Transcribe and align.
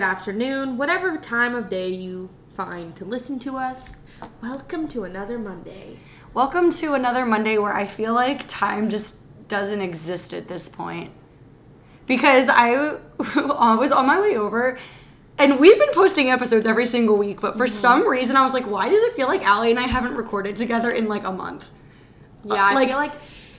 good 0.00 0.06
afternoon, 0.06 0.78
whatever 0.78 1.18
time 1.18 1.54
of 1.54 1.68
day 1.68 1.90
you 1.90 2.30
find 2.54 2.96
to 2.96 3.04
listen 3.04 3.38
to 3.38 3.58
us. 3.58 3.92
Welcome 4.40 4.88
to 4.88 5.04
another 5.04 5.38
Monday. 5.38 5.98
Welcome 6.32 6.70
to 6.70 6.94
another 6.94 7.26
Monday 7.26 7.58
where 7.58 7.74
I 7.74 7.84
feel 7.86 8.14
like 8.14 8.48
time 8.48 8.88
just 8.88 9.46
doesn't 9.48 9.82
exist 9.82 10.32
at 10.32 10.48
this 10.48 10.70
point. 10.70 11.10
Because 12.06 12.48
I 12.48 12.96
was 13.36 13.92
on 13.92 14.06
my 14.06 14.18
way 14.18 14.36
over 14.38 14.78
and 15.36 15.60
we've 15.60 15.78
been 15.78 15.92
posting 15.92 16.30
episodes 16.30 16.64
every 16.64 16.86
single 16.86 17.18
week, 17.18 17.42
but 17.42 17.58
for 17.58 17.66
Mm-hmm. 17.66 17.70
some 17.80 18.08
reason 18.08 18.36
I 18.36 18.42
was 18.42 18.54
like, 18.54 18.66
why 18.66 18.88
does 18.88 19.02
it 19.02 19.12
feel 19.16 19.28
like 19.28 19.42
Allie 19.44 19.68
and 19.70 19.78
I 19.78 19.82
haven't 19.86 20.14
recorded 20.16 20.56
together 20.56 20.88
in 20.90 21.08
like 21.08 21.24
a 21.24 21.32
month? 21.32 21.66
Yeah, 22.44 22.54
I 22.54 22.72
like- 22.72 22.88
feel 22.88 22.96
like 22.96 23.12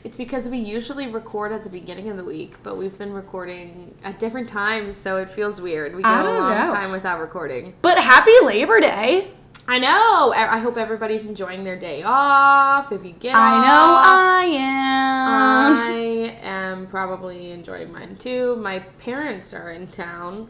it's 0.03 0.17
because 0.17 0.47
we 0.47 0.57
usually 0.57 1.07
record 1.07 1.51
at 1.51 1.63
the 1.63 1.69
beginning 1.69 2.09
of 2.09 2.17
the 2.17 2.23
week, 2.23 2.55
but 2.63 2.77
we've 2.77 2.97
been 2.97 3.13
recording 3.13 3.95
at 4.03 4.17
different 4.19 4.49
times, 4.49 4.95
so 4.97 5.17
it 5.17 5.29
feels 5.29 5.61
weird. 5.61 5.95
We 5.95 6.01
go 6.03 6.09
a 6.09 6.23
don't 6.23 6.39
long 6.41 6.67
know. 6.67 6.73
time 6.73 6.91
without 6.91 7.19
recording. 7.19 7.73
But 7.81 7.97
happy 7.99 8.31
Labor 8.43 8.79
Day. 8.79 9.27
I 9.67 9.77
know. 9.77 10.33
I 10.35 10.55
I 10.55 10.57
hope 10.57 10.75
everybody's 10.75 11.25
enjoying 11.27 11.63
their 11.63 11.77
day 11.77 12.01
off. 12.03 12.91
If 12.91 13.05
you 13.05 13.11
get 13.13 13.35
I 13.35 13.57
off. 13.57 13.63
know 13.63 13.95
I 13.99 14.43
am. 14.45 15.77
I 15.77 16.37
am 16.41 16.87
probably 16.87 17.51
enjoying 17.51 17.91
mine 17.91 18.15
too. 18.15 18.55
My 18.55 18.79
parents 18.79 19.53
are 19.53 19.71
in 19.71 19.87
town 19.87 20.47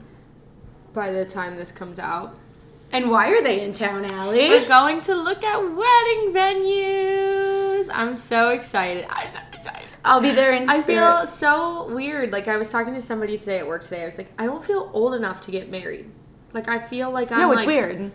by 0.93 1.11
the 1.11 1.25
time 1.25 1.57
this 1.57 1.71
comes 1.73 1.99
out. 1.99 2.37
and 2.93 3.09
why 3.11 3.29
are 3.31 3.41
they 3.41 3.61
in 3.61 3.71
town, 3.73 4.05
Allie? 4.05 4.49
We're 4.49 4.67
going 4.67 5.01
to 5.01 5.15
look 5.15 5.43
at 5.43 5.57
wedding 5.59 6.33
venues. 6.33 7.40
I'm 7.93 8.15
so 8.15 8.49
excited. 8.49 9.05
I'm 9.09 9.31
so 9.31 9.39
excited. 9.53 9.87
I'll 10.03 10.21
be 10.21 10.31
there 10.31 10.53
in 10.53 10.69
I 10.69 10.81
spirit. 10.81 11.17
feel 11.17 11.27
so 11.27 11.93
weird. 11.93 12.31
Like 12.31 12.47
I 12.47 12.57
was 12.57 12.71
talking 12.71 12.93
to 12.95 13.01
somebody 13.01 13.37
today 13.37 13.59
at 13.59 13.67
work 13.67 13.83
today. 13.83 14.03
I 14.03 14.05
was 14.05 14.17
like, 14.17 14.31
I 14.39 14.45
don't 14.45 14.63
feel 14.63 14.89
old 14.93 15.13
enough 15.13 15.41
to 15.41 15.51
get 15.51 15.69
married. 15.69 16.09
Like 16.53 16.67
I 16.67 16.79
feel 16.79 17.11
like 17.11 17.31
I'm 17.31 17.39
No, 17.39 17.51
it's 17.51 17.59
like, 17.59 17.67
weird. 17.67 18.11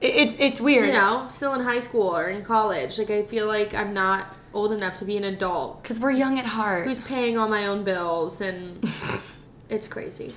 It's 0.00 0.34
it's 0.38 0.60
weird. 0.60 0.88
You 0.88 0.92
know, 0.92 1.26
still 1.30 1.54
in 1.54 1.60
high 1.60 1.80
school 1.80 2.14
or 2.16 2.28
in 2.28 2.44
college. 2.44 2.98
Like 2.98 3.10
I 3.10 3.22
feel 3.22 3.46
like 3.46 3.74
I'm 3.74 3.94
not 3.94 4.34
old 4.52 4.70
enough 4.72 4.96
to 4.96 5.04
be 5.04 5.16
an 5.16 5.24
adult 5.24 5.82
Because 5.82 5.98
we're 5.98 6.12
young 6.12 6.38
at 6.38 6.46
heart. 6.46 6.86
who's 6.86 6.98
paying 7.00 7.36
all 7.38 7.48
my 7.48 7.66
own 7.66 7.82
bills 7.84 8.40
and 8.40 8.86
it's 9.68 9.88
crazy. 9.88 10.34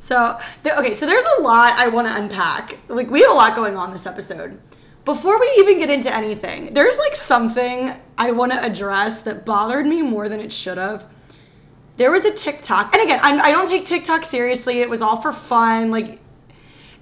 So, 0.00 0.38
okay, 0.64 0.94
so 0.94 1.06
there's 1.06 1.24
a 1.38 1.42
lot 1.42 1.76
I 1.78 1.88
want 1.88 2.06
to 2.06 2.16
unpack. 2.16 2.78
Like, 2.88 3.10
we 3.10 3.20
have 3.22 3.32
a 3.32 3.34
lot 3.34 3.56
going 3.56 3.76
on 3.76 3.90
this 3.90 4.06
episode. 4.06 4.60
Before 5.08 5.40
we 5.40 5.50
even 5.56 5.78
get 5.78 5.88
into 5.88 6.14
anything, 6.14 6.74
there's 6.74 6.98
like 6.98 7.16
something 7.16 7.94
I 8.18 8.30
want 8.32 8.52
to 8.52 8.62
address 8.62 9.22
that 9.22 9.46
bothered 9.46 9.86
me 9.86 10.02
more 10.02 10.28
than 10.28 10.38
it 10.38 10.52
should 10.52 10.76
have. 10.76 11.06
There 11.96 12.10
was 12.10 12.26
a 12.26 12.30
TikTok, 12.30 12.94
and 12.94 13.02
again, 13.02 13.18
I, 13.22 13.48
I 13.48 13.50
don't 13.50 13.66
take 13.66 13.86
TikTok 13.86 14.26
seriously. 14.26 14.80
It 14.80 14.90
was 14.90 15.00
all 15.00 15.16
for 15.16 15.32
fun. 15.32 15.90
Like, 15.90 16.20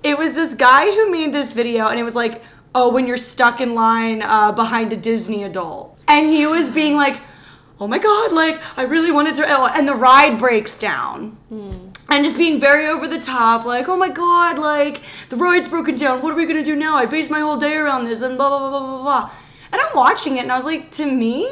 it 0.05 0.17
was 0.17 0.35
this 0.35 0.55
guy 0.55 0.85
who 0.95 1.11
made 1.11 1.35
this 1.35 1.53
video, 1.53 1.89
and 1.89 1.99
it 1.99 2.05
was 2.05 2.15
like, 2.15 2.45
oh, 2.77 2.93
when 2.93 3.09
you're 3.09 3.17
stuck 3.17 3.61
in 3.61 3.75
line 3.75 4.23
uh, 4.23 4.53
behind 4.53 4.93
a 4.93 4.97
Disney 4.97 5.43
adult. 5.43 5.99
And 6.07 6.29
he 6.29 6.47
was 6.47 6.71
being 6.71 6.95
like, 6.97 7.21
oh 7.81 7.89
my 7.89 7.99
God, 7.99 8.33
like, 8.33 8.63
I 8.79 8.83
really 8.83 9.11
wanted 9.11 9.35
to. 9.35 9.45
oh, 9.49 9.67
And 9.75 9.89
the 9.89 9.97
ride 9.97 10.39
breaks 10.39 10.79
down. 10.79 11.37
And 12.09 12.25
just 12.25 12.39
being 12.39 12.61
very 12.61 12.87
over 12.87 13.09
the 13.09 13.21
top, 13.21 13.65
like, 13.65 13.89
oh 13.89 13.97
my 13.97 14.09
God, 14.09 14.59
like, 14.59 15.01
the 15.29 15.37
ride's 15.37 15.69
broken 15.69 15.97
down. 15.97 16.23
What 16.23 16.33
are 16.33 16.37
we 16.37 16.47
gonna 16.47 16.63
do 16.63 16.77
now? 16.77 16.97
I 16.97 17.07
based 17.07 17.31
my 17.31 17.41
whole 17.41 17.57
day 17.57 17.77
around 17.77 18.05
this, 18.05 18.23
and 18.23 18.37
blah, 18.37 18.49
blah, 18.49 18.59
blah, 18.59 18.71
blah, 18.71 18.89
blah, 18.89 19.03
blah. 19.03 19.31
And 19.73 19.81
I'm 19.81 19.95
watching 19.95 20.37
it, 20.37 20.43
and 20.43 20.53
I 20.53 20.57
was 20.57 20.65
like, 20.65 20.93
to 20.93 21.07
me, 21.07 21.51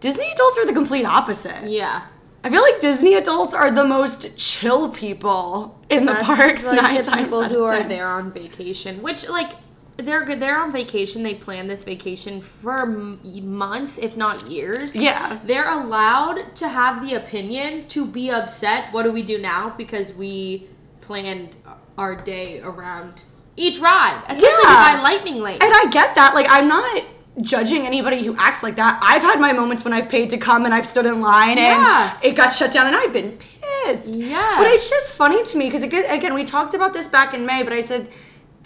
Disney 0.00 0.30
adults 0.32 0.58
are 0.58 0.66
the 0.66 0.72
complete 0.72 1.04
opposite. 1.04 1.68
Yeah. 1.68 2.02
I 2.44 2.50
feel 2.50 2.62
like 2.62 2.80
Disney 2.80 3.14
adults 3.14 3.54
are 3.54 3.70
the 3.70 3.84
most 3.84 4.36
chill 4.36 4.90
people 4.90 5.80
in 5.90 6.06
the 6.06 6.14
parks 6.14 6.64
like 6.64 6.82
nine 6.82 6.96
the 6.96 7.02
times 7.02 7.24
people 7.24 7.44
who 7.44 7.64
are 7.64 7.82
there 7.82 8.08
on 8.08 8.32
vacation, 8.32 9.02
which 9.02 9.28
like 9.28 9.52
they're 9.98 10.24
good. 10.24 10.40
They're 10.40 10.58
on 10.58 10.70
vacation. 10.72 11.22
They 11.22 11.34
plan 11.34 11.66
this 11.66 11.82
vacation 11.84 12.40
for 12.40 12.86
months, 12.86 13.98
if 13.98 14.16
not 14.16 14.46
years. 14.48 14.94
Yeah. 14.96 15.38
they're 15.44 15.68
allowed 15.70 16.54
to 16.56 16.68
have 16.68 17.02
the 17.06 17.14
opinion 17.14 17.86
to 17.88 18.06
be 18.06 18.30
upset. 18.30 18.92
What 18.92 19.02
do 19.02 19.12
we 19.12 19.22
do 19.22 19.38
now? 19.38 19.74
Because 19.76 20.12
we 20.12 20.68
planned 21.00 21.56
our 21.96 22.14
day 22.14 22.60
around 22.60 23.22
each 23.56 23.80
ride, 23.80 24.22
especially 24.28 24.62
Yeah. 24.64 24.96
by 24.96 25.02
lightning 25.02 25.38
lane. 25.38 25.58
And 25.60 25.72
I 25.74 25.86
get 25.90 26.14
that. 26.14 26.32
Like, 26.34 26.46
I'm 26.48 26.68
not 26.68 27.04
judging 27.40 27.84
anybody 27.86 28.22
who 28.24 28.36
acts 28.36 28.62
like 28.62 28.76
that. 28.76 29.00
I've 29.02 29.22
had 29.22 29.40
my 29.40 29.52
moments 29.52 29.84
when 29.84 29.92
I've 29.92 30.08
paid 30.08 30.30
to 30.30 30.38
come 30.38 30.64
and 30.64 30.72
I've 30.74 30.86
stood 30.86 31.06
in 31.06 31.20
line 31.20 31.56
Yeah. 31.56 32.14
and 32.14 32.24
it 32.24 32.36
got 32.36 32.50
shut 32.52 32.72
down 32.72 32.86
and 32.86 32.94
I've 32.96 33.12
been 33.12 33.32
pissed. 33.38 34.14
Yeah. 34.14 34.56
But 34.58 34.68
it's 34.68 34.88
just 34.88 35.14
funny 35.16 35.42
to 35.42 35.58
me 35.58 35.66
because, 35.70 35.82
again, 35.82 36.34
we 36.34 36.44
talked 36.44 36.74
about 36.74 36.92
this 36.92 37.08
back 37.08 37.34
in 37.34 37.44
May, 37.46 37.62
but 37.64 37.72
I 37.72 37.80
said, 37.80 38.08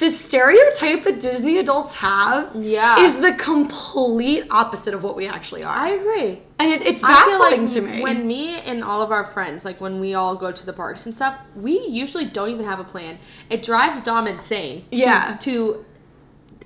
the 0.03 0.11
stereotype 0.11 1.05
that 1.05 1.21
Disney 1.21 1.59
adults 1.59 1.95
have 1.97 2.55
Yeah. 2.57 2.99
is 3.01 3.21
the 3.21 3.33
complete 3.35 4.45
opposite 4.51 4.95
of 4.95 5.05
what 5.05 5.15
we 5.15 5.29
actually 5.29 5.63
are. 5.63 5.75
I 5.77 5.91
agree. 5.91 6.43
and 6.59 6.71
it, 6.73 6.83
it's 6.83 7.03
baffling 7.03 7.63
like 7.63 7.73
to 7.73 7.81
me. 7.81 8.03
when 8.03 8.27
me 8.27 8.57
and 8.61 8.83
all 8.83 9.01
of 9.01 9.11
our 9.13 9.25
friends, 9.25 9.65
like 9.65 9.81
when 9.81 10.01
we 10.01 10.15
all 10.15 10.35
go 10.37 10.51
to 10.53 10.67
the 10.67 10.73
parks 10.73 11.07
and 11.07 11.15
stuff, 11.15 11.39
we 11.55 11.79
usually 11.87 12.25
don't 12.25 12.51
even 12.51 12.65
have 12.67 12.81
a 12.81 12.85
plan. 12.85 13.19
It 13.49 13.63
drives 13.63 14.03
Dom 14.03 14.27
insane. 14.27 14.85
To, 14.91 14.97
Yeah. 14.99 15.37
To 15.41 15.85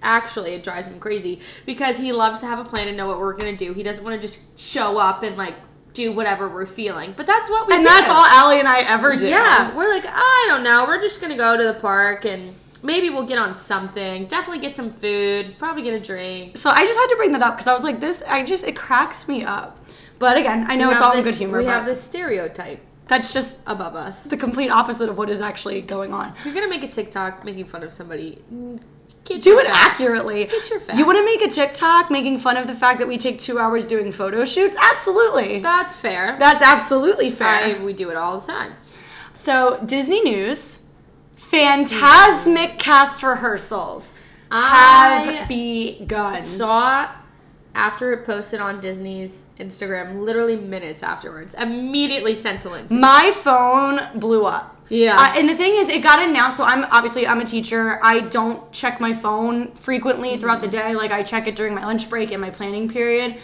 actually, 0.03 0.53
it 0.55 0.63
drives 0.63 0.87
him 0.87 0.99
crazy 0.99 1.41
because 1.65 1.99
he 1.99 2.13
loves 2.13 2.41
to 2.41 2.47
have 2.47 2.59
a 2.59 2.65
plan 2.65 2.89
and 2.89 2.97
know 2.97 3.07
what 3.07 3.19
we're 3.19 3.33
gonna 3.35 3.57
do. 3.57 3.73
He 3.75 3.83
doesn't 3.83 4.03
want 4.05 4.21
to 4.21 4.27
just 4.27 4.59
show 4.59 4.99
up 4.99 5.23
and 5.23 5.37
like 5.37 5.55
do 5.95 6.13
whatever 6.13 6.49
we're 6.49 6.67
feeling. 6.67 7.13
But 7.17 7.27
that's 7.27 7.49
what 7.51 7.67
we 7.69 7.75
and 7.75 7.83
do. 7.83 7.89
that's 7.89 8.09
all 8.11 8.25
Allie 8.25 8.59
and 8.61 8.69
I 8.69 8.81
ever 8.81 9.17
do. 9.17 9.27
Yeah, 9.29 9.75
we're 9.77 9.89
like, 9.91 10.05
I 10.07 10.47
don't 10.49 10.63
know. 10.63 10.85
We're 10.87 11.01
just 11.01 11.21
gonna 11.21 11.37
go 11.39 11.57
to 11.57 11.65
the 11.65 11.75
park 11.81 12.25
and 12.27 12.55
maybe 12.82 13.10
we'll 13.10 13.26
get 13.26 13.38
on 13.38 13.54
something. 13.54 14.26
Definitely 14.26 14.60
get 14.60 14.76
some 14.76 14.91
food. 14.91 15.56
Probably 15.59 15.82
get 15.82 15.94
a 15.94 16.00
drink. 16.00 16.56
So 16.56 16.70
I 16.70 16.84
just 16.84 16.98
had 16.98 17.06
to 17.09 17.16
bring 17.16 17.32
that 17.32 17.42
up 17.42 17.56
because 17.56 17.66
I 17.66 17.72
was 17.75 17.82
like, 17.82 18.00
this, 18.00 18.22
I 18.26 18.42
just, 18.44 18.64
it 18.64 18.76
cracks 18.76 19.26
me 19.28 19.44
up. 19.44 19.84
But 20.19 20.37
again, 20.37 20.64
I 20.69 20.76
know 20.76 20.88
We 20.88 20.94
it's 20.94 21.03
all 21.03 21.12
in 21.12 21.19
this- 21.19 21.26
good 21.26 21.34
humor, 21.38 21.59
We 21.59 21.64
have 21.66 21.84
this 21.87 22.03
stereotype 22.03 22.81
that's 23.09 23.32
just 23.32 23.59
above 23.66 23.94
us. 23.94 24.25
the 24.25 24.37
complete 24.37 24.70
opposite 24.70 25.09
of 25.09 25.16
what 25.19 25.31
is 25.31 25.41
actually 25.41 25.81
going 25.82 26.12
on. 26.12 26.32
You're 26.44 26.54
gonna 26.54 26.69
make 26.69 26.82
a 26.82 26.88
TikTok 26.88 27.44
making 27.44 27.66
fun 27.66 27.82
of 27.82 27.92
somebody, 27.92 28.42
get 29.25 29.43
Do 29.43 29.58
it 29.58 29.66
facts. 29.66 30.00
accurately. 30.00 30.47
Get 30.47 30.70
your 30.70 30.81
facts. 30.81 30.98
You 30.98 31.04
want 31.06 31.19
to 31.19 31.25
make 31.25 31.43
a 31.43 31.48
TikTok 31.48 32.10
making 32.10 32.38
fun 32.38 32.56
of 32.56 32.66
the 32.66 32.75
fact 32.75 32.98
that 33.00 33.06
we 33.08 33.19
take 33.19 33.38
two 33.38 33.58
hours 33.58 33.87
doing 33.87 34.10
photo 34.10 34.44
shoots? 34.44 34.76
Absolutely. 34.81 35.60
That's 35.60 35.97
fair. 35.97 36.37
That's 36.38 36.62
absolutely 36.62 37.31
fair. 37.31 37.47
I, 37.78 37.84
we 37.84 37.93
do 37.93 38.08
it 38.10 38.16
all 38.16 38.38
the 38.41 38.47
time. 38.47 38.72
so, 39.34 39.81
Disney 39.84 40.22
News, 40.22 40.81
Fantasmic 41.37 42.79
cast 42.79 43.23
rehearsals 43.23 44.13
I 44.51 45.37
have 45.39 45.49
begun. 45.49 46.41
Saw 46.41 47.11
after 47.75 48.13
it 48.13 48.25
posted 48.25 48.61
on 48.61 48.81
Disney's 48.81 49.47
Instagram, 49.61 50.23
literally 50.23 50.57
minutes 50.57 51.03
afterwards. 51.03 51.55
Immediately 51.55 52.35
sent 52.35 52.63
to 52.63 52.71
Lindsay. 52.71 52.97
My 52.97 53.33
phone 53.33 54.01
blew 54.19 54.47
up. 54.47 54.77
Yeah. 54.89 55.17
Uh, 55.19 55.39
and 55.39 55.49
the 55.49 55.55
thing 55.55 55.75
is, 55.75 55.89
it 55.89 56.03
got 56.03 56.27
announced. 56.27 56.57
So 56.57 56.65
I'm 56.65 56.85
obviously 56.85 57.27
I'm 57.27 57.41
a 57.41 57.45
teacher. 57.45 57.99
I 58.03 58.21
don't 58.21 58.73
check 58.73 59.01
my 59.01 59.13
phone 59.13 59.73
frequently 59.73 60.37
throughout 60.37 60.62
the 60.62 60.69
day. 60.69 60.94
Like 60.94 61.11
I 61.11 61.23
check 61.23 61.47
it 61.47 61.56
during 61.56 61.75
my 61.75 61.85
lunch 61.85 62.09
break 62.09 62.31
and 62.31 62.41
my 62.41 62.50
planning 62.50 62.89
period. 62.89 63.37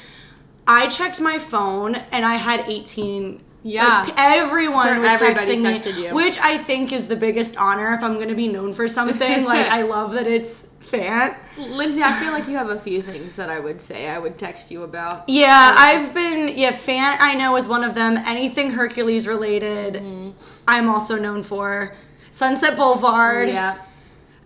I 0.66 0.86
checked 0.86 1.20
my 1.20 1.38
phone 1.38 1.96
and 1.96 2.24
I 2.24 2.36
had 2.36 2.60
18. 2.68 3.42
Yeah. 3.64 4.02
like, 4.02 4.14
everyone 4.16 4.86
Sure, 4.86 5.00
was 5.00 5.10
everybody 5.12 5.56
texting 5.58 5.60
texted 5.74 5.96
me, 5.96 6.06
you. 6.08 6.14
which 6.14 6.38
I 6.38 6.58
think 6.58 6.92
is 6.92 7.06
the 7.06 7.16
biggest 7.16 7.56
honor 7.56 7.92
if 7.94 8.02
I'm 8.02 8.14
going 8.14 8.28
to 8.28 8.34
be 8.34 8.48
known 8.48 8.74
for 8.74 8.88
something. 8.88 9.44
like 9.52 9.66
I 9.68 9.82
love 9.82 10.12
that 10.14 10.26
it's 10.26 10.64
fan. 10.80 11.36
Lindsay, 11.56 12.02
I 12.02 12.12
feel 12.14 12.32
like 12.32 12.48
you 12.48 12.56
have 12.56 12.70
a 12.70 12.78
few 12.80 13.00
things 13.02 13.36
that 13.36 13.48
I 13.48 13.60
would 13.60 13.80
say. 13.80 14.08
I 14.08 14.18
would 14.18 14.36
text 14.36 14.70
you 14.72 14.82
about. 14.82 15.28
Yeah, 15.28 15.74
I've 15.78 16.12
been 16.12 16.56
yeah, 16.58 16.72
fan 16.72 17.16
I 17.20 17.34
know 17.34 17.56
is 17.56 17.68
one 17.68 17.84
of 17.84 17.94
them. 17.94 18.16
Anything 18.16 18.70
Hercules 18.70 19.26
related, 19.28 19.94
Mm-hmm. 19.94 20.30
I'm 20.66 20.88
also 20.88 21.16
known 21.16 21.42
for. 21.42 21.94
Sunset 22.32 22.76
Boulevard. 22.76 23.48
Yeah. 23.48 23.78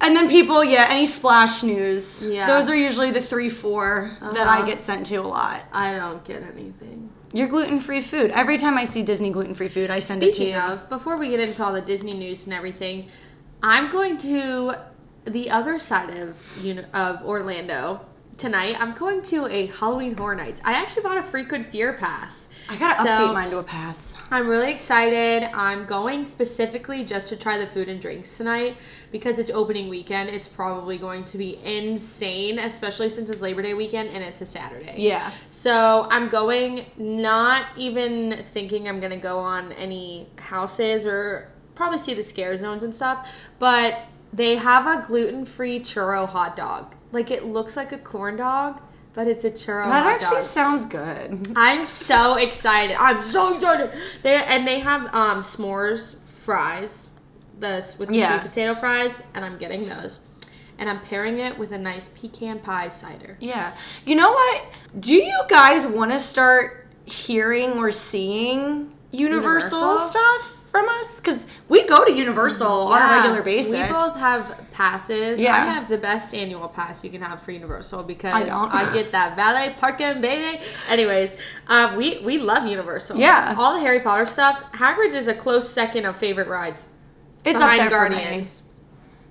And 0.01 0.15
then 0.15 0.29
people, 0.29 0.63
yeah, 0.63 0.87
any 0.91 1.07
splash 1.07 1.63
news. 1.63 2.23
Yeah. 2.23 2.47
Those 2.47 2.69
are 2.69 2.77
usually 2.77 3.11
the 3.13 3.21
three, 3.23 3.49
four 3.49 4.17
that 4.21 4.47
I 4.47 4.59
Uh-huh. 4.59 4.67
get 4.67 4.83
sent 4.83 5.07
to 5.07 5.17
a 5.17 5.23
lot. 5.23 5.65
I 5.73 5.95
don't 5.95 6.23
get 6.25 6.43
anything. 6.43 7.11
Your 7.33 7.49
gluten 7.49 7.81
free 7.81 8.01
food. 8.01 8.31
Every 8.31 8.57
time 8.57 8.79
I 8.79 8.85
see 8.85 9.03
Disney 9.03 9.31
gluten 9.31 9.55
free 9.55 9.69
food, 9.69 9.91
I 9.91 9.99
send 9.99 10.23
it 10.23 10.27
to 10.27 10.35
Speaking 10.35 10.55
you. 10.55 10.61
of, 10.61 10.89
before 10.89 11.17
we 11.17 11.31
get 11.31 11.41
into 11.41 11.65
all 11.65 11.73
the 11.73 11.83
Disney 11.83 12.15
news 12.15 12.47
and 12.47 12.55
everything, 12.55 13.09
I'm 13.63 13.91
going 13.91 14.17
to 14.19 14.75
the 15.25 15.51
other 15.51 15.79
side 15.79 16.11
of 16.17 16.59
you 16.63 16.75
know, 16.75 16.85
of 16.95 17.23
Orlando 17.25 18.01
tonight. 18.37 18.77
I'm 18.81 18.95
going 18.95 19.23
to 19.23 19.47
a 19.47 19.67
Halloween 19.67 20.17
Horror 20.17 20.37
Nights. 20.37 20.61
I 20.65 20.75
actually 20.75 21.03
bought 21.03 21.19
a 21.19 21.23
frequent 21.23 21.71
fear 21.71 21.95
pass. 21.95 22.49
I 22.69 22.77
gotta 22.77 23.03
So, 23.03 23.09
update 23.09 23.35
mine 23.35 23.51
to 23.51 23.59
a 23.59 23.63
pass. 23.63 24.17
I'm 24.31 24.49
really 24.49 24.73
excited. 24.73 25.49
I'm 25.55 25.87
going 25.87 26.27
specifically 26.27 27.05
just 27.05 27.29
to 27.29 27.37
try 27.37 27.59
the 27.59 27.67
food 27.67 27.89
and 27.89 28.01
drinks 28.01 28.37
tonight 28.37 28.77
because 29.13 29.39
it's 29.39 29.51
opening 29.51 29.89
weekend. 29.89 30.31
It's 30.31 30.49
probably 30.49 30.99
going 30.99 31.25
to 31.25 31.39
be 31.39 31.59
insane, 31.65 32.59
especially 32.59 33.09
since 33.09 33.31
it's 33.31 33.41
Labor 33.41 33.63
Day 33.63 33.75
weekend 33.75 34.09
and 34.11 34.25
it's 34.25 34.41
a 34.41 34.47
Saturday. 34.47 34.95
Yeah. 34.97 35.31
So 35.51 36.09
I'm 36.11 36.29
going, 36.29 36.87
not 36.97 37.67
even 37.77 38.45
thinking 38.53 38.89
I'm 38.89 39.01
gonna 39.01 39.17
go 39.17 39.39
on 39.39 39.73
any 39.73 40.29
houses 40.39 41.07
or 41.07 41.53
probably 41.75 41.99
see 41.99 42.15
the 42.15 42.23
scare 42.23 42.57
zones 42.57 42.83
and 42.83 42.95
stuff, 42.95 43.29
but 43.59 44.07
they 44.33 44.57
have 44.57 44.87
a 44.87 45.07
gluten-free 45.07 45.81
churro 45.81 46.29
hot 46.29 46.57
dog. 46.57 46.95
Like 47.13 47.31
it 47.31 47.45
looks 47.45 47.77
like 47.77 47.93
a 47.93 47.99
corn 47.99 48.37
dog, 48.37 48.81
but 49.17 49.27
it's 49.27 49.43
a 49.43 49.51
churro 49.51 49.87
That 49.89 50.07
actually 50.07 50.37
dog. 50.37 50.45
sounds 50.45 50.85
good. 50.85 51.53
I'm 51.57 51.85
so 51.87 52.35
excited. 52.35 52.97
I'm 53.01 53.21
so 53.21 53.55
excited. 53.57 53.91
They 54.23 54.37
and 54.37 54.65
they 54.69 54.79
have 54.79 55.13
um 55.13 55.41
s'mores 55.43 56.21
fries, 56.23 57.11
the 57.59 57.83
with 57.99 58.11
the 58.11 58.17
Yeah. 58.19 58.39
sweet 58.39 58.49
potato 58.51 58.75
fries, 58.77 59.25
and 59.35 59.45
I'm 59.45 59.59
getting 59.59 59.89
those. 59.89 60.21
And 60.79 60.91
I'm 60.91 61.01
pairing 61.01 61.39
it 61.41 61.59
with 61.59 61.73
a 61.73 61.79
nice 61.79 62.09
pecan 62.09 62.59
pie 62.61 62.91
cider. 62.91 63.39
Yeah. 63.41 63.73
You 64.05 64.15
know 64.15 64.31
what? 64.31 64.65
Do 65.01 65.15
you 65.15 65.43
guys 65.49 65.87
want 65.87 66.13
to 66.13 66.19
start 66.19 66.87
hearing 67.07 67.73
or 67.79 67.91
seeing 67.91 68.93
Universal, 69.11 69.79
Universal? 69.81 70.09
stuff 70.09 70.56
to 72.07 72.13
Universal 72.15 72.67
on 72.69 73.03
a 73.03 73.15
regular 73.17 73.43
basis. 73.43 73.73
We 73.75 73.93
both 73.93 74.17
have 74.17 74.59
passes. 74.73 75.39
Yeah. 75.41 75.53
I 75.55 75.59
have 75.67 75.89
the 75.89 75.99
best 75.99 76.35
annual 76.35 76.69
pass 76.69 77.05
you 77.05 77.11
can 77.11 77.21
have 77.23 77.43
for 77.43 77.51
Universal 77.53 78.05
because 78.05 78.35
I 78.35 78.45
don't. 78.45 78.93
get 78.93 79.13
that 79.13 79.37
valet 79.37 79.75
parking 79.79 80.21
baby. 80.21 80.61
Anyways, 80.89 81.37
um, 81.69 81.97
we 81.97 82.21
we 82.25 82.39
love 82.39 82.67
Universal. 82.67 83.19
Yeah. 83.19 83.55
all 83.59 83.75
the 83.75 83.81
Harry 83.81 84.01
Potter 84.01 84.27
stuff. 84.27 84.63
Hagrid's 84.73 85.15
is 85.15 85.29
a 85.29 85.35
close 85.35 85.69
second 85.69 86.05
of 86.07 86.17
favorite 86.17 86.49
rides. 86.49 86.91
it's 87.45 87.61
up 87.61 87.77
there 87.77 87.91
for 87.91 88.11
me. 88.11 88.47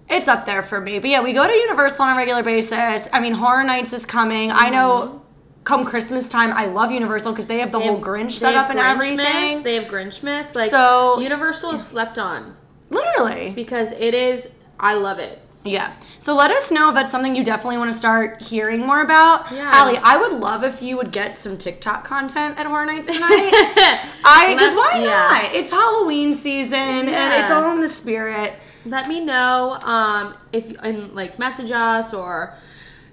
It's 0.08 0.28
up 0.28 0.46
there 0.46 0.62
for 0.62 0.80
me. 0.80 1.00
But 1.00 1.10
yeah, 1.10 1.22
we 1.22 1.34
go 1.34 1.48
to 1.48 1.54
Universal 1.54 2.06
on 2.06 2.14
a 2.14 2.18
regular 2.18 2.44
basis. 2.44 3.10
I 3.12 3.20
mean, 3.20 3.34
Horror 3.34 3.64
Nights 3.64 3.92
is 3.92 4.06
coming. 4.06 4.52
I 4.52 4.70
know 4.70 5.24
come 5.64 5.84
Christmas 5.84 6.30
time, 6.30 6.54
I 6.54 6.68
love 6.68 6.92
Universal 6.92 7.32
because 7.32 7.48
they 7.48 7.58
have 7.58 7.72
the 7.72 7.80
They 7.80 7.88
whole 7.88 7.96
have- 7.96 8.06
Grinch 8.06 8.34
set 8.34 8.54
up 8.54 8.70
and 8.70 8.78
everything. 8.80 9.64
They 9.64 9.74
have 9.76 9.86
Grinchmas. 9.86 10.54
Like 10.54 10.70
So- 10.70 11.20
Universal 11.20 11.72
is 11.72 11.84
slept 11.84 12.20
on 12.20 12.56
Literally. 12.96 13.52
because 13.52 13.92
it 13.92 14.14
is. 14.14 14.50
I 14.80 14.96
love 14.96 15.20
it. 15.20 15.42
Yeah. 15.66 15.96
So 16.20 16.36
let 16.36 16.52
us 16.52 16.72
know 16.72 16.90
if 16.90 16.96
that's 16.96 17.12
something 17.12 17.36
you 17.36 17.44
definitely 17.44 17.78
want 17.78 17.92
to 17.92 17.98
start 17.98 18.42
hearing 18.42 18.82
more 18.82 19.02
about. 19.02 19.52
Yeah. 19.52 19.72
Allie, 19.74 19.98
I 19.98 20.16
would 20.16 20.34
love 20.34 20.64
if 20.64 20.82
you 20.82 20.96
would 20.98 21.12
get 21.12 21.36
some 21.36 21.58
TikTok 21.58 22.06
content 22.06 22.60
at 22.60 22.68
Horror 22.68 22.86
Nights 22.86 23.08
tonight. 23.08 23.52
I 24.24 24.54
because 24.54 24.76
why 24.76 24.92
yeah. 24.96 25.06
not? 25.06 25.56
It's 25.56 25.72
Halloween 25.72 26.34
season 26.34 26.80
and 26.80 27.34
it's 27.34 27.52
all 27.52 27.72
in 27.74 27.82
the 27.82 27.90
spirit. 27.90 28.54
Let 28.86 29.08
me 29.08 29.20
know 29.20 29.80
um, 29.82 30.36
if 30.54 30.72
and 30.84 31.14
like 31.14 31.40
message 31.40 31.72
us 31.72 32.14
or 32.14 32.56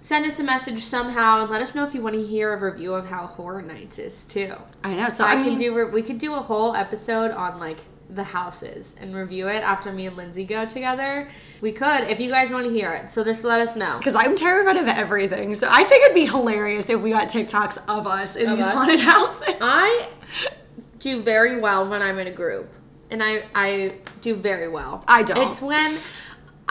send 0.03 0.27
us 0.27 0.39
a 0.39 0.45
message 0.45 0.81
somehow 0.81 1.43
and 1.43 1.51
let 1.51 1.63
us 1.63 1.75
know 1.75 1.87
if 1.87 1.95
you 1.95 2.03
want 2.03 2.17
to 2.17 2.23
hear 2.23 2.53
a 2.53 2.61
review 2.61 2.93
of 2.93 3.09
how 3.09 3.27
Horror 3.27 3.63
Nights 3.63 3.99
is 3.99 4.25
too. 4.25 4.55
I 4.85 4.95
know. 4.95 5.09
So 5.09 5.25
I, 5.25 5.41
I, 5.41 5.43
can 5.43 5.57
do 5.57 5.89
we 5.89 6.03
could 6.03 6.19
do 6.19 6.35
a 6.35 6.41
whole 6.41 6.75
episode 6.75 7.31
on 7.31 7.59
like 7.59 7.79
the 8.15 8.25
houses 8.25 8.95
and 9.01 9.15
review 9.15 9.49
it 9.49 9.63
after 9.63 9.93
me 9.93 10.07
and 10.07 10.17
Lindsay 10.17 10.45
go 10.45 10.65
together. 10.67 11.29
We 11.61 11.73
could 11.73 12.03
if 12.05 12.21
you 12.21 12.29
guys 12.31 12.51
want 12.51 12.67
to 12.67 12.71
hear 12.73 12.93
it. 12.93 13.09
So 13.11 13.25
just 13.25 13.45
let 13.45 13.61
us 13.61 13.75
know. 13.77 13.97
because 13.99 14.15
I'm 14.15 14.37
terrified 14.37 14.77
of 14.77 14.87
everything. 14.89 15.55
So 15.55 15.67
I 15.71 15.85
think 15.85 16.05
it'd 16.05 16.15
be 16.15 16.27
hilarious 16.27 16.91
if 16.91 17.01
we 17.01 17.11
got 17.11 17.29
TikToks 17.29 17.79
of 17.89 18.07
us 18.07 18.37
in 18.37 18.49
Of 18.49 18.57
these 18.59 18.67
us? 18.67 18.73
haunted 18.75 19.01
houses. 19.01 19.55
I 19.61 20.09
do 20.99 21.23
very 21.23 21.61
well 21.61 21.89
when 21.89 22.03
I'm 22.03 22.19
in 22.19 22.27
a 22.27 22.33
group, 22.33 22.69
and 23.11 23.23
I 23.23 23.45
I 23.55 23.91
do 24.21 24.35
very 24.37 24.69
well. 24.69 25.05
I 25.09 25.23
don't. 25.23 25.49
It's 25.49 25.61
when. 25.61 25.99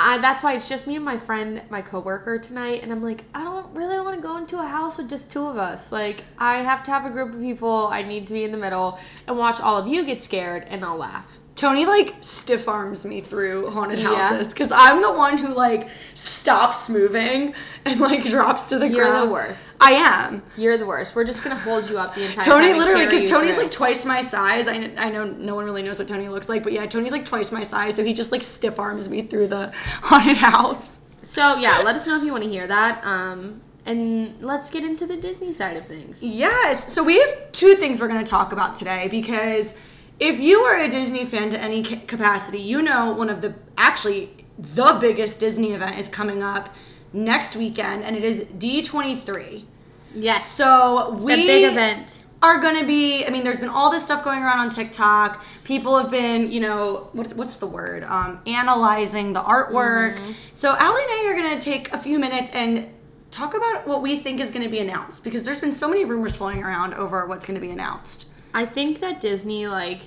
I, 0.01 0.17
that's 0.17 0.43
why 0.43 0.53
it's 0.53 0.67
just 0.67 0.87
me 0.87 0.95
and 0.95 1.05
my 1.05 1.17
friend, 1.17 1.61
my 1.69 1.81
coworker 1.81 2.39
tonight, 2.39 2.81
and 2.81 2.91
I'm 2.91 3.03
like, 3.03 3.23
I 3.33 3.43
don't 3.43 3.73
really 3.75 3.99
want 3.99 4.15
to 4.15 4.21
go 4.21 4.37
into 4.37 4.57
a 4.57 4.65
house 4.65 4.97
with 4.97 5.09
just 5.09 5.29
two 5.29 5.45
of 5.45 5.57
us. 5.57 5.91
Like, 5.91 6.23
I 6.37 6.63
have 6.63 6.83
to 6.83 6.91
have 6.91 7.05
a 7.05 7.09
group 7.09 7.33
of 7.33 7.41
people. 7.41 7.87
I 7.91 8.01
need 8.01 8.25
to 8.27 8.33
be 8.33 8.43
in 8.43 8.51
the 8.51 8.57
middle 8.57 8.99
and 9.27 9.37
watch 9.37 9.59
all 9.59 9.77
of 9.77 9.87
you 9.87 10.05
get 10.05 10.23
scared, 10.23 10.65
and 10.67 10.83
I'll 10.83 10.97
laugh. 10.97 11.40
Tony 11.61 11.85
like 11.85 12.15
stiff 12.21 12.67
arms 12.67 13.05
me 13.05 13.21
through 13.21 13.69
haunted 13.69 13.99
Yeah. 13.99 14.15
houses 14.29 14.51
because 14.51 14.71
I'm 14.71 14.99
the 14.99 15.11
one 15.11 15.37
who 15.37 15.53
like 15.53 15.89
stops 16.15 16.89
moving 16.89 17.53
and 17.85 17.99
like 17.99 18.23
drops 18.25 18.63
to 18.69 18.79
the 18.79 18.89
ground. 18.89 18.95
You're 18.95 19.19
the 19.27 19.31
worst. 19.31 19.73
I 19.79 19.91
am. 19.91 20.41
You're 20.57 20.75
the 20.79 20.87
worst. 20.87 21.15
We're 21.15 21.23
just 21.23 21.43
gonna 21.43 21.55
hold 21.59 21.87
you 21.87 21.99
up 21.99 22.15
the 22.15 22.25
entire 22.25 22.43
time. 22.43 22.61
Tony 22.61 22.73
literally 22.73 23.05
because 23.05 23.29
Tony's 23.29 23.53
through. 23.53 23.65
like 23.65 23.71
twice 23.71 24.05
my 24.05 24.21
size. 24.21 24.67
I, 24.67 24.91
I 24.97 25.11
know 25.11 25.23
no 25.25 25.53
one 25.53 25.65
really 25.65 25.83
knows 25.83 25.99
what 25.99 26.07
Tony 26.07 26.27
looks 26.29 26.49
like, 26.49 26.63
but 26.63 26.73
yeah, 26.73 26.87
Tony's 26.87 27.11
like 27.11 27.25
twice 27.25 27.51
my 27.51 27.61
size, 27.61 27.95
so 27.95 28.03
he 28.03 28.11
just 28.13 28.31
like 28.31 28.41
stiff 28.41 28.79
arms 28.79 29.07
me 29.07 29.21
through 29.21 29.49
the 29.49 29.71
haunted 29.75 30.37
house. 30.37 30.99
So 31.21 31.57
yeah, 31.57 31.77
let 31.85 31.95
us 31.95 32.07
know 32.07 32.17
if 32.17 32.23
you 32.23 32.31
want 32.31 32.43
to 32.43 32.49
hear 32.49 32.65
that. 32.65 33.05
Um, 33.05 33.61
and 33.85 34.41
let's 34.41 34.71
get 34.71 34.83
into 34.83 35.05
the 35.05 35.15
Disney 35.17 35.53
side 35.53 35.77
of 35.77 35.85
things. 35.85 36.23
Yes. 36.23 36.91
So 36.91 37.03
we 37.03 37.19
have 37.19 37.51
two 37.51 37.75
things 37.75 38.01
we're 38.01 38.07
going 38.07 38.23
to 38.23 38.27
talk 38.29 38.51
about 38.51 38.73
today 38.73 39.07
because 39.11 39.75
if 40.21 40.39
you 40.39 40.59
are 40.59 40.77
a 40.77 40.87
Disney 40.87 41.25
fan 41.25 41.49
to 41.49 41.59
any 41.59 41.81
capacity, 41.81 42.59
you 42.59 42.81
know 42.81 43.11
one 43.11 43.29
of 43.29 43.41
the 43.41 43.55
actually 43.75 44.45
the 44.57 44.97
biggest 45.01 45.39
Disney 45.39 45.73
event 45.73 45.97
is 45.97 46.07
coming 46.07 46.43
up 46.43 46.73
next 47.11 47.55
weekend, 47.55 48.03
and 48.03 48.15
it 48.15 48.23
is 48.23 48.41
D23. 48.41 49.65
Yes. 50.13 50.49
So 50.51 51.11
we 51.13 51.35
the 51.35 51.47
big 51.47 51.71
event. 51.71 52.25
are 52.43 52.61
going 52.61 52.77
to 52.77 52.85
be. 52.85 53.25
I 53.25 53.31
mean, 53.31 53.43
there's 53.43 53.59
been 53.59 53.69
all 53.69 53.89
this 53.89 54.05
stuff 54.05 54.23
going 54.23 54.43
around 54.43 54.59
on 54.59 54.69
TikTok. 54.69 55.43
People 55.63 55.97
have 55.97 56.11
been, 56.11 56.51
you 56.51 56.59
know, 56.59 57.09
what's 57.13 57.33
what's 57.33 57.55
the 57.55 57.67
word? 57.67 58.03
Um, 58.03 58.41
analyzing 58.45 59.33
the 59.33 59.41
artwork. 59.41 60.17
Mm-hmm. 60.17 60.31
So 60.53 60.75
Allie 60.77 61.01
and 61.01 61.11
I 61.11 61.31
are 61.31 61.35
going 61.35 61.57
to 61.57 61.63
take 61.63 61.91
a 61.93 61.97
few 61.97 62.19
minutes 62.19 62.51
and 62.51 62.87
talk 63.31 63.55
about 63.55 63.87
what 63.87 64.03
we 64.03 64.17
think 64.17 64.39
is 64.39 64.51
going 64.51 64.63
to 64.63 64.69
be 64.69 64.79
announced 64.79 65.23
because 65.23 65.43
there's 65.43 65.61
been 65.61 65.73
so 65.73 65.89
many 65.89 66.05
rumors 66.05 66.35
flowing 66.35 66.61
around 66.61 66.93
over 66.93 67.25
what's 67.25 67.45
going 67.45 67.55
to 67.55 67.65
be 67.65 67.71
announced. 67.71 68.27
I 68.53 68.65
think 68.65 68.99
that 68.99 69.21
Disney 69.21 69.67
like 69.67 70.01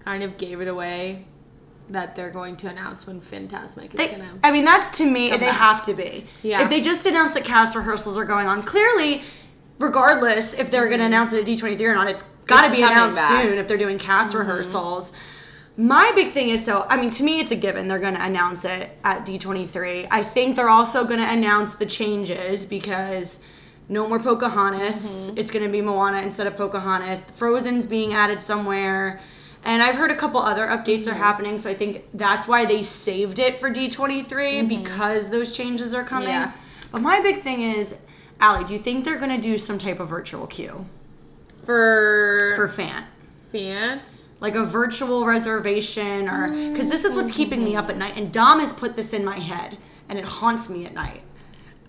kind 0.00 0.22
of 0.22 0.38
gave 0.38 0.60
it 0.60 0.68
away 0.68 1.26
that 1.88 2.14
they're 2.14 2.30
going 2.30 2.56
to 2.56 2.68
announce 2.68 3.06
when 3.06 3.20
Fantasmic 3.20 3.86
is 3.86 3.92
They, 3.92 4.08
gonna. 4.08 4.38
I 4.42 4.50
mean, 4.52 4.64
that's 4.64 4.96
to 4.98 5.04
me, 5.04 5.30
they 5.30 5.38
back. 5.38 5.56
have 5.56 5.84
to 5.86 5.94
be. 5.94 6.26
Yeah. 6.42 6.62
If 6.62 6.70
they 6.70 6.80
just 6.80 7.04
announced 7.06 7.34
that 7.34 7.44
cast 7.44 7.76
rehearsals 7.76 8.16
are 8.16 8.24
going 8.24 8.46
on, 8.46 8.62
clearly, 8.62 9.22
regardless 9.78 10.54
if 10.54 10.70
they're 10.70 10.86
going 10.86 10.98
to 10.98 11.04
mm-hmm. 11.04 11.14
announce 11.14 11.32
it 11.32 11.40
at 11.40 11.46
D23 11.46 11.80
or 11.80 11.94
not, 11.94 12.08
it's 12.08 12.22
got 12.46 12.66
to 12.66 12.72
be 12.72 12.82
announced 12.82 13.16
back. 13.16 13.42
soon 13.42 13.58
if 13.58 13.68
they're 13.68 13.76
doing 13.76 13.98
cast 13.98 14.30
mm-hmm. 14.30 14.38
rehearsals. 14.38 15.12
My 15.76 16.12
big 16.14 16.32
thing 16.32 16.50
is 16.50 16.64
so, 16.64 16.84
I 16.88 17.00
mean, 17.00 17.10
to 17.10 17.22
me, 17.22 17.40
it's 17.40 17.52
a 17.52 17.56
given 17.56 17.88
they're 17.88 17.98
going 17.98 18.14
to 18.14 18.24
announce 18.24 18.64
it 18.64 18.90
at 19.02 19.24
D23. 19.24 20.08
I 20.10 20.22
think 20.22 20.56
they're 20.56 20.68
also 20.68 21.04
going 21.04 21.20
to 21.20 21.30
announce 21.30 21.76
the 21.76 21.86
changes 21.86 22.66
because 22.66 23.40
no 23.90 24.08
more 24.08 24.18
Pocahontas. 24.18 25.28
Mm-hmm. 25.28 25.38
It's 25.38 25.50
going 25.50 25.64
to 25.64 25.70
be 25.70 25.82
Moana 25.82 26.22
instead 26.22 26.46
of 26.46 26.56
Pocahontas. 26.56 27.20
Frozen's 27.20 27.86
being 27.86 28.14
added 28.14 28.40
somewhere. 28.40 29.20
And 29.62 29.82
I've 29.82 29.96
heard 29.96 30.10
a 30.10 30.16
couple 30.16 30.40
other 30.40 30.66
updates 30.66 31.06
are 31.06 31.10
mm-hmm. 31.10 31.18
happening, 31.18 31.58
so 31.58 31.68
I 31.68 31.74
think 31.74 32.06
that's 32.14 32.48
why 32.48 32.64
they 32.64 32.82
saved 32.82 33.38
it 33.38 33.60
for 33.60 33.70
D23 33.70 34.26
mm-hmm. 34.26 34.68
because 34.68 35.28
those 35.30 35.52
changes 35.52 35.92
are 35.92 36.04
coming. 36.04 36.30
Yeah. 36.30 36.52
But 36.90 37.02
my 37.02 37.20
big 37.20 37.42
thing 37.42 37.60
is, 37.60 37.96
Allie, 38.40 38.64
do 38.64 38.72
you 38.72 38.78
think 38.78 39.04
they're 39.04 39.18
going 39.18 39.38
to 39.38 39.40
do 39.40 39.58
some 39.58 39.78
type 39.78 40.00
of 40.00 40.08
virtual 40.08 40.46
queue 40.46 40.86
for 41.64 42.54
for 42.56 42.68
fan? 42.68 43.04
fans. 43.50 44.26
like 44.40 44.54
a 44.54 44.64
virtual 44.64 45.26
reservation 45.26 46.28
or 46.28 46.48
because 46.70 46.88
this 46.88 47.04
is 47.04 47.16
what's 47.16 47.32
keeping 47.32 47.64
me 47.64 47.76
up 47.76 47.88
at 47.90 47.96
night 47.96 48.16
and 48.16 48.32
dom 48.32 48.60
has 48.60 48.72
put 48.72 48.96
this 48.96 49.12
in 49.12 49.24
my 49.24 49.38
head 49.38 49.76
and 50.08 50.18
it 50.18 50.24
haunts 50.24 50.70
me 50.70 50.86
at 50.86 50.94
night 50.94 51.22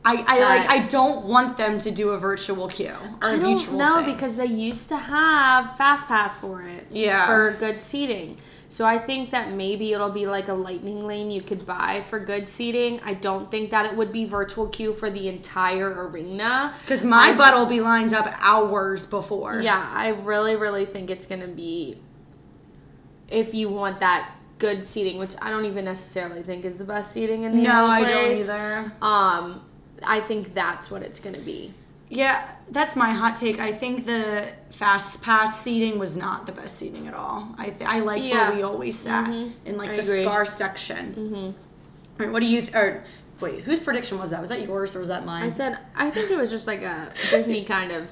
i, 0.04 0.16
I 0.28 0.40
like 0.40 0.70
i 0.70 0.80
don't 0.88 1.26
want 1.26 1.58
them 1.58 1.78
to 1.80 1.92
do 1.92 2.10
a 2.10 2.18
virtual 2.18 2.68
queue 2.68 2.96
or 3.22 3.28
I 3.30 3.34
a 3.36 3.38
virtual 3.38 3.78
know 3.78 4.04
thing. 4.04 4.14
because 4.16 4.36
they 4.36 4.46
used 4.48 4.90
to 4.90 4.98
have 4.98 5.78
Fast 5.78 6.08
Pass 6.08 6.38
for 6.38 6.64
it. 6.64 6.88
Yeah. 6.90 7.28
For 7.28 7.56
good 7.60 7.82
seating. 7.82 8.38
So 8.70 8.86
I 8.86 8.98
think 8.98 9.30
that 9.32 9.52
maybe 9.52 9.92
it'll 9.94 10.10
be 10.12 10.26
like 10.26 10.48
a 10.48 10.54
lightning 10.54 11.06
lane 11.06 11.30
you 11.30 11.42
could 11.42 11.66
buy 11.66 12.02
for 12.10 12.20
good 12.20 12.48
seating. 12.48 13.00
I 13.04 13.14
don't 13.14 13.52
think 13.52 13.70
that 13.72 13.86
it 13.86 13.96
would 13.96 14.12
be 14.12 14.26
virtual 14.26 14.68
queue 14.68 14.94
for 14.94 15.10
the 15.12 15.28
entire 15.28 16.08
arena. 16.08 16.74
because 16.82 17.04
my 17.04 17.34
butt 17.34 17.54
will 17.56 17.66
be 17.68 17.80
lined 17.82 18.14
up 18.14 18.28
hours 18.42 19.06
before 19.06 19.60
Yeah, 19.62 19.88
I 19.94 20.10
really, 20.10 20.56
really 20.56 20.86
think 20.86 21.10
it's 21.12 21.26
gonna 21.28 21.48
be 21.48 22.00
if 23.30 23.54
you 23.54 23.70
want 23.70 24.00
that 24.00 24.32
good 24.58 24.84
seating, 24.86 25.18
which 25.20 25.36
I 25.42 25.50
don't 25.50 25.66
even 25.66 25.86
necessarily 25.86 26.42
think 26.44 26.66
is 26.66 26.78
the 26.78 26.86
best 26.86 27.12
seating 27.12 27.44
in 27.44 27.52
the 27.52 27.58
no 27.58 27.86
i 27.88 28.04
don't 28.04 28.38
either 28.38 28.92
Um, 29.02 29.62
I 30.06 30.20
think 30.20 30.54
that's 30.54 30.90
what 30.92 31.02
it's 31.02 31.20
gonna 31.20 31.40
be. 31.40 31.74
yeah 32.10 32.56
that's 32.70 32.96
my 32.96 33.10
hot 33.12 33.36
take 33.38 33.58
i 33.60 33.72
think 33.72 34.04
the 34.06 34.52
fast 34.70 35.22
pass 35.22 35.62
seating 35.62 35.98
was 35.98 36.18
not 36.18 36.46
the 36.46 36.52
best 36.52 36.78
seating 36.78 37.08
at 37.08 37.14
all 37.14 37.56
i 37.58 37.68
th- 37.70 37.90
i 37.96 38.00
liked 38.00 38.28
Yeah. 38.28 38.50
where 38.50 38.58
we 38.58 38.64
always 38.64 38.98
sat 39.00 39.30
in 39.30 39.78
like 39.78 39.92
I 39.92 39.96
the 39.96 40.02
agree. 40.02 40.22
scar 40.24 40.46
section 40.46 41.04
mm-hmm. 41.16 42.22
right 42.22 42.32
what 42.32 42.42
do 42.42 42.48
you 42.48 42.62
th- 42.62 42.74
or 42.76 43.04
wait 43.40 43.64
whose 43.64 43.80
prediction 43.80 44.20
was 44.20 44.32
that 44.32 44.42
was 44.42 44.50
that 44.50 44.62
yours 44.68 44.94
or 44.96 45.00
was 45.00 45.08
that 45.08 45.26
mine 45.26 45.44
I 45.44 45.50
said 45.50 45.78
I 45.96 46.10
think 46.12 46.30
it 46.32 46.38
was 46.38 46.50
just 46.50 46.68
like 46.68 46.82
a 46.82 47.14
Disney 47.30 47.64
kind 47.76 47.92
of 47.94 48.10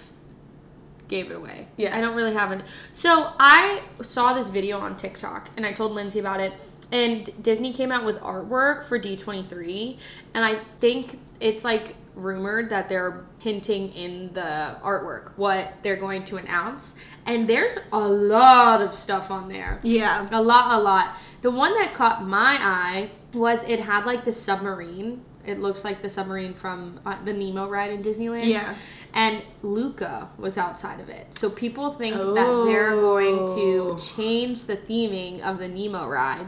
gave 1.09 1.31
it 1.31 1.35
away. 1.35 1.67
Yeah. 1.75 1.97
I 1.97 2.01
don't 2.01 2.15
really 2.15 2.35
have 2.35 2.51
an. 2.51 2.61
So 2.93 3.33
I 3.39 3.81
saw 3.99 4.33
this 4.33 4.49
video 4.49 4.77
on 4.77 4.95
TikTok 4.95 5.49
and 5.57 5.65
I 5.65 5.71
told 5.71 5.91
Lindsay 5.91 6.19
about 6.19 6.39
it. 6.39 6.53
And 6.91 7.29
Disney 7.41 7.73
came 7.73 7.91
out 7.91 8.05
with 8.05 8.19
artwork 8.19 8.85
for 8.85 8.99
D23, 8.99 9.97
and 10.35 10.45
I 10.45 10.59
think 10.79 11.19
it's 11.39 11.63
like 11.63 11.95
rumored 12.15 12.69
that 12.69 12.89
they're 12.89 13.23
hinting 13.37 13.93
in 13.93 14.33
the 14.33 14.75
artwork 14.83 15.31
what 15.37 15.71
they're 15.83 15.95
going 15.95 16.23
to 16.25 16.35
announce, 16.37 16.95
and 17.25 17.47
there's 17.47 17.77
a 17.93 17.99
lot 17.99 18.81
of 18.81 18.93
stuff 18.93 19.31
on 19.31 19.47
there. 19.47 19.79
Yeah. 19.83 20.27
A 20.31 20.41
lot, 20.41 20.79
a 20.79 20.83
lot. 20.83 21.15
The 21.41 21.51
one 21.51 21.73
that 21.75 21.93
caught 21.93 22.25
my 22.25 22.57
eye 22.59 23.11
was 23.33 23.63
it 23.69 23.79
had 23.79 24.05
like 24.05 24.25
the 24.25 24.33
submarine. 24.33 25.23
It 25.45 25.59
looks 25.59 25.83
like 25.85 26.01
the 26.01 26.09
submarine 26.09 26.53
from 26.53 26.99
uh, 27.05 27.15
the 27.23 27.31
Nemo 27.33 27.67
ride 27.69 27.91
in 27.91 28.03
Disneyland. 28.03 28.45
Yeah. 28.45 28.75
And 29.13 29.41
Luca 29.63 30.27
was 30.37 30.57
outside 30.57 30.99
of 30.99 31.09
it. 31.09 31.33
So 31.33 31.49
people 31.49 31.89
think 31.91 32.15
that 32.15 32.63
they're 32.67 32.91
going 32.91 33.37
Oh. 33.39 33.55
to 33.97 33.97
change 34.15 34.65
the 34.65 34.75
theming 34.77 35.41
of 35.41 35.57
the 35.57 35.67
Nemo 35.69 36.07
ride 36.07 36.45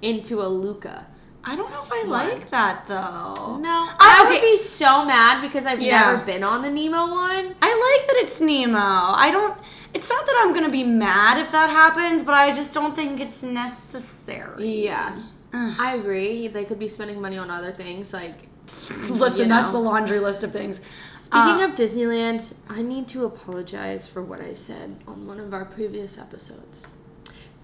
into 0.00 0.40
a 0.40 0.46
Luca. 0.48 1.06
I 1.42 1.56
don't 1.56 1.70
know 1.70 1.82
if 1.82 1.90
I 1.90 2.02
like 2.06 2.50
that 2.50 2.86
though. 2.86 3.56
No, 3.56 3.88
I- 3.98 4.24
I 4.26 4.30
would 4.30 4.40
be 4.42 4.56
so 4.56 5.04
mad 5.06 5.40
because 5.40 5.64
I've 5.66 5.80
Yeah. 5.80 6.00
never 6.12 6.24
been 6.24 6.42
on 6.44 6.60
the 6.62 6.70
Nemo 6.70 7.08
one. 7.10 7.54
I 7.62 7.96
like 7.98 8.06
that 8.08 8.16
it's 8.18 8.40
Nemo. 8.40 8.78
I 8.78 9.30
don't. 9.32 9.56
It's 9.94 10.10
not 10.10 10.26
that 10.26 10.36
I'm 10.40 10.52
gonna 10.52 10.68
be 10.70 10.84
mad 10.84 11.38
if 11.38 11.50
that 11.52 11.70
happens, 11.70 12.22
but 12.22 12.34
I 12.34 12.52
just 12.52 12.74
don't 12.74 12.94
think 12.94 13.20
it's 13.20 13.42
necessary. 13.42 14.84
Yeah. 14.84 15.12
Ugh. 15.52 15.74
I 15.78 15.94
agree. 15.96 16.46
They 16.48 16.64
could 16.64 16.78
be 16.78 16.88
spending 16.88 17.20
money 17.20 17.38
on 17.38 17.50
other 17.50 17.72
things 17.72 18.12
like 18.12 18.48
Listen, 19.08 19.44
You 19.44 19.48
that's 19.48 19.72
know. 19.72 19.80
a 19.80 19.82
laundry 19.82 20.20
list 20.20 20.44
of 20.44 20.52
things. 20.52 20.80
Speaking 21.18 21.60
Uh, 21.62 21.68
of 21.68 21.70
Disneyland, 21.74 22.54
I 22.68 22.82
need 22.82 23.08
to 23.08 23.24
apologize 23.24 24.08
for 24.08 24.22
what 24.22 24.40
I 24.40 24.52
said 24.54 24.96
on 25.08 25.26
one 25.26 25.40
of 25.40 25.52
our 25.54 25.64
previous 25.64 26.18
episodes. 26.18 26.86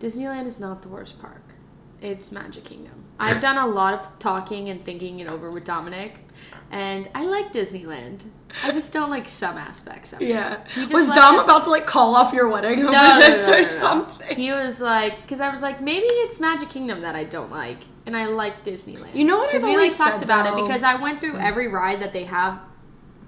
Disneyland 0.00 0.47
is 0.47 0.59
not 0.59 0.83
the 0.83 0.88
worst 0.88 1.21
park. 1.21 1.42
It's 2.02 2.30
Magic 2.32 2.64
Kingdom. 2.64 2.92
I've 3.18 3.40
done 3.40 3.56
a 3.56 3.66
lot 3.66 3.94
of 3.94 4.18
talking 4.18 4.68
and 4.68 4.84
thinking 4.84 5.20
it 5.20 5.26
over 5.26 5.50
with 5.50 5.64
Dominic, 5.64 6.18
and 6.70 7.08
I 7.14 7.24
like 7.24 7.50
Disneyland. 7.52 8.24
I 8.62 8.70
just 8.72 8.92
don't 8.92 9.08
like 9.08 9.26
some 9.28 9.56
aspects 9.56 10.12
of 10.12 10.20
it. 10.20 10.28
yeah. 10.28 10.62
Was 10.92 11.10
Dom 11.12 11.36
it- 11.36 11.44
about 11.44 11.64
to 11.64 11.70
like 11.70 11.86
call 11.86 12.14
off 12.14 12.34
your 12.34 12.48
wedding 12.48 12.80
over 12.82 12.92
No, 12.92 13.14
no, 13.14 13.20
this 13.20 13.46
no, 13.46 13.52
no, 13.54 13.58
or 13.58 13.62
no, 13.62 13.66
no. 13.66 13.68
something? 13.78 14.36
He 14.36 14.52
was 14.52 14.80
like, 14.82 15.22
because 15.22 15.40
I 15.40 15.48
was 15.50 15.62
like, 15.62 15.80
maybe 15.80 16.04
it's 16.06 16.38
Magic 16.38 16.68
Kingdom 16.68 17.00
that 17.00 17.14
I 17.16 17.24
don't 17.24 17.50
like, 17.50 17.78
and 18.04 18.14
I 18.14 18.26
like 18.26 18.62
Disneyland. 18.64 19.14
You 19.14 19.24
know 19.24 19.38
what 19.38 19.54
I've 19.54 19.62
we 19.62 19.68
like 19.70 19.76
always 19.78 19.96
talks 19.96 20.20
about 20.20 20.46
it 20.46 20.62
because 20.62 20.82
I 20.82 21.00
went 21.00 21.22
through 21.22 21.38
every 21.38 21.68
ride 21.68 22.00
that 22.00 22.12
they 22.12 22.24
have 22.24 22.60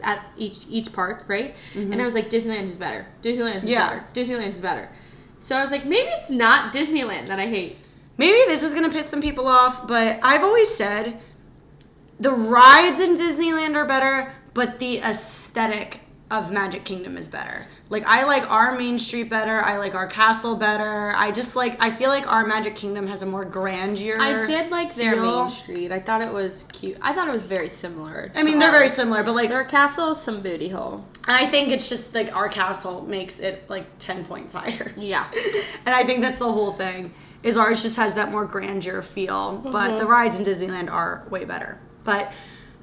at 0.02 0.22
each 0.37 0.66
each 0.68 0.92
park, 0.92 1.25
right? 1.28 1.54
And 1.75 2.00
I 2.00 2.04
was 2.04 2.14
like, 2.14 2.28
Disneyland 2.28 2.64
is 2.64 2.76
better. 2.76 3.06
Disneyland 3.22 3.56
is 3.56 3.62
Mm-hmm. 3.64 3.68
Yeah. 3.68 3.88
better. 3.88 4.04
Disneyland 4.12 4.50
is 4.50 4.60
better. 4.60 4.90
So 5.40 5.56
I 5.56 5.62
was 5.62 5.70
like, 5.70 5.84
maybe 5.87 6.08
it's 6.08 6.28
not 6.30 6.72
Disneyland 6.75 7.28
that 7.28 7.38
I 7.40 7.46
hate. 7.46 7.78
Maybe 8.18 8.38
this 8.48 8.62
is 8.62 8.75
gonna 8.75 8.90
piss 8.90 9.08
some 9.08 9.22
people 9.22 9.46
off, 9.46 9.87
but 9.87 10.18
I've 10.22 10.42
always 10.42 10.75
said 10.75 11.20
the 12.20 12.32
rides 12.32 13.00
in 13.00 13.16
Disneyland 13.16 13.75
are 13.76 13.87
better, 13.87 14.34
but 14.54 14.80
the 14.80 14.98
aesthetic 14.98 16.00
of 16.30 16.50
Magic 16.50 16.84
Kingdom 16.84 17.16
is 17.16 17.28
better. 17.28 17.66
Like 17.90 18.04
I 18.06 18.25
like 18.25 18.50
our 18.50 18.76
Main 18.76 18.98
Street 18.98 19.30
better. 19.30 19.62
I 19.62 19.78
like 19.78 19.94
our 19.94 20.06
castle 20.06 20.56
better. 20.56 21.14
I 21.16 21.30
just 21.30 21.56
like 21.56 21.80
I 21.80 21.90
feel 21.90 22.10
like 22.10 22.30
our 22.30 22.46
Magic 22.46 22.75
Kingdom 22.75 23.06
has 23.06 23.22
a 23.22 23.26
more 23.26 23.44
grandeur. 23.44 24.20
I 24.20 24.44
did 24.44 24.70
like 24.70 24.94
their 24.94 25.14
feel. 25.14 25.44
main 25.44 25.50
street. 25.50 25.90
I 25.90 26.00
thought 26.00 26.20
it 26.20 26.32
was 26.32 26.64
cute. 26.64 26.98
I 27.00 27.14
thought 27.14 27.28
it 27.28 27.32
was 27.32 27.44
very 27.44 27.70
similar. 27.70 28.30
I 28.34 28.42
mean, 28.42 28.58
they're 28.58 28.70
very 28.70 28.90
similar, 28.90 29.22
but 29.22 29.34
like 29.34 29.48
Their 29.48 29.64
castle 29.64 30.10
is 30.10 30.20
some 30.20 30.42
booty 30.42 30.68
hole. 30.68 31.06
I 31.26 31.46
think 31.46 31.70
it's 31.70 31.88
just 31.88 32.14
like 32.14 32.34
our 32.37 32.48
castle 32.48 33.02
makes 33.06 33.40
it 33.40 33.64
like 33.70 33.87
10 33.98 34.26
points 34.26 34.52
higher. 34.52 34.92
Yeah. 34.96 35.30
and 35.87 35.94
I 35.94 36.04
think 36.04 36.20
that's 36.20 36.40
the 36.40 36.52
whole 36.52 36.72
thing. 36.72 37.14
Is 37.42 37.57
ours 37.57 37.83
just 37.83 37.97
has 37.97 38.14
that 38.14 38.30
more 38.30 38.45
grandeur 38.45 39.00
feel, 39.02 39.59
but 39.59 39.99
the 39.99 40.07
rides 40.07 40.38
in 40.38 40.45
Disneyland 40.45 40.90
are 40.90 41.25
way 41.30 41.45
better. 41.45 41.78
But 42.04 42.33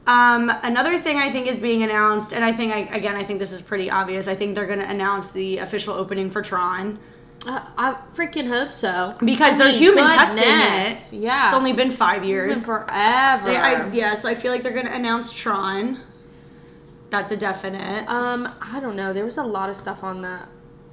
um, 0.07 0.49
another 0.63 0.97
thing 0.97 1.17
I 1.17 1.29
think 1.29 1.47
is 1.47 1.59
being 1.59 1.83
announced, 1.83 2.31
and 2.33 2.43
I 2.43 2.53
think 2.53 2.73
I, 2.73 2.79
again 2.95 3.15
I 3.15 3.23
think 3.23 3.39
this 3.39 3.51
is 3.51 3.61
pretty 3.61 3.89
obvious. 3.91 4.27
I 4.27 4.35
think 4.35 4.55
they're 4.55 4.67
going 4.67 4.79
to 4.79 4.89
announce 4.89 5.31
the 5.31 5.57
official 5.57 5.93
opening 5.93 6.29
for 6.29 6.41
Tron 6.41 6.99
Uh, 7.45 7.59
I 7.77 7.97
freaking 8.13 8.47
hope 8.47 8.71
so. 8.71 9.13
because 9.23 9.55
I 9.55 9.57
they're 9.57 9.67
mean, 9.69 9.77
human 9.77 10.07
goodness. 10.07 10.35
testing 10.35 11.17
it. 11.19 11.21
Yeah. 11.23 11.45
it's 11.45 11.53
only 11.53 11.73
been 11.73 11.91
five 11.91 12.21
It's 12.23 12.29
years. 12.29 12.55
been 12.57 12.63
forever. 12.65 13.45
They, 13.45 13.57
I, 13.57 13.91
yeah, 13.91 14.15
so 14.15 14.29
I 14.29 14.35
feel 14.35 14.51
like 14.53 14.63
they're 14.63 14.71
going 14.73 14.87
to 14.87 14.95
announce 14.95 15.33
Tron. 15.33 15.99
That's 17.09 17.31
a 17.31 17.37
definite. 17.37 18.07
Um, 18.09 18.47
I 18.61 18.79
don't 18.79 18.95
know. 18.95 19.11
There 19.13 19.25
was 19.25 19.37
a 19.37 19.43
lot 19.43 19.69
of 19.69 19.75
stuff 19.75 20.03
on 20.03 20.21
the. 20.21 20.41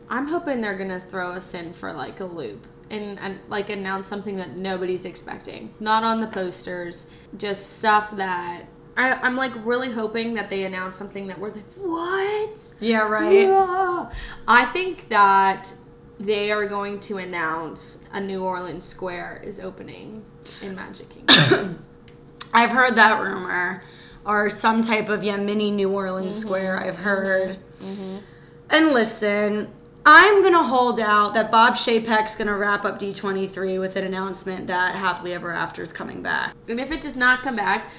I'm 0.09 0.27
hoping 0.27 0.61
they're 0.61 0.77
gonna 0.77 1.01
throw 1.01 1.29
us 1.31 1.55
in 1.55 1.73
for 1.73 1.93
like 1.93 2.21
a 2.21 2.25
loop 2.27 2.67
and, 2.93 3.19
and 3.19 3.41
like 3.49 3.71
announce 3.71 4.07
something 4.07 4.37
that 4.37 4.57
nobody's 4.57 5.05
expecting. 5.05 5.75
Not 5.81 6.05
on 6.05 6.21
the 6.21 6.27
posters, 6.29 7.07
just 7.37 7.79
stuff 7.79 8.15
that 8.17 8.67
I, 8.97 9.13
I'm 9.13 9.37
like 9.37 9.53
really 9.65 9.91
hoping 9.91 10.35
that 10.35 10.51
they 10.51 10.65
announce 10.65 10.99
something 10.99 11.27
that 11.29 11.39
we're 11.39 11.51
like, 11.51 11.65
what? 11.77 12.69
yeah, 12.79 13.01
right. 13.01 13.45
Yeah. 13.45 14.11
I 14.47 14.67
think 14.67 15.09
that 15.09 15.73
they 16.21 16.53
are 16.53 16.67
going 16.69 17.01
to 17.01 17.17
announce 17.17 18.05
a 18.13 18.21
New 18.21 18.45
Orleans 18.45 18.85
Square 18.85 19.41
is 19.43 19.59
opening 19.59 20.25
in 20.61 20.75
Magic 20.75 21.09
Kingdom. 21.09 21.85
I've 22.55 22.71
heard 22.71 22.97
that 22.97 23.19
rumor, 23.19 23.83
or 24.27 24.51
some 24.51 24.83
type 24.83 25.09
of 25.09 25.25
yeah 25.25 25.39
mini 25.39 25.71
New 25.71 25.91
Orleans 25.91 26.35
mm-hmm. 26.35 26.47
Square. 26.47 26.85
I've 26.85 26.95
mm-hmm. 26.95 27.03
heard. 27.03 27.59
Mm-hmm. 27.81 28.19
And 28.69 28.93
listen, 28.93 29.73
I'm 30.05 30.43
gonna 30.43 30.65
hold 30.65 30.99
out 30.99 31.35
that 31.35 31.51
Bob 31.51 31.75
Chapek's 31.75 32.35
gonna 32.35 32.57
wrap 32.57 32.85
up 32.85 32.99
D23 32.99 33.79
with 33.79 33.97
an 33.97 34.05
announcement 34.05 34.67
that 34.67 34.95
Happily 34.95 35.33
Ever 35.33 35.53
After 35.53 35.83
is 35.83 35.93
coming 35.93 36.23
back. 36.23 36.55
And 36.69 36.81
if 36.81 36.91
it 36.91 37.01
does 37.01 37.17
not 37.17 37.43
come 37.43 37.57
back, 37.57 37.91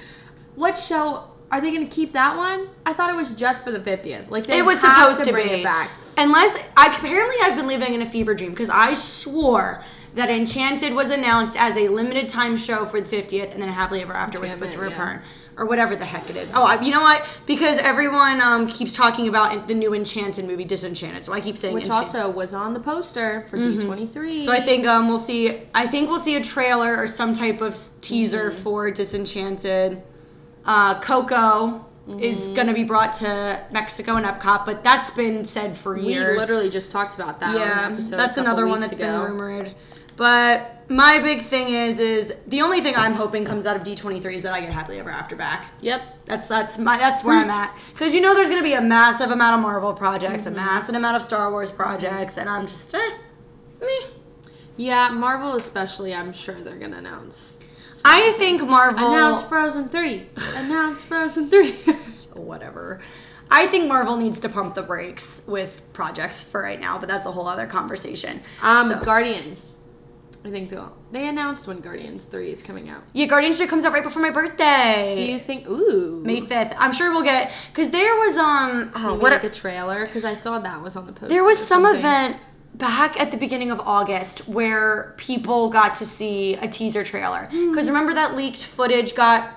what 0.54 0.76
show 0.76 1.30
are 1.50 1.60
they 1.60 1.70
going 1.70 1.86
to 1.86 1.94
keep 1.94 2.12
that 2.12 2.36
one? 2.36 2.68
I 2.84 2.92
thought 2.92 3.10
it 3.10 3.16
was 3.16 3.32
just 3.32 3.62
for 3.62 3.70
the 3.70 3.78
50th. 3.78 4.30
Like 4.30 4.46
they 4.46 4.58
it 4.58 4.64
was 4.64 4.80
supposed 4.80 5.20
to, 5.20 5.26
to, 5.26 5.32
bring 5.32 5.48
be 5.48 5.54
it 5.54 5.62
back. 5.62 5.90
Unless 6.18 6.56
I 6.76 6.88
apparently 6.88 7.36
I've 7.42 7.56
been 7.56 7.68
living 7.68 7.94
in 7.94 8.02
a 8.02 8.06
fever 8.06 8.34
dream 8.34 8.50
because 8.50 8.70
I 8.70 8.94
swore 8.94 9.84
that 10.14 10.30
Enchanted 10.30 10.94
was 10.94 11.10
announced 11.10 11.56
as 11.56 11.76
a 11.76 11.88
limited 11.88 12.28
time 12.28 12.56
show 12.56 12.86
for 12.86 13.00
the 13.00 13.16
50th, 13.16 13.52
and 13.52 13.60
then 13.60 13.68
Happily 13.68 14.02
Ever 14.02 14.12
After 14.12 14.40
was 14.40 14.50
supposed 14.50 14.72
to 14.72 14.78
return. 14.78 15.20
yeah. 15.22 15.28
Or 15.56 15.66
whatever 15.66 15.94
the 15.94 16.04
heck 16.04 16.28
it 16.28 16.34
is. 16.36 16.50
Oh, 16.52 16.64
I, 16.64 16.80
you 16.82 16.90
know 16.90 17.00
what? 17.02 17.24
Because 17.46 17.78
everyone 17.78 18.40
um, 18.40 18.66
keeps 18.66 18.92
talking 18.92 19.28
about 19.28 19.68
the 19.68 19.74
new 19.74 19.94
Enchanted 19.94 20.44
movie, 20.46 20.64
Disenchanted. 20.64 21.24
So 21.24 21.32
I 21.32 21.40
keep 21.40 21.56
saying 21.56 21.74
Which 21.74 21.84
Enchanted. 21.84 22.16
also 22.16 22.30
was 22.30 22.52
on 22.54 22.74
the 22.74 22.80
poster 22.80 23.46
for 23.50 23.58
D23. 23.58 24.42
So 24.42 24.50
I 24.50 24.60
think 24.60 24.84
um, 24.84 25.06
we'll 25.08 25.16
see. 25.16 25.60
I 25.72 25.86
think 25.86 26.10
we'll 26.10 26.18
see 26.18 26.34
a 26.34 26.42
trailer 26.42 26.96
or 26.96 27.06
some 27.06 27.34
type 27.34 27.60
of 27.60 27.76
teaser 28.00 28.50
Mm-hmm. 28.50 28.62
for 28.64 28.90
Disenchanted. 28.90 30.02
Uh, 30.64 30.98
Coco 31.00 31.86
is 32.18 32.42
Mm-hmm. 32.46 32.54
going 32.54 32.66
to 32.66 32.74
be 32.74 32.84
brought 32.84 33.12
to 33.14 33.64
Mexico 33.70 34.16
and 34.16 34.26
Epcot, 34.26 34.66
but 34.66 34.82
that's 34.82 35.10
been 35.12 35.44
said 35.44 35.76
for 35.76 35.96
years. 35.96 36.32
we 36.34 36.38
literally 36.40 36.68
just 36.70 36.90
talked 36.90 37.14
about 37.14 37.38
that. 37.40 37.54
yeah, 37.54 37.86
an 37.86 37.92
episode 37.94 38.16
that's 38.16 38.36
another 38.38 38.66
one 38.66 38.80
that's 38.80 38.94
ago. 38.94 39.22
been 39.22 39.30
rumored. 39.38 39.74
But 40.16 40.73
my 40.88 41.18
big 41.18 41.42
thing 41.42 41.68
is, 41.68 41.98
is 41.98 42.34
the 42.46 42.60
only 42.62 42.80
thing 42.80 42.94
I'm 42.96 43.14
hoping 43.14 43.44
comes 43.44 43.66
out 43.66 43.76
of 43.76 43.82
D23 43.82 44.34
is 44.34 44.42
that 44.42 44.52
I 44.52 44.60
get 44.60 44.70
happily 44.72 44.98
ever 44.98 45.10
after 45.10 45.34
back. 45.36 45.72
Yep. 45.80 46.24
That's 46.26 46.46
that's 46.46 46.78
my 46.78 46.96
that's 46.98 47.24
where 47.24 47.36
I'm 47.38 47.50
at 47.50 47.76
because 47.92 48.14
you 48.14 48.20
know 48.20 48.34
there's 48.34 48.48
gonna 48.48 48.62
be 48.62 48.74
a 48.74 48.80
massive 48.82 49.30
amount 49.30 49.54
of 49.56 49.60
Marvel 49.62 49.92
projects, 49.94 50.44
Mm-hmm. 50.44 50.52
a 50.54 50.56
massive 50.56 50.94
amount 50.94 51.16
of 51.16 51.22
Star 51.22 51.50
Wars 51.50 51.70
projects, 51.72 52.36
and 52.38 52.48
I'm 52.48 52.62
just 52.66 52.94
eh, 52.94 53.10
meh. 53.80 53.86
Yeah, 54.76 55.08
Marvel 55.10 55.54
especially. 55.56 56.14
I'm 56.14 56.32
sure 56.32 56.54
they're 56.56 56.78
gonna 56.78 56.98
announce. 56.98 57.56
I 58.04 58.32
think 58.32 58.66
Marvel. 58.68 59.12
Announce 59.14 59.42
Frozen 59.42 59.88
three. 59.88 60.26
Announce 60.56 61.02
Frozen 61.02 61.48
three. 61.48 61.72
whatever. 62.34 63.00
I 63.50 63.66
think 63.66 63.86
Marvel 63.88 64.16
needs 64.16 64.40
to 64.40 64.48
pump 64.48 64.74
the 64.74 64.82
brakes 64.82 65.42
with 65.46 65.82
projects 65.92 66.42
for 66.42 66.62
right 66.62 66.80
now, 66.80 66.98
but 66.98 67.08
that's 67.08 67.26
a 67.26 67.30
whole 67.30 67.46
other 67.46 67.66
conversation. 67.66 68.42
um, 68.62 68.88
So- 68.88 69.00
Guardians. 69.04 69.76
I 70.44 70.50
think 70.50 70.68
they'll. 70.68 70.94
They 71.10 71.26
announced 71.26 71.66
when 71.66 71.80
Guardians 71.80 72.24
three 72.24 72.50
is 72.52 72.62
coming 72.62 72.90
out. 72.90 73.02
yeah, 73.14 73.24
Guardians 73.26 73.56
3 73.56 73.66
comes 73.66 73.84
out 73.84 73.92
right 73.94 74.02
before 74.02 74.20
my 74.20 74.30
birthday. 74.30 75.10
Do 75.14 75.22
you 75.22 75.38
think? 75.38 75.66
Ooh. 75.66 76.22
May 76.24 76.42
5th. 76.42 76.74
I'm 76.78 76.92
sure 76.92 77.12
we'll 77.12 77.22
get 77.22 77.50
because 77.72 77.90
there 77.90 78.14
was 78.16 78.36
um 78.36 78.92
oh, 78.94 79.12
Maybe 79.12 79.22
what 79.22 79.32
like 79.32 79.44
a 79.44 79.50
trailer 79.50 80.04
because 80.04 80.24
I 80.24 80.34
saw 80.34 80.58
that 80.58 80.82
was 80.82 80.96
on 80.96 81.06
the 81.06 81.12
poster. 81.12 81.28
there 81.28 81.44
was 81.44 81.58
some 81.58 81.84
something. 81.84 81.98
event 81.98 82.36
back 82.74 83.18
at 83.18 83.30
the 83.30 83.36
beginning 83.36 83.70
of 83.70 83.80
August 83.80 84.48
where 84.48 85.14
people 85.16 85.68
got 85.68 85.94
to 85.94 86.04
see 86.04 86.54
a 86.56 86.68
teaser 86.68 87.04
trailer. 87.04 87.46
Hmm. 87.50 87.70
Because 87.70 87.86
remember 87.86 88.12
that 88.14 88.36
leaked 88.36 88.64
footage 88.64 89.14
got 89.14 89.54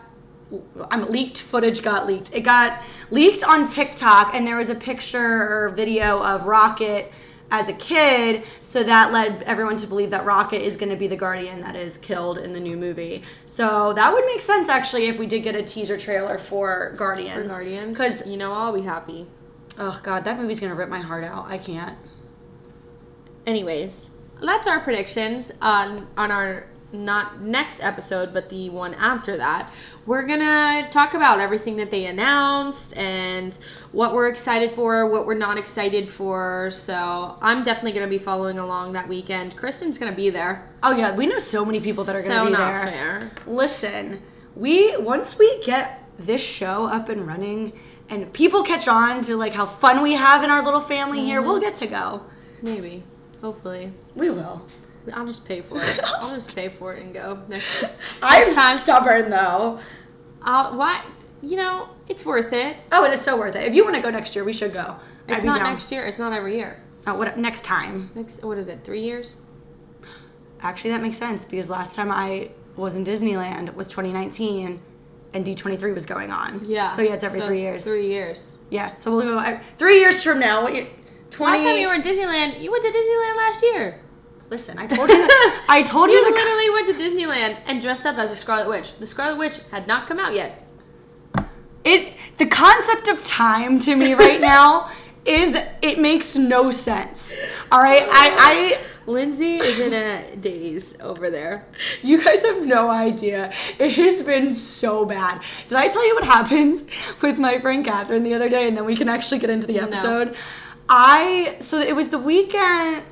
I'm 0.89 1.11
leaked 1.11 1.39
footage 1.39 1.81
got 1.81 2.07
leaked. 2.07 2.33
It 2.33 2.41
got 2.41 2.81
leaked 3.11 3.43
on 3.43 3.67
TikTok 3.67 4.33
and 4.33 4.47
there 4.47 4.55
was 4.55 4.69
a 4.69 4.75
picture 4.75 5.19
or 5.65 5.69
video 5.75 6.23
of 6.23 6.45
Rocket 6.45 7.11
as 7.49 7.69
a 7.69 7.73
kid, 7.73 8.43
so 8.61 8.83
that 8.83 9.13
led 9.13 9.41
everyone 9.43 9.77
to 9.77 9.87
believe 9.87 10.09
that 10.09 10.25
Rocket 10.25 10.61
is 10.61 10.75
going 10.75 10.89
to 10.89 10.97
be 10.97 11.07
the 11.07 11.15
guardian 11.15 11.61
that 11.61 11.77
is 11.77 11.97
killed 11.97 12.37
in 12.37 12.51
the 12.51 12.59
new 12.59 12.75
movie. 12.75 13.23
So 13.45 13.93
that 13.93 14.11
would 14.11 14.25
make 14.25 14.41
sense 14.41 14.67
actually 14.67 15.05
if 15.05 15.17
we 15.17 15.25
did 15.25 15.43
get 15.43 15.55
a 15.55 15.63
teaser 15.63 15.97
trailer 15.97 16.37
for 16.37 16.57
for 16.57 16.93
Guardians. 16.97 17.51
Guardians. 17.51 17.97
Because 17.97 18.25
you 18.25 18.35
know 18.35 18.51
I'll 18.51 18.73
be 18.73 18.81
happy. 18.81 19.27
oh 19.77 19.99
god, 20.01 20.25
that 20.25 20.37
movie's 20.37 20.59
going 20.59 20.71
to 20.71 20.75
rip 20.75 20.89
my 20.89 21.01
heart 21.01 21.23
out. 21.23 21.45
I 21.47 21.57
can't. 21.57 21.97
Anyways, 23.45 24.09
that's 24.41 24.67
our 24.67 24.79
predictions 24.79 25.51
on 25.61 26.07
on 26.17 26.31
our 26.31 26.67
not 26.97 27.41
next 27.41 27.81
episode, 27.83 28.33
but 28.33 28.49
the 28.49 28.69
one 28.69 28.93
after 28.95 29.37
that, 29.37 29.71
we're 30.05 30.23
gonna 30.23 30.87
talk 30.91 31.13
about 31.13 31.39
everything 31.39 31.77
that 31.77 31.91
they 31.91 32.05
announced 32.05 32.97
and 32.97 33.57
what 33.91 34.13
we're 34.13 34.27
excited 34.27 34.71
for, 34.71 35.09
what 35.09 35.25
we're 35.25 35.33
not 35.37 35.57
excited 35.57 36.09
for. 36.09 36.69
So 36.71 37.37
I'm 37.41 37.63
definitely 37.63 37.93
gonna 37.93 38.07
be 38.07 38.17
following 38.19 38.59
along 38.59 38.93
that 38.93 39.07
weekend. 39.07 39.55
Kristen's 39.55 39.97
gonna 39.97 40.11
be 40.15 40.29
there. 40.29 40.69
Oh 40.83 40.91
yeah, 40.91 41.15
we 41.15 41.25
know 41.25 41.39
so 41.39 41.63
many 41.63 41.79
people 41.79 42.03
that 42.03 42.15
are 42.15 42.21
going 42.21 42.37
to 42.39 42.45
be 42.45 42.51
not 42.51 42.57
there. 42.85 42.91
fair. 42.91 43.31
Listen, 43.47 44.21
we 44.55 44.95
once 44.97 45.37
we 45.39 45.59
get 45.63 46.03
this 46.19 46.41
show 46.41 46.85
up 46.87 47.09
and 47.09 47.27
running 47.27 47.73
and 48.09 48.31
people 48.33 48.63
catch 48.63 48.87
on 48.87 49.21
to 49.23 49.35
like 49.35 49.53
how 49.53 49.65
fun 49.65 50.01
we 50.01 50.13
have 50.13 50.43
in 50.43 50.49
our 50.49 50.63
little 50.63 50.79
family 50.81 51.19
here, 51.25 51.39
Mm-hmm. 51.39 51.49
we'll 51.49 51.59
get 51.59 51.75
to 51.77 51.87
go. 51.87 52.23
Maybe, 52.61 53.03
hopefully, 53.41 53.91
We 54.15 54.29
will. 54.29 54.65
I'll 55.13 55.27
just 55.27 55.45
pay 55.45 55.61
for 55.61 55.77
it. 55.77 55.99
I'll 56.21 56.29
just 56.29 56.55
pay 56.55 56.69
for 56.69 56.93
it 56.93 57.03
and 57.03 57.13
go 57.13 57.39
next. 57.47 57.83
I'm 58.21 58.53
time. 58.53 58.77
stubborn 58.77 59.29
though. 59.29 59.79
I'll 60.41 60.77
why 60.77 61.05
you 61.41 61.57
know 61.57 61.89
it's 62.07 62.25
worth 62.25 62.53
it. 62.53 62.77
Oh, 62.91 63.03
it 63.03 63.13
is 63.13 63.21
so 63.21 63.37
worth 63.37 63.55
it. 63.55 63.63
If 63.63 63.75
you 63.75 63.83
want 63.83 63.95
to 63.95 64.01
go 64.01 64.09
next 64.09 64.35
year, 64.35 64.43
we 64.43 64.53
should 64.53 64.73
go. 64.73 64.95
It's 65.27 65.43
not 65.43 65.57
down. 65.57 65.71
next 65.71 65.91
year. 65.91 66.05
It's 66.05 66.19
not 66.19 66.33
every 66.33 66.55
year. 66.55 66.81
Uh, 67.05 67.15
what 67.15 67.37
next 67.37 67.63
time? 67.63 68.11
Next, 68.15 68.43
what 68.43 68.57
is 68.57 68.67
it? 68.67 68.83
Three 68.83 69.01
years? 69.01 69.37
Actually, 70.61 70.91
that 70.91 71.01
makes 71.01 71.17
sense 71.17 71.45
because 71.45 71.69
last 71.69 71.95
time 71.95 72.11
I 72.11 72.51
was 72.75 72.95
in 72.95 73.03
Disneyland 73.03 73.73
was 73.75 73.87
2019, 73.87 74.81
and 75.33 75.45
D23 75.45 75.93
was 75.93 76.05
going 76.05 76.31
on. 76.31 76.61
Yeah. 76.65 76.87
So 76.89 77.01
yeah, 77.01 77.13
it's 77.13 77.23
every 77.23 77.39
So 77.41 77.47
three 77.47 77.61
years. 77.61 77.83
Three 77.83 78.07
years. 78.07 78.57
Yeah. 78.69 78.93
So 78.93 79.11
we'll 79.11 79.21
go 79.21 79.37
uh, 79.37 79.59
three 79.77 79.99
years 79.99 80.23
from 80.23 80.39
now. 80.39 80.63
What 80.63 80.75
you, 80.75 80.87
20. 81.29 81.57
Last 81.57 81.63
time 81.63 81.77
you 81.77 81.87
were 81.87 81.93
in 81.93 82.01
Disneyland, 82.01 82.61
you 82.61 82.71
went 82.71 82.83
to 82.83 82.89
Disneyland 82.89 83.37
last 83.37 83.63
year. 83.63 83.99
Listen, 84.49 84.77
I 84.77 84.87
told 84.87 85.09
you. 85.09 85.17
That, 85.17 85.65
I 85.69 85.83
told 85.83 86.09
you 86.09 86.17
You 86.17 86.33
literally 86.33 86.69
went 86.69 86.87
to 86.87 86.93
Disneyland 86.93 87.57
and 87.65 87.81
dressed 87.81 88.05
up 88.05 88.17
as 88.17 88.31
a 88.31 88.35
Scarlet 88.35 88.69
Witch. 88.69 88.97
The 88.97 89.07
Scarlet 89.07 89.37
Witch 89.37 89.59
had 89.71 89.87
not 89.87 90.07
come 90.07 90.19
out 90.19 90.33
yet. 90.33 90.63
It 91.83 92.13
the 92.37 92.45
concept 92.45 93.07
of 93.07 93.23
time 93.23 93.79
to 93.79 93.95
me 93.95 94.13
right 94.13 94.41
now 94.41 94.91
is 95.25 95.57
it 95.81 95.99
makes 95.99 96.37
no 96.37 96.71
sense. 96.71 97.35
All 97.71 97.81
right, 97.81 98.05
I 98.09 98.79
Lindsay 99.07 99.55
is 99.55 99.79
in 99.79 99.93
a 99.93 100.35
daze 100.35 100.97
over 100.99 101.29
there. 101.29 101.65
You 102.01 102.21
guys 102.21 102.43
have 102.43 102.65
no 102.65 102.89
idea. 102.89 103.53
It 103.79 103.93
has 103.93 104.21
been 104.21 104.53
so 104.53 105.05
bad. 105.05 105.41
Did 105.67 105.77
I 105.77 105.87
tell 105.87 106.05
you 106.05 106.15
what 106.15 106.25
happened 106.25 106.83
with 107.21 107.39
my 107.39 107.59
friend 107.59 107.85
Catherine 107.85 108.23
the 108.23 108.33
other 108.33 108.49
day, 108.49 108.67
and 108.67 108.75
then 108.75 108.85
we 108.85 108.95
can 108.95 109.07
actually 109.07 109.39
get 109.39 109.49
into 109.49 109.67
the 109.67 109.79
episode? 109.79 110.35
I 110.89 111.57
so 111.59 111.79
it 111.79 111.95
was 111.95 112.09
the 112.09 112.19
weekend. 112.19 113.03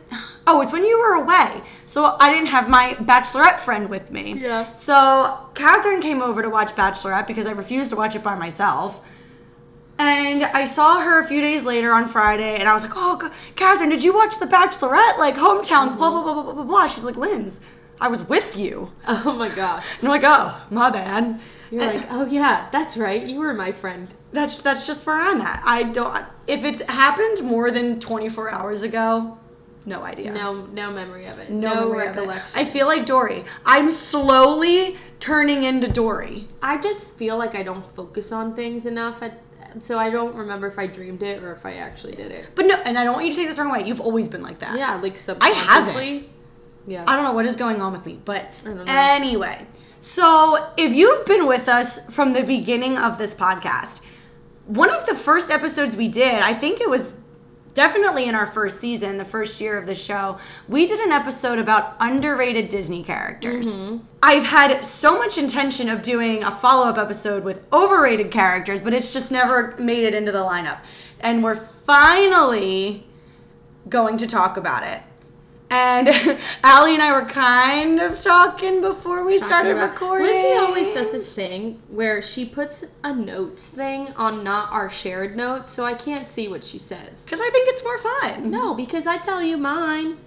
Oh, 0.47 0.61
it's 0.61 0.71
when 0.71 0.85
you 0.85 0.99
were 0.99 1.13
away. 1.15 1.61
So 1.87 2.15
I 2.19 2.29
didn't 2.29 2.47
have 2.49 2.69
my 2.69 2.93
bachelorette 2.99 3.59
friend 3.59 3.89
with 3.89 4.11
me. 4.11 4.37
Yeah. 4.39 4.71
So 4.73 5.49
Catherine 5.55 6.01
came 6.01 6.21
over 6.21 6.41
to 6.43 6.49
watch 6.49 6.71
Bachelorette 6.73 7.25
because 7.27 7.45
I 7.47 7.51
refused 7.51 7.89
to 7.89 7.95
watch 7.95 8.15
it 8.15 8.21
by 8.23 8.35
myself. 8.35 9.01
And 9.97 10.43
I 10.43 10.65
saw 10.65 10.99
her 10.99 11.19
a 11.19 11.23
few 11.25 11.39
days 11.39 11.63
later 11.63 11.93
on 11.93 12.07
Friday, 12.09 12.57
and 12.59 12.67
I 12.67 12.73
was 12.73 12.83
like, 12.83 12.91
"Oh, 12.95 13.17
Ca- 13.19 13.31
Catherine, 13.55 13.89
did 13.89 14.03
you 14.03 14.13
watch 14.13 14.37
The 14.39 14.45
Bachelorette? 14.45 15.17
Like 15.17 15.35
hometowns, 15.35 15.95
blah 15.97 16.09
blah 16.11 16.21
blah 16.21 16.33
blah 16.33 16.43
blah 16.43 16.53
blah 16.53 16.63
blah." 16.65 16.87
She's 16.87 17.05
like, 17.05 17.15
"Linz, 17.15 17.61
I 18.01 18.09
was 18.09 18.27
with 18.27 18.57
you." 18.57 18.91
Oh 19.07 19.31
my 19.33 19.47
gosh. 19.47 19.85
And 19.99 20.09
I'm 20.09 20.21
like, 20.21 20.23
"Oh, 20.25 20.61
my 20.69 20.89
bad." 20.89 21.39
You're 21.71 21.85
like, 21.85 22.05
oh 22.11 22.25
yeah, 22.25 22.67
that's 22.71 22.95
right. 22.97 23.25
You 23.25 23.39
were 23.39 23.53
my 23.53 23.71
friend. 23.71 24.13
That's 24.33 24.61
that's 24.61 24.85
just 24.85 25.05
where 25.07 25.17
I'm 25.19 25.41
at. 25.41 25.61
I 25.65 25.83
don't. 25.83 26.25
If 26.45 26.63
it's 26.65 26.81
happened 26.83 27.41
more 27.43 27.71
than 27.71 27.99
24 27.99 28.51
hours 28.51 28.83
ago, 28.83 29.37
no 29.85 30.03
idea. 30.03 30.31
No, 30.33 30.65
no 30.65 30.91
memory 30.91 31.25
of 31.27 31.37
it. 31.39 31.49
No, 31.49 31.73
No, 31.73 31.87
of 31.87 31.93
it. 31.93 31.97
recollection. 31.97 32.59
I 32.59 32.65
feel 32.65 32.87
like 32.87 33.05
Dory. 33.05 33.45
I'm 33.65 33.91
slowly 33.91 34.97
turning 35.19 35.63
into 35.63 35.87
Dory. 35.87 36.47
I 36.61 36.77
just 36.77 37.07
feel 37.11 37.37
like 37.37 37.55
I 37.55 37.63
don't 37.63 37.85
focus 37.95 38.31
on 38.31 38.55
things 38.55 38.85
enough, 38.85 39.21
at, 39.21 39.41
so 39.81 39.97
I 39.99 40.09
don't 40.09 40.35
remember 40.35 40.67
if 40.67 40.79
I 40.79 40.87
dreamed 40.87 41.21
it 41.23 41.43
or 41.43 41.51
if 41.51 41.65
I 41.65 41.73
actually 41.75 42.15
did 42.15 42.31
it. 42.31 42.47
But 42.55 42.65
no, 42.65 42.75
and 42.77 42.97
I 42.97 43.03
don't 43.03 43.13
want 43.13 43.25
you 43.25 43.31
to 43.31 43.37
take 43.37 43.47
this 43.47 43.57
the 43.57 43.63
wrong 43.63 43.73
way. 43.73 43.85
You've 43.87 44.01
always 44.01 44.27
been 44.29 44.41
like 44.41 44.59
that. 44.59 44.77
Yeah, 44.77 44.95
like 44.95 45.13
I 45.13 45.15
subconsciously. 45.17 46.29
Yeah. 46.87 47.03
I 47.07 47.15
don't 47.15 47.23
know 47.25 47.33
what 47.33 47.45
is 47.45 47.55
going 47.55 47.81
on 47.81 47.91
with 47.93 48.05
me, 48.05 48.19
but 48.25 48.49
I 48.61 48.65
don't 48.65 48.77
know. 48.77 48.83
anyway. 48.87 49.65
So, 50.01 50.71
if 50.77 50.93
you've 50.93 51.25
been 51.25 51.47
with 51.47 51.67
us 51.67 51.99
from 52.13 52.33
the 52.33 52.43
beginning 52.43 52.97
of 52.97 53.17
this 53.17 53.33
podcast, 53.33 54.01
one 54.67 54.91
of 54.91 55.05
the 55.07 55.15
first 55.15 55.49
episodes 55.49 55.95
we 55.95 56.07
did, 56.07 56.35
I 56.43 56.53
think 56.53 56.79
it 56.79 56.89
was 56.89 57.19
definitely 57.75 58.25
in 58.25 58.33
our 58.33 58.47
first 58.47 58.79
season, 58.79 59.17
the 59.17 59.25
first 59.25 59.61
year 59.61 59.77
of 59.77 59.85
the 59.85 59.93
show, 59.93 60.39
we 60.67 60.87
did 60.87 60.99
an 60.99 61.11
episode 61.11 61.59
about 61.59 61.95
underrated 61.99 62.69
Disney 62.69 63.03
characters. 63.03 63.77
Mm-hmm. 63.77 63.97
I've 64.23 64.45
had 64.45 64.83
so 64.83 65.19
much 65.19 65.37
intention 65.37 65.89
of 65.89 66.01
doing 66.01 66.43
a 66.43 66.49
follow 66.49 66.87
up 66.87 66.97
episode 66.97 67.43
with 67.43 67.71
overrated 67.71 68.31
characters, 68.31 68.81
but 68.81 68.95
it's 68.95 69.13
just 69.13 69.31
never 69.31 69.75
made 69.77 70.03
it 70.03 70.15
into 70.15 70.31
the 70.31 70.39
lineup. 70.39 70.79
And 71.19 71.43
we're 71.43 71.55
finally 71.55 73.05
going 73.87 74.17
to 74.17 74.25
talk 74.25 74.57
about 74.57 74.83
it. 74.83 75.01
And 75.69 76.07
Allie 76.63 76.93
and 76.93 77.01
I 77.03 77.11
were 77.11 77.25
kind 77.25 77.99
of 77.99 78.21
talking 78.21 78.81
before 78.81 79.25
we 79.25 79.37
started 79.37 79.71
about- 79.73 79.91
recording. 79.93 80.27
Lindsay 80.27 80.53
always 80.57 80.93
does 80.93 81.11
this 81.11 81.29
thing 81.29 81.81
where 81.89 82.21
she 82.21 82.45
puts 82.45 82.85
a 83.03 83.13
notes 83.13 83.67
thing 83.67 84.09
on 84.15 84.43
not 84.43 84.71
our 84.71 84.89
shared 84.89 85.35
notes, 85.35 85.69
so 85.71 85.83
I 85.83 85.93
can't 85.93 86.27
see 86.27 86.47
what 86.47 86.63
she 86.63 86.77
says. 86.77 87.25
Because 87.25 87.41
I 87.41 87.49
think 87.49 87.67
it's 87.69 87.83
more 87.83 87.97
fun. 87.97 88.51
No, 88.51 88.73
because 88.73 89.07
I 89.07 89.17
tell 89.17 89.41
you 89.41 89.57
mine. 89.57 90.17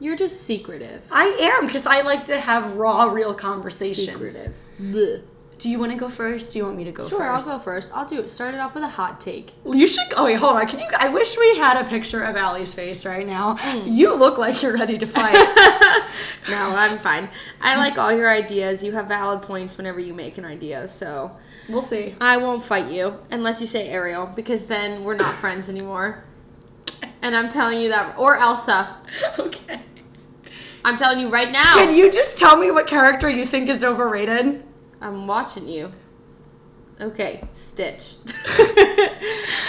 You're 0.00 0.16
just 0.16 0.42
secretive. 0.42 1.02
I 1.10 1.24
am, 1.58 1.66
because 1.66 1.84
I 1.84 2.02
like 2.02 2.26
to 2.26 2.38
have 2.38 2.76
raw, 2.76 3.04
real 3.06 3.34
conversations. 3.34 4.06
Secretive. 4.08 4.54
Blech. 4.80 5.22
Do 5.58 5.68
you 5.68 5.78
want 5.80 5.90
to 5.90 5.98
go 5.98 6.08
first? 6.08 6.52
Do 6.52 6.58
you 6.58 6.64
want 6.66 6.76
me 6.76 6.84
to 6.84 6.92
go 6.92 7.08
Sure, 7.08 7.18
first? 7.18 7.48
I'll 7.48 7.58
go 7.58 7.62
first. 7.64 7.92
I'll 7.94 8.04
do 8.06 8.20
it. 8.20 8.30
Start 8.30 8.54
it 8.54 8.58
off 8.60 8.74
with 8.74 8.84
a 8.84 8.88
hot 8.88 9.20
take. 9.20 9.52
You 9.66 9.88
should. 9.88 10.06
Oh 10.16 10.24
wait, 10.26 10.34
hold 10.34 10.56
on. 10.56 10.66
Can 10.68 10.78
you? 10.78 10.86
I 10.96 11.08
wish 11.08 11.36
we 11.36 11.56
had 11.56 11.84
a 11.84 11.88
picture 11.88 12.22
of 12.22 12.36
Allie's 12.36 12.72
face 12.74 13.04
right 13.04 13.26
now. 13.26 13.56
Hmm. 13.58 13.88
You 13.88 14.14
look 14.16 14.38
like 14.38 14.62
you're 14.62 14.74
ready 14.74 14.98
to 14.98 15.06
fight. 15.06 15.36
No, 16.50 16.56
I'm 16.74 16.98
fine. 16.98 17.28
I 17.60 17.76
like 17.76 17.98
all 17.98 18.10
your 18.12 18.28
ideas. 18.30 18.82
You 18.82 18.92
have 18.92 19.06
valid 19.06 19.42
points 19.42 19.76
whenever 19.76 20.00
you 20.00 20.14
make 20.14 20.38
an 20.38 20.44
idea, 20.44 20.88
so 20.88 21.36
we'll 21.68 21.82
see. 21.82 22.14
I 22.20 22.38
won't 22.38 22.64
fight 22.64 22.90
you 22.90 23.18
unless 23.30 23.60
you 23.60 23.66
say 23.66 23.88
Ariel, 23.88 24.26
because 24.34 24.66
then 24.66 25.04
we're 25.04 25.14
not 25.16 25.34
friends 25.40 25.68
anymore. 25.68 26.24
And 27.22 27.36
I'm 27.36 27.48
telling 27.50 27.80
you 27.80 27.90
that, 27.90 28.18
or 28.18 28.36
Elsa. 28.36 28.96
Okay. 29.38 29.80
I'm 30.84 30.96
telling 30.96 31.18
you 31.18 31.28
right 31.28 31.52
now. 31.52 31.74
Can 31.74 31.94
you 31.94 32.10
just 32.10 32.38
tell 32.38 32.56
me 32.56 32.70
what 32.70 32.86
character 32.86 33.28
you 33.28 33.44
think 33.44 33.68
is 33.68 33.84
overrated? 33.84 34.64
I'm 35.00 35.26
watching 35.26 35.68
you. 35.68 35.92
Okay, 37.00 37.46
Stitch. 37.52 38.16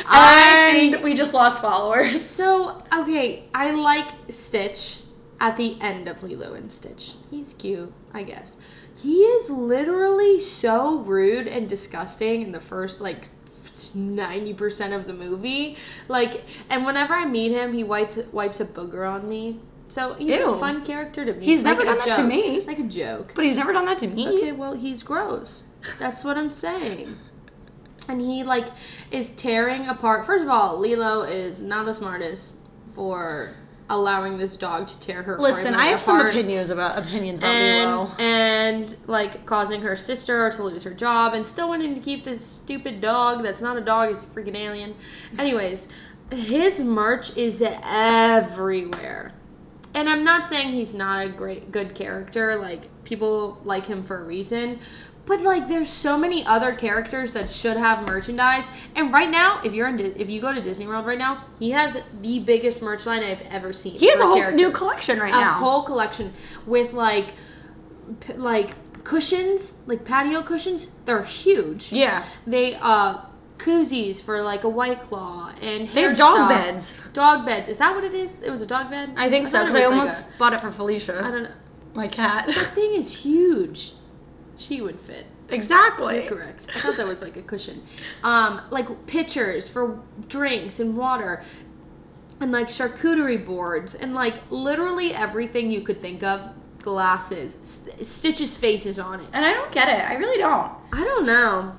I 0.07 0.71
and 0.71 0.91
think 0.91 1.03
we 1.03 1.13
just 1.13 1.33
lost 1.33 1.61
followers. 1.61 2.27
so. 2.27 2.83
Okay, 2.93 3.43
I 3.53 3.71
like 3.71 4.07
Stitch 4.29 5.01
at 5.39 5.55
the 5.55 5.77
end 5.79 6.07
of 6.07 6.23
Lilo 6.23 6.53
and 6.53 6.71
Stitch. 6.71 7.15
He's 7.29 7.53
cute, 7.53 7.93
I 8.13 8.23
guess. 8.23 8.57
He 9.01 9.21
is 9.21 9.49
literally 9.49 10.39
so 10.39 10.99
rude 10.99 11.47
and 11.47 11.69
disgusting 11.69 12.41
in 12.41 12.51
the 12.51 12.59
first 12.59 12.99
like 12.99 13.29
90% 13.63 14.95
of 14.95 15.05
the 15.05 15.13
movie. 15.13 15.77
Like, 16.07 16.43
and 16.69 16.85
whenever 16.85 17.13
I 17.13 17.25
meet 17.25 17.51
him, 17.51 17.73
he 17.73 17.83
wipes 17.83 18.17
wipes 18.31 18.59
a 18.59 18.65
booger 18.65 19.09
on 19.09 19.29
me. 19.29 19.59
So 19.89 20.13
he's 20.13 20.27
Ew. 20.27 20.53
a 20.53 20.59
fun 20.59 20.85
character 20.85 21.25
to 21.25 21.33
me. 21.33 21.43
He's 21.45 21.63
Like 21.63 21.77
never 21.77 21.83
done 21.83 21.97
that 21.97 22.15
to 22.15 22.23
me. 22.23 22.61
Like 22.61 22.79
a 22.79 22.83
joke. 22.83 23.33
But 23.35 23.45
he's 23.45 23.57
never 23.57 23.73
done 23.73 23.85
that 23.85 23.97
to 23.99 24.07
me. 24.07 24.27
Okay, 24.27 24.51
well, 24.51 24.75
he's 24.75 25.03
gross. 25.03 25.63
That's 25.97 26.23
what 26.23 26.37
I'm 26.37 26.51
saying. 26.51 27.17
And 28.07 28.21
he 28.21 28.43
like 28.43 28.67
is 29.11 29.29
tearing 29.31 29.87
apart. 29.87 30.25
First 30.25 30.43
of 30.43 30.49
all, 30.49 30.79
Lilo 30.79 31.23
is 31.23 31.59
not 31.59 31.85
the 31.85 31.93
smartest 31.93 32.55
for 32.91 33.55
allowing 33.89 34.37
this 34.37 34.55
dog 34.55 34.85
to 34.87 34.99
tear 34.99 35.23
her. 35.23 35.39
Listen, 35.39 35.73
I 35.73 35.87
have 35.87 35.99
some 35.99 36.23
opinions 36.23 36.69
about 36.69 36.99
opinions 36.99 37.39
about 37.39 37.49
and, 37.49 37.89
Lilo. 37.89 38.11
and 38.19 38.95
like 39.07 39.45
causing 39.47 39.81
her 39.81 39.95
sister 39.95 40.51
to 40.51 40.63
lose 40.63 40.83
her 40.83 40.93
job 40.93 41.33
and 41.33 41.45
still 41.45 41.69
wanting 41.69 41.95
to 41.95 42.01
keep 42.01 42.23
this 42.23 42.45
stupid 42.45 43.01
dog 43.01 43.41
that's 43.41 43.61
not 43.61 43.77
a 43.77 43.81
dog 43.81 44.11
it's 44.11 44.21
a 44.23 44.27
freaking 44.27 44.55
alien 44.55 44.93
anyways 45.39 45.87
his 46.31 46.81
merch 46.81 47.35
is 47.35 47.63
everywhere 47.65 49.33
and 49.93 50.09
i'm 50.09 50.23
not 50.23 50.47
saying 50.47 50.69
he's 50.71 50.93
not 50.93 51.25
a 51.25 51.29
great 51.29 51.71
good 51.71 51.95
character 51.95 52.55
like 52.55 52.87
people 53.03 53.59
like 53.63 53.85
him 53.87 54.03
for 54.03 54.21
a 54.21 54.23
reason 54.23 54.79
but 55.25 55.41
like 55.41 55.67
there's 55.67 55.89
so 55.89 56.17
many 56.17 56.43
other 56.45 56.73
characters 56.73 57.33
that 57.33 57.49
should 57.49 57.77
have 57.77 58.05
merchandise 58.07 58.71
and 58.95 59.13
right 59.13 59.29
now 59.29 59.61
if 59.63 59.73
you're 59.73 59.87
in 59.87 59.97
Di- 59.97 60.13
if 60.19 60.29
you 60.29 60.41
go 60.41 60.53
to 60.53 60.61
disney 60.61 60.87
world 60.87 61.05
right 61.05 61.17
now 61.17 61.45
he 61.59 61.71
has 61.71 61.97
the 62.21 62.39
biggest 62.39 62.81
merch 62.81 63.05
line 63.05 63.23
i've 63.23 63.41
ever 63.43 63.71
seen 63.71 63.93
He 63.93 64.09
has 64.09 64.17
for 64.17 64.23
a 64.23 64.27
whole 64.27 64.35
character 64.37 64.55
new 64.55 64.71
collection 64.71 65.19
right 65.19 65.33
a 65.33 65.39
now. 65.39 65.49
A 65.51 65.53
whole 65.53 65.83
collection 65.83 66.33
with 66.65 66.93
like 66.93 67.33
p- 68.21 68.33
like 68.33 68.71
cushions 69.03 69.75
like 69.85 70.03
patio 70.03 70.41
cushions 70.41 70.87
they're 71.05 71.23
huge 71.23 71.91
yeah. 71.91 72.25
they 72.45 72.75
uh 72.75 73.17
koozies 73.59 74.21
for 74.21 74.41
like 74.41 74.63
a 74.63 74.69
white 74.69 75.01
claw 75.01 75.51
and 75.61 75.87
They 75.89 76.01
have 76.01 76.17
dog 76.17 76.35
stuff. 76.35 76.49
beds. 76.49 76.97
dog 77.13 77.45
beds 77.45 77.69
is 77.69 77.77
that 77.77 77.93
what 77.93 78.03
it 78.03 78.13
is 78.13 78.33
it 78.41 78.49
was 78.49 78.61
a 78.61 78.65
dog 78.65 78.89
bed 78.89 79.13
I 79.17 79.29
think 79.29 79.47
so 79.47 79.59
thought 79.59 79.65
because 79.67 79.75
I 79.75 79.87
was 79.87 79.97
like 79.97 79.99
almost 79.99 80.37
bought 80.39 80.53
it 80.53 80.61
for 80.61 80.71
Felicia. 80.71 81.19
I 81.23 81.29
don't 81.31 81.43
know 81.43 81.51
My 81.93 82.07
cat. 82.07 82.47
That 82.47 82.55
thing 82.73 82.93
is 82.93 83.23
huge. 83.23 83.93
She 84.57 84.81
would 84.81 84.99
fit. 84.99 85.25
exactly. 85.49 86.25
Correct. 86.27 86.67
I 86.75 86.79
thought 86.79 86.97
that 86.97 87.07
was 87.07 87.21
like 87.21 87.37
a 87.37 87.41
cushion. 87.41 87.81
Um, 88.23 88.61
like 88.71 89.05
pitchers 89.07 89.69
for 89.69 89.99
drinks 90.27 90.79
and 90.81 90.97
water, 90.97 91.43
and 92.41 92.51
like 92.51 92.67
charcuterie 92.67 93.45
boards, 93.45 93.95
and 93.95 94.13
like 94.13 94.35
literally 94.49 95.13
everything 95.13 95.71
you 95.71 95.81
could 95.81 96.01
think 96.01 96.23
of. 96.23 96.49
Glasses, 96.81 97.57
St- 97.63 98.05
Stitch's 98.05 98.55
face 98.55 98.85
is 98.85 98.99
on 98.99 99.19
it. 99.19 99.27
And 99.33 99.43
I 99.45 99.51
don't 99.53 99.69
get 99.71 99.89
it. 99.89 100.09
I 100.09 100.15
really 100.15 100.37
don't. 100.37 100.71
I 100.93 101.03
don't 101.03 101.25
know. 101.25 101.75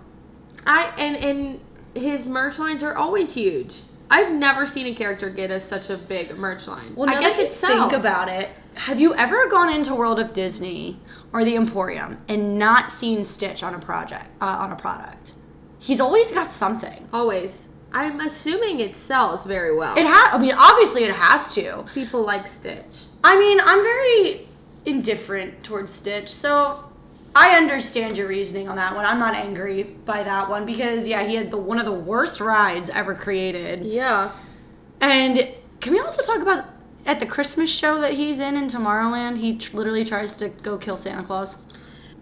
I 0.67 0.93
and 0.99 1.17
and 1.17 1.61
his 1.95 2.27
merch 2.27 2.59
lines 2.59 2.83
are 2.83 2.95
always 2.95 3.35
huge. 3.35 3.83
I've 4.11 4.33
never 4.33 4.67
seen 4.67 4.87
a 4.87 4.95
character 4.95 5.31
get 5.31 5.51
a, 5.51 5.61
such 5.61 5.89
a 5.89 5.97
big 5.97 6.37
merch 6.37 6.67
line. 6.67 6.95
Well, 6.97 7.09
I 7.09 7.21
guess 7.21 7.39
it 7.39 7.53
sells. 7.53 7.91
think 7.91 8.01
about 8.01 8.29
it. 8.29 8.51
Have 8.75 9.01
you 9.01 9.15
ever 9.15 9.49
gone 9.49 9.73
into 9.73 9.95
World 9.95 10.19
of 10.19 10.33
Disney 10.33 10.99
or 11.33 11.45
the 11.45 11.55
Emporium 11.57 12.19
and 12.29 12.59
not 12.59 12.91
seen 12.91 13.23
Stitch 13.23 13.63
on 13.63 13.75
a 13.75 13.79
project 13.79 14.27
uh, 14.41 14.47
on 14.47 14.73
a 14.73 14.77
product? 14.77 15.33
He's 15.79 16.01
always 16.01 16.33
got 16.33 16.51
something. 16.51 17.09
Always. 17.13 17.69
I'm 17.93 18.21
assuming 18.21 18.81
it 18.81 18.95
sells 18.95 19.45
very 19.45 19.77
well. 19.77 19.97
It 19.97 20.07
ha- 20.07 20.31
I 20.33 20.39
mean, 20.39 20.55
obviously 20.57 21.05
it 21.05 21.15
has 21.15 21.55
to. 21.55 21.85
People 21.95 22.25
like 22.25 22.47
Stitch. 22.47 23.07
I 23.25 23.39
mean, 23.39 23.61
I'm 23.63 23.83
very 23.83 24.47
indifferent 24.87 25.63
towards 25.65 25.93
Stitch, 25.93 26.29
so 26.29 26.90
I 27.35 27.57
understand 27.57 28.17
your 28.17 28.27
reasoning 28.27 28.69
on 28.69 28.77
that 28.77 28.95
one. 28.95 29.05
I'm 29.05 29.19
not 29.19 29.35
angry 29.35 29.85
by 30.05 30.23
that 30.25 30.49
one 30.49 30.67
because 30.67 31.07
yeah, 31.07 31.23
he 31.25 31.37
had 31.37 31.51
the 31.51 31.57
one 31.57 31.79
of 31.79 31.85
the 31.85 31.93
worst 31.93 32.41
rides 32.41 32.91
ever 32.91 33.15
created. 33.15 33.85
Yeah. 33.87 34.33
And 35.01 35.49
can 35.81 35.93
we 35.93 36.01
also 36.01 36.23
talk 36.23 36.41
about 36.41 36.67
at 37.07 37.21
the 37.21 37.27
Christmas 37.27 37.71
show 37.71 38.01
that 38.01 38.15
he's 38.15 38.41
in 38.41 38.57
in 38.57 38.67
Tomorrowland? 38.67 39.39
He 39.39 39.57
tr- 39.57 39.77
literally 39.77 40.05
tries 40.05 40.35
to 40.37 40.49
go 40.49 40.77
kill 40.77 40.97
Santa 40.97 41.23
Claus. 41.23 41.59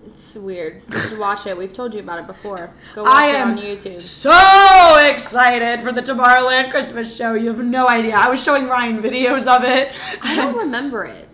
It's 0.06 0.34
weird. 0.36 0.82
You 0.92 1.00
should 1.00 1.18
watch 1.26 1.46
it. 1.46 1.56
We've 1.56 1.72
told 1.72 1.94
you 1.94 2.00
about 2.00 2.18
it 2.20 2.26
before. 2.26 2.70
Go 2.94 3.02
watch 3.04 3.12
I 3.14 3.36
it 3.36 3.40
on 3.42 3.58
YouTube. 3.58 4.00
so 4.02 4.96
excited 5.06 5.82
for 5.82 5.92
the 5.92 6.02
Tomorrowland 6.02 6.70
Christmas 6.70 7.14
show. 7.16 7.34
You 7.34 7.48
have 7.48 7.64
no 7.64 7.88
idea. 7.88 8.14
I 8.14 8.28
was 8.28 8.42
showing 8.42 8.68
Ryan 8.68 9.02
videos 9.02 9.46
of 9.46 9.64
it. 9.64 9.92
I 10.22 10.36
don't 10.36 10.56
remember 10.64 11.04
it. 11.04 11.28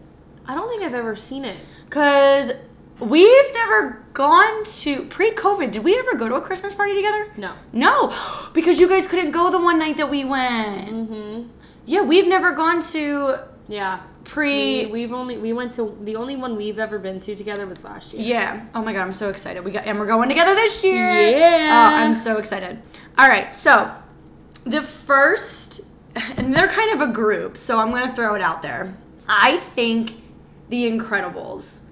I 0.47 0.55
don't 0.55 0.69
think 0.69 0.83
I've 0.83 0.95
ever 0.95 1.17
seen 1.17 1.45
it. 1.45 1.57
Because 1.85 2.53
we've 3.01 3.55
never 3.55 4.03
gone 4.13 4.65
to 4.65 5.05
pre 5.07 5.33
COVID. 5.33 5.71
Did 5.73 5.85
we 5.85 5.99
ever 5.99 6.15
go 6.15 6.29
to 6.29 6.37
a 6.37 6.41
Christmas 6.41 6.75
party 6.75 6.95
together? 6.95 7.33
No. 7.37 7.55
No, 7.73 8.15
because 8.53 8.79
you 8.81 8.89
guys 8.89 9.07
couldn't 9.07 9.33
go 9.33 9.51
the 9.51 9.59
one 9.61 9.79
night 9.79 9.97
that 9.97 10.11
we 10.11 10.25
went. 10.25 10.89
Mm-hmm. 10.89 11.49
Yeah, 11.87 12.03
we've 12.03 12.27
never 12.29 12.53
gone 12.53 12.81
to 12.93 13.37
Yeah. 13.69 14.01
pre. 14.25 14.87
We, 14.87 14.93
we've 14.93 15.13
only 15.13 15.39
we 15.39 15.53
went 15.53 15.75
to 15.75 15.97
the 16.03 16.17
only 16.17 16.37
one 16.37 16.57
we've 16.57 16.79
ever 16.79 16.99
been 16.99 17.21
to 17.21 17.35
together 17.37 17.67
was 17.67 17.85
last 17.85 18.13
year. 18.15 18.23
yeah. 18.23 18.67
Oh 18.75 18.83
my 18.83 18.93
god, 18.93 19.03
I'm 19.03 19.13
so 19.13 19.29
excited. 19.29 19.65
We 19.65 19.71
got 19.73 19.87
and 19.87 19.99
we're 19.99 20.07
going 20.07 20.29
together 20.29 20.55
this 20.55 20.83
year. 20.85 21.31
Yeah. 21.31 21.91
Oh, 21.93 21.97
I'm 21.97 22.15
so 22.15 22.39
excited. 22.39 22.81
All 23.19 23.29
right, 23.29 23.55
so 23.55 23.93
the 24.65 24.81
first, 24.83 25.83
and 26.37 26.55
they're 26.55 26.69
kind 26.69 26.99
of 27.01 27.07
a 27.09 27.13
group, 27.13 27.57
so 27.57 27.79
I'm 27.79 27.91
gonna 27.91 28.15
throw 28.15 28.35
it 28.35 28.41
out 28.41 28.63
there. 28.63 28.95
I 29.29 29.59
think 29.59 30.23
The 30.71 30.91
Incredibles 30.91 31.84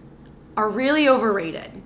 are 0.57 0.69
really 0.69 1.09
overrated. 1.09 1.83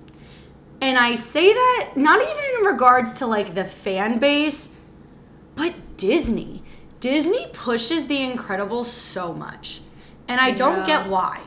And 0.81 0.97
I 0.97 1.15
say 1.15 1.53
that 1.53 1.93
not 1.95 2.21
even 2.21 2.43
in 2.59 2.65
regards 2.65 3.13
to 3.15 3.27
like 3.27 3.55
the 3.55 3.65
fan 3.65 4.19
base, 4.19 4.77
but 5.55 5.73
Disney. 5.97 6.63
Disney 6.99 7.47
pushes 7.53 8.07
The 8.07 8.17
Incredibles 8.17 8.85
so 8.85 9.33
much. 9.33 9.81
And 10.27 10.41
I 10.41 10.51
don't 10.51 10.85
get 10.85 11.07
why. 11.07 11.41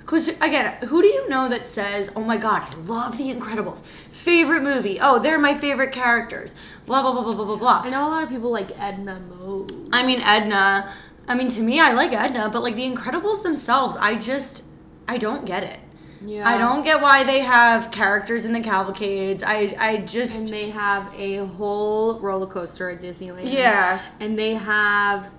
Because, 0.00 0.28
again, 0.28 0.76
who 0.86 1.02
do 1.02 1.08
you 1.08 1.28
know 1.28 1.48
that 1.48 1.66
says, 1.66 2.12
oh 2.14 2.22
my 2.22 2.36
god, 2.36 2.62
I 2.62 2.78
love 2.78 3.18
The 3.18 3.34
Incredibles? 3.34 3.84
Favorite 3.84 4.62
movie. 4.62 4.98
Oh, 5.00 5.18
they're 5.18 5.38
my 5.38 5.58
favorite 5.58 5.90
characters. 5.90 6.54
Blah, 6.86 7.02
blah, 7.02 7.12
blah, 7.12 7.22
blah, 7.22 7.34
blah, 7.34 7.44
blah, 7.44 7.56
blah. 7.56 7.80
I 7.84 7.90
know 7.90 8.06
a 8.06 8.10
lot 8.10 8.22
of 8.22 8.28
people 8.28 8.52
like 8.52 8.78
Edna 8.78 9.18
Mode. 9.18 9.72
I 9.92 10.06
mean, 10.06 10.20
Edna. 10.20 10.92
I 11.26 11.34
mean, 11.34 11.48
to 11.48 11.60
me, 11.60 11.80
I 11.80 11.92
like 11.92 12.12
Edna, 12.12 12.48
but 12.52 12.62
like 12.62 12.76
The 12.76 12.88
Incredibles 12.88 13.42
themselves, 13.42 13.96
I 13.96 14.14
just, 14.14 14.62
I 15.08 15.18
don't 15.18 15.44
get 15.44 15.64
it. 15.64 15.80
Yeah. 16.24 16.48
I 16.48 16.58
don't 16.58 16.82
get 16.82 17.00
why 17.00 17.24
they 17.24 17.40
have 17.40 17.90
characters 17.90 18.44
in 18.44 18.52
the 18.52 18.60
cavalcades. 18.60 19.42
I, 19.42 19.74
I 19.78 19.96
just. 19.98 20.40
And 20.40 20.48
they 20.48 20.70
have 20.70 21.12
a 21.14 21.46
whole 21.46 22.20
roller 22.20 22.46
coaster 22.46 22.90
at 22.90 23.00
Disneyland. 23.02 23.52
Yeah. 23.52 24.00
And 24.20 24.38
they 24.38 24.54
have, 24.54 25.30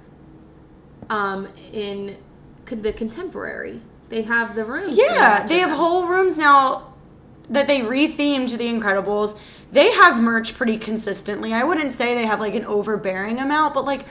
um, 1.09 1.47
in 1.71 2.17
the 2.65 2.93
contemporary, 2.93 3.81
they 4.09 4.21
have 4.23 4.55
the 4.55 4.65
rooms. 4.65 4.97
Yeah, 4.97 5.45
they 5.45 5.59
have 5.59 5.69
them. 5.69 5.79
whole 5.79 6.07
rooms 6.07 6.37
now 6.37 6.93
that 7.49 7.67
they 7.67 7.81
rethemed 7.81 8.49
to 8.49 8.57
The 8.57 8.65
Incredibles. 8.65 9.37
They 9.71 9.91
have 9.91 10.21
merch 10.21 10.53
pretty 10.55 10.77
consistently. 10.77 11.53
I 11.53 11.63
wouldn't 11.63 11.91
say 11.91 12.13
they 12.13 12.25
have 12.25 12.39
like 12.39 12.55
an 12.55 12.65
overbearing 12.65 13.39
amount, 13.39 13.73
but 13.73 13.85
like, 13.85 14.05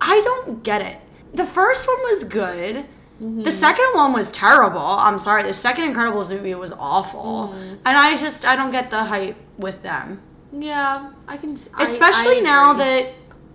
I 0.00 0.20
don't 0.22 0.62
get 0.62 0.82
it. 0.82 0.98
The 1.34 1.46
first 1.46 1.86
one 1.86 1.98
was 1.98 2.24
good. 2.24 2.86
Mm-hmm. 3.22 3.42
The 3.44 3.52
second 3.52 3.86
one 3.94 4.12
was 4.12 4.30
terrible. 4.32 4.80
I'm 4.80 5.18
sorry. 5.20 5.44
The 5.44 5.54
second 5.54 5.84
Incredibles 5.94 6.30
movie 6.30 6.54
was 6.54 6.72
awful. 6.72 7.52
Mm-hmm. 7.54 7.74
And 7.86 7.96
I 7.98 8.16
just, 8.16 8.44
I 8.44 8.56
don't 8.56 8.72
get 8.72 8.90
the 8.90 9.04
hype 9.04 9.36
with 9.56 9.82
them. 9.82 10.20
Yeah, 10.52 11.12
I 11.28 11.36
can. 11.36 11.54
Especially 11.78 12.38
I 12.38 12.40
now 12.40 12.72
agree. 12.72 12.84
that 12.84 13.12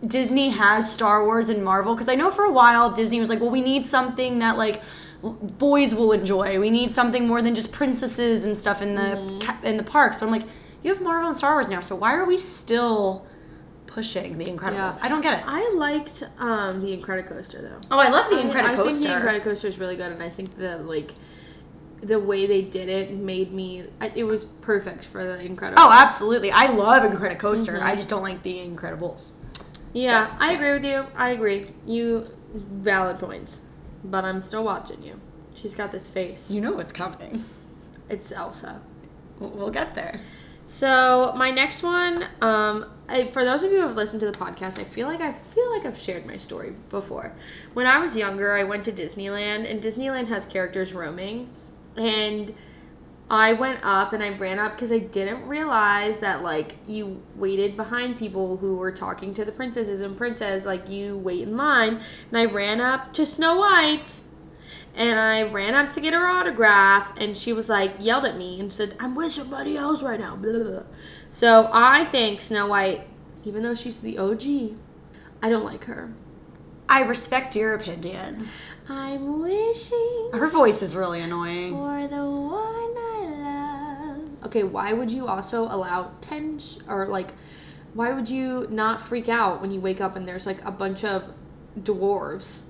Disney 0.10 0.50
has 0.50 0.92
Star 0.92 1.26
Wars 1.26 1.50
and 1.50 1.64
Marvel. 1.66 1.94
Because 1.96 2.08
I 2.10 2.16
know 2.16 2.32
for 2.32 2.46
a 2.46 2.52
while 2.52 2.90
Disney 2.92 3.20
was 3.20 3.30
like, 3.30 3.42
well, 3.42 3.50
we 3.52 3.62
need 3.62 3.86
something 3.86 4.40
that 4.40 4.58
like 4.58 4.82
boys 5.22 5.94
will 5.94 6.12
enjoy. 6.14 6.60
We 6.60 6.70
need 6.70 6.92
something 6.92 7.28
more 7.28 7.42
than 7.42 7.54
just 7.54 7.72
princesses 7.74 8.46
and 8.46 8.58
stuff 8.58 8.82
in 8.82 8.96
the 8.96 9.02
Mm-hmm. 9.02 9.66
in 9.66 9.78
the 9.78 9.84
parks. 9.84 10.18
But 10.18 10.28
I'm 10.28 10.32
like, 10.32 10.48
you 10.82 10.94
have 10.94 11.04
Marvel 11.04 11.28
and 11.30 11.38
Star 11.38 11.54
Wars 11.56 11.70
now, 11.70 11.82
so 11.82 11.96
why 11.96 12.14
are 12.14 12.24
we 12.26 12.38
still 12.38 13.27
pushing 13.98 14.38
The 14.38 14.46
Incredibles? 14.46 14.98
Yeah. 14.98 14.98
I 15.02 15.08
don't 15.08 15.22
get 15.22 15.40
it. 15.40 15.44
I 15.48 15.74
liked 15.76 16.22
um, 16.38 16.82
the 16.82 16.96
Incredicoaster 16.96 17.62
though. 17.62 17.80
oh, 17.90 17.98
I 17.98 18.10
love 18.10 18.30
The 18.30 18.36
I- 18.36 18.40
I 18.40 18.42
think 18.44 18.54
the 18.54 18.60
Incredicoaster. 19.08 19.22
Incredicoaster 19.22 19.66
is 19.66 19.80
really 19.80 19.96
good, 19.96 20.12
and 20.12 20.22
I 20.22 20.30
think 20.30 20.56
the 20.56 20.78
like 20.78 21.14
the 22.02 22.20
way 22.20 22.46
they 22.46 22.62
did 22.62 22.90
it 22.90 23.12
made 23.18 23.52
me. 23.52 23.86
It 24.14 24.24
was 24.24 24.46
perfect 24.46 25.04
for 25.04 25.24
the 25.24 25.38
Incredibles. 25.44 25.74
oh, 25.78 25.92
absolutely. 25.92 26.52
I 26.52 26.68
love 26.68 27.02
Incredicoaster. 27.12 27.74
Mm-hmm. 27.74 27.88
I 27.88 27.96
just 27.96 28.08
don't 28.08 28.22
like 28.22 28.44
The 28.44 28.58
Incredibles. 28.60 29.30
Yeah, 29.94 30.28
So, 30.28 30.34
I 30.40 30.52
agree 30.52 30.74
with 30.74 30.86
you. 30.86 31.06
I 31.16 31.30
agree. 31.32 31.66
You 31.88 32.30
valid 32.54 33.18
points, 33.18 33.62
but 34.04 34.24
I'm 34.24 34.42
still 34.42 34.64
watching 34.64 35.02
you. 35.02 35.20
She's 35.56 35.74
got 35.74 35.92
this 35.92 36.08
face. 36.08 36.52
You 36.52 36.62
know 36.62 36.74
what's 36.74 36.94
coming. 36.94 37.46
It's 38.10 38.32
Elsa. 38.32 38.80
We'll- 39.40 39.50
We'll 39.50 39.72
get 39.72 39.96
there. 39.96 40.22
So 40.68 41.34
my 41.36 41.50
next 41.50 41.82
one, 41.82 42.26
um, 42.42 42.86
I, 43.10 43.28
for 43.28 43.46
those 43.46 43.64
of 43.64 43.72
you 43.72 43.82
who 43.82 43.88
have 43.88 43.96
listened 43.96 44.20
to 44.22 44.26
the 44.30 44.38
podcast, 44.38 44.80
I 44.80 44.84
feel 44.84 45.08
like 45.08 45.22
I 45.22 45.32
feel 45.32 45.72
like 45.72 45.86
I've 45.86 45.98
shared 45.98 46.26
my 46.26 46.38
story 46.38 46.74
before. 46.90 47.34
When 47.74 47.88
I 47.88 48.00
was 48.00 48.18
younger, 48.18 48.58
I 48.58 48.64
went 48.64 48.84
to 48.86 48.92
Disneyland, 48.92 49.70
and 49.70 49.82
Disneyland 49.82 50.28
has 50.28 50.46
characters 50.46 50.94
roaming, 50.94 51.50
and 51.96 52.54
I 53.30 53.54
went 53.54 53.80
up 53.84 54.14
and 54.14 54.24
I 54.24 54.30
ran 54.30 54.58
up 54.58 54.74
because 54.74 54.92
I 54.92 55.00
didn't 55.00 55.48
realize 55.48 56.20
that 56.20 56.44
like 56.44 56.78
you 56.88 57.22
waited 57.36 57.76
behind 57.76 58.18
people 58.18 58.58
who 58.58 58.78
were 58.78 58.92
talking 58.92 59.34
to 59.34 59.44
the 59.44 59.52
princesses 59.52 60.00
and 60.00 60.16
princess, 60.16 60.66
like 60.66 60.90
you 60.90 61.18
wait 61.18 61.42
in 61.42 61.58
line, 61.58 62.02
and 62.30 62.38
I 62.38 62.46
ran 62.46 62.80
up 62.80 63.12
to 63.14 63.26
Snow 63.26 63.60
White 63.60 64.22
and 64.98 65.20
I 65.20 65.44
ran 65.44 65.76
up 65.76 65.94
to 65.94 66.02
get 66.02 66.16
her 66.16 66.26
autograph, 66.26 67.14
and 67.18 67.38
she 67.38 67.54
was 67.54 67.70
like, 67.70 67.94
yelled 68.00 68.26
at 68.26 68.36
me 68.36 68.60
and 68.60 68.74
said, 68.74 68.96
I'm 69.00 69.14
with 69.14 69.32
somebody 69.32 69.78
else 69.78 70.02
right 70.02 70.20
now. 70.20 70.36
Blah, 70.36 70.54
blah, 70.54 70.64
blah. 70.64 70.84
So 71.30 71.70
I 71.72 72.06
think 72.06 72.40
Snow 72.42 72.68
White, 72.68 73.02
even 73.44 73.64
though 73.64 73.76
she's 73.76 74.00
the 74.00 74.18
OG, 74.18 74.76
I 75.42 75.50
don't 75.50 75.66
like 75.66 75.86
her. 75.86 76.14
I 76.90 77.02
respect 77.02 77.56
your 77.56 77.74
opinion. 77.76 78.48
I'm 78.90 79.42
wishing 79.42 80.30
Her 80.34 80.48
voice 80.48 80.82
is 80.82 80.96
really 80.96 81.20
annoying. 81.20 81.72
for 81.74 82.08
the 82.08 82.26
one 82.26 82.64
I 82.98 84.14
love. 84.16 84.46
Okay, 84.46 84.64
why 84.64 84.94
would 84.94 85.12
you 85.12 85.28
also 85.28 85.64
allow 85.64 86.12
10 86.22 86.60
sh- 86.60 86.78
or 86.88 87.06
like, 87.08 87.34
why 87.94 88.14
would 88.14 88.30
you 88.30 88.68
not 88.70 89.02
freak 89.02 89.28
out 89.28 89.62
when 89.62 89.72
you 89.72 89.82
wake 89.82 90.00
up 90.00 90.16
and 90.16 90.26
there's 90.28 90.46
like 90.46 90.64
a 90.64 90.72
bunch 90.72 91.04
of 91.04 91.24
dwarves? 91.78 92.62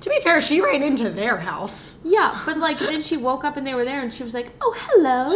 To 0.00 0.10
be 0.10 0.20
fair, 0.20 0.40
she 0.40 0.60
ran 0.60 0.82
into 0.82 1.10
their 1.10 1.38
house. 1.38 1.98
Yeah, 2.04 2.40
but 2.46 2.58
like 2.58 2.78
then 2.78 3.00
she 3.02 3.16
woke 3.16 3.44
up 3.44 3.56
and 3.56 3.66
they 3.66 3.74
were 3.74 3.84
there 3.84 4.00
and 4.00 4.12
she 4.12 4.22
was 4.22 4.32
like, 4.34 4.50
"Oh, 4.60 4.74
hello." 4.78 5.30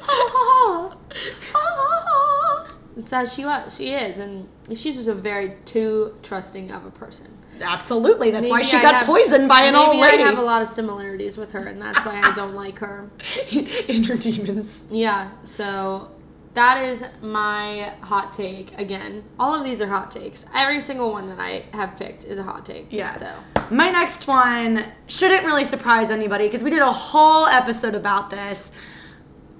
Ha, 0.00 0.28
ha, 0.32 0.88
ha. 0.90 0.96
Ha, 1.52 1.74
ha, 1.76 2.04
ha. 2.06 2.76
It's 2.96 3.12
as 3.12 3.32
she 3.34 3.44
was. 3.44 3.76
She 3.76 3.90
is, 3.90 4.18
and 4.18 4.48
she's 4.74 4.96
just 4.96 5.08
a 5.08 5.14
very 5.14 5.56
too 5.64 6.16
trusting 6.22 6.70
of 6.72 6.84
a 6.86 6.90
person. 6.90 7.28
Absolutely. 7.60 8.30
That's 8.30 8.48
why 8.48 8.60
she 8.62 8.76
I 8.76 8.82
got 8.82 8.94
have- 8.94 9.06
poisoned 9.06 9.48
by 9.48 9.62
an 9.64 9.76
old 9.76 9.90
maybe 9.96 10.02
lady. 10.02 10.22
I 10.24 10.26
have 10.26 10.38
a 10.38 10.42
lot 10.42 10.62
of 10.62 10.68
similarities 10.68 11.36
with 11.36 11.52
her, 11.52 11.60
and 11.64 11.80
that's 11.80 12.04
why 12.04 12.20
I 12.22 12.32
don't 12.34 12.54
like 12.54 12.78
her. 12.80 13.10
Inner 13.88 14.16
demons. 14.16 14.84
Yeah. 14.90 15.30
So, 15.44 16.10
that 16.54 16.84
is 16.84 17.04
my 17.22 17.94
hot 18.02 18.32
take 18.32 18.78
again. 18.78 19.24
All 19.38 19.54
of 19.54 19.64
these 19.64 19.80
are 19.80 19.86
hot 19.86 20.10
takes. 20.10 20.44
Every 20.54 20.80
single 20.80 21.10
one 21.10 21.26
that 21.28 21.38
I 21.38 21.64
have 21.72 21.96
picked 21.96 22.24
is 22.24 22.38
a 22.38 22.42
hot 22.42 22.66
take. 22.66 22.88
Yeah. 22.90 23.14
So 23.14 23.32
My 23.70 23.90
next 23.90 24.26
one 24.26 24.84
shouldn't 25.06 25.46
really 25.46 25.64
surprise 25.64 26.10
anybody 26.10 26.44
because 26.44 26.62
we 26.62 26.70
did 26.70 26.82
a 26.82 26.92
whole 26.92 27.46
episode 27.46 27.94
about 27.94 28.30
this. 28.30 28.70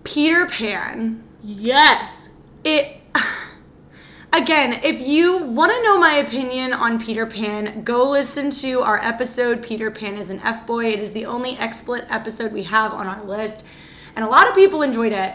Peter 0.05 0.47
Pan. 0.47 1.25
yes. 1.43 2.29
It. 2.65 2.99
Again, 4.35 4.81
if 4.83 5.07
you 5.07 5.37
want 5.37 5.73
to 5.73 5.83
know 5.83 5.99
my 5.99 6.15
opinion 6.15 6.73
on 6.73 6.99
Peter 6.99 7.27
Pan, 7.27 7.85
go 7.85 8.09
listen 8.11 8.51
to 8.51 8.81
our 8.81 8.99
episode 8.99 9.63
Peter 9.63 9.91
Pan 9.91 10.15
is 10.15 10.31
an 10.31 10.41
F 10.41 10.67
Boy. 10.67 10.87
It 10.87 11.01
is 11.01 11.13
the 11.13 11.27
only 11.27 11.59
explicit 11.59 12.07
episode 12.11 12.51
we 12.51 12.63
have 12.63 12.95
on 12.95 13.07
our 13.07 13.23
list, 13.23 13.63
and 14.17 14.25
a 14.25 14.29
lot 14.29 14.49
of 14.49 14.55
people 14.55 14.81
enjoyed 14.81 15.13
it. 15.13 15.35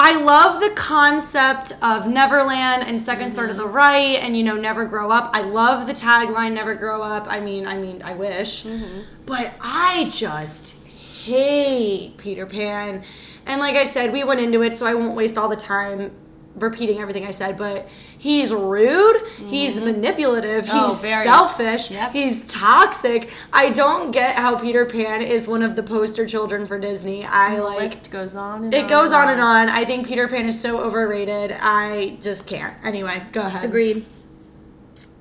I 0.00 0.22
love 0.22 0.60
the 0.60 0.70
concept 0.70 1.72
of 1.82 2.06
Neverland 2.06 2.84
and 2.84 3.00
2nd 3.00 3.18
mm-hmm. 3.18 3.32
Star 3.32 3.46
to 3.48 3.54
the 3.54 3.66
Right 3.66 4.16
and 4.16 4.36
you 4.36 4.44
know 4.44 4.56
never 4.56 4.84
grow 4.84 5.10
up. 5.10 5.30
I 5.34 5.42
love 5.42 5.86
the 5.86 5.92
tagline 5.92 6.52
never 6.52 6.74
grow 6.74 7.02
up. 7.02 7.26
I 7.28 7.40
mean, 7.40 7.66
I 7.66 7.76
mean, 7.76 8.02
I 8.02 8.14
wish. 8.14 8.64
Mm-hmm. 8.64 9.00
But 9.26 9.54
I 9.60 10.08
just 10.08 10.86
hate 10.86 12.16
Peter 12.16 12.46
Pan. 12.46 13.02
And 13.44 13.60
like 13.60 13.74
I 13.74 13.84
said, 13.84 14.12
we 14.12 14.22
went 14.22 14.40
into 14.40 14.62
it 14.62 14.76
so 14.76 14.86
I 14.86 14.94
won't 14.94 15.16
waste 15.16 15.36
all 15.36 15.48
the 15.48 15.56
time 15.56 16.12
repeating 16.58 17.00
everything 17.00 17.24
I 17.26 17.30
said, 17.30 17.56
but 17.56 17.88
he's 18.16 18.52
rude, 18.52 19.22
he's 19.46 19.74
mm-hmm. 19.74 19.84
manipulative, 19.86 20.68
oh, 20.70 20.88
he's 20.88 20.98
Oh, 20.98 21.02
very. 21.02 21.24
selfish, 21.24 21.90
Yep. 21.90 22.12
he's 22.12 22.44
toxic. 22.46 23.30
I 23.52 23.70
don't 23.70 24.10
get 24.10 24.36
how 24.36 24.56
Peter 24.58 24.84
Pan 24.86 25.22
is 25.22 25.46
one 25.48 25.62
of 25.62 25.76
the 25.76 25.82
poster 25.82 26.26
children 26.26 26.66
for 26.66 26.78
Disney. 26.78 27.24
I 27.24 27.56
The 27.56 27.62
like 27.62 27.78
list 27.78 28.10
goes 28.10 28.34
on 28.36 28.64
and 28.64 28.74
it 28.74 28.88
goes 28.88 29.12
on 29.12 29.28
and 29.28 29.40
on. 29.40 29.68
I 29.68 29.84
think 29.84 30.06
Peter 30.06 30.28
Pan 30.28 30.46
is 30.46 30.60
so 30.60 30.80
overrated. 30.80 31.56
I 31.58 32.16
just 32.20 32.46
can't. 32.46 32.74
Anyway, 32.84 33.22
go 33.32 33.42
ahead. 33.42 33.64
Agreed. 33.64 34.04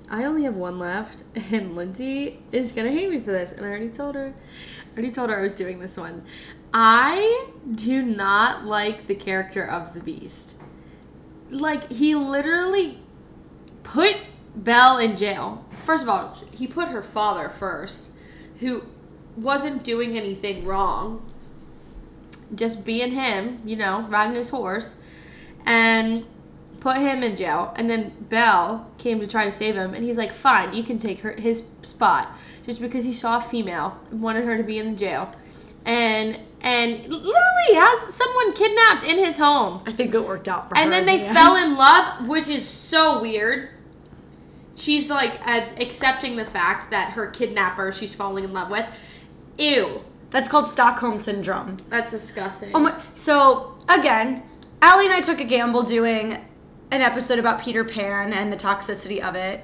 I 0.10 0.24
only 0.24 0.44
have 0.44 0.56
one 0.56 0.80
left, 0.80 1.24
and 1.52 1.76
Lindsay 1.76 2.40
is 2.52 2.72
gonna 2.72 2.92
hate 2.92 3.10
me 3.10 3.20
for 3.20 3.32
this. 3.32 3.52
And 3.52 3.66
I 3.66 3.70
already 3.70 3.90
told 3.90 4.16
her, 4.16 4.34
I 4.34 4.94
already 4.94 5.12
told 5.12 5.30
her 5.30 5.38
I 5.38 5.42
was 5.42 5.54
doing 5.56 5.80
this 5.80 5.98
one. 5.98 6.24
I 6.74 7.48
do 7.76 8.02
not 8.04 8.66
like 8.66 9.08
the 9.08 9.16
character 9.16 9.64
of 9.64 9.94
the 9.94 10.00
Beast. 10.02 10.56
Like 11.50 11.92
he 11.92 12.16
literally 12.16 13.00
put 13.84 14.18
Belle 14.56 14.98
in 14.98 15.16
jail. 15.16 15.66
First 15.86 16.04
of 16.04 16.10
all, 16.10 16.38
he 16.52 16.68
put 16.68 16.90
her 16.90 17.02
father 17.02 17.48
first, 17.50 18.12
who 18.60 18.84
wasn't 19.36 19.84
doing 19.84 20.18
anything 20.18 20.66
wrong. 20.66 21.26
Just 22.54 22.84
being 22.84 23.12
him, 23.12 23.62
you 23.66 23.76
know, 23.76 24.06
riding 24.10 24.36
his 24.36 24.50
horse, 24.50 24.98
and 25.66 26.26
put 26.80 26.98
him 26.98 27.24
in 27.24 27.36
jail. 27.36 27.74
And 27.76 27.90
then 27.90 28.14
Belle 28.30 28.90
came 28.98 29.20
to 29.20 29.28
try 29.28 29.46
to 29.46 29.52
save 29.52 29.76
him, 29.76 29.94
and 29.94 30.04
he's 30.04 30.18
like, 30.18 30.34
"Fine, 30.34 30.74
you 30.74 30.84
can 30.84 31.00
take 31.00 31.20
her 31.20 31.32
his 31.32 31.64
spot," 31.82 32.30
just 32.66 32.82
because 32.82 33.06
he 33.06 33.14
saw 33.14 33.38
a 33.38 33.42
female 33.42 34.00
and 34.12 34.22
wanted 34.22 34.46
her 34.46 34.58
to 34.58 34.64
be 34.64 34.80
in 34.80 34.92
the 34.92 34.98
jail, 34.98 35.34
and 35.88 36.40
and 36.62 37.00
literally 37.08 37.74
has 37.74 38.14
someone 38.14 38.54
kidnapped 38.54 39.04
in 39.04 39.18
his 39.18 39.38
home. 39.38 39.82
I 39.88 39.92
think 39.92 40.14
it 40.14 40.28
worked 40.28 40.48
out 40.48 40.68
for 40.70 40.76
her. 40.76 40.82
And 40.82 40.92
then 40.92 41.06
they 41.06 41.20
the 41.20 41.34
fell 41.34 41.56
in 41.56 41.76
love, 41.78 42.28
which 42.28 42.48
is 42.50 42.68
so 42.68 43.22
weird. 43.22 43.70
She's 44.76 45.10
like 45.10 45.40
as 45.48 45.72
accepting 45.80 46.36
the 46.36 46.46
fact 46.46 46.92
that 46.92 47.12
her 47.14 47.28
kidnapper 47.32 47.92
she's 47.92 48.14
falling 48.14 48.44
in 48.44 48.54
love 48.54 48.70
with. 48.70 48.86
Ew, 49.58 50.02
That's 50.30 50.50
called 50.50 50.68
Stockholm 50.68 51.18
syndrome. 51.18 51.78
that's 51.90 52.12
disgusting. 52.12 52.72
Oh 52.76 52.80
my, 52.80 53.02
so 53.16 53.76
again, 53.90 54.44
Allie 54.84 55.06
and 55.06 55.14
I 55.16 55.22
took 55.22 55.40
a 55.42 55.44
gamble 55.46 55.82
doing 55.84 56.34
an 56.92 57.02
episode 57.02 57.40
about 57.40 57.60
Peter 57.62 57.84
Pan 57.84 58.34
and 58.34 58.52
the 58.54 58.58
toxicity 58.58 59.20
of 59.20 59.36
it. 59.36 59.64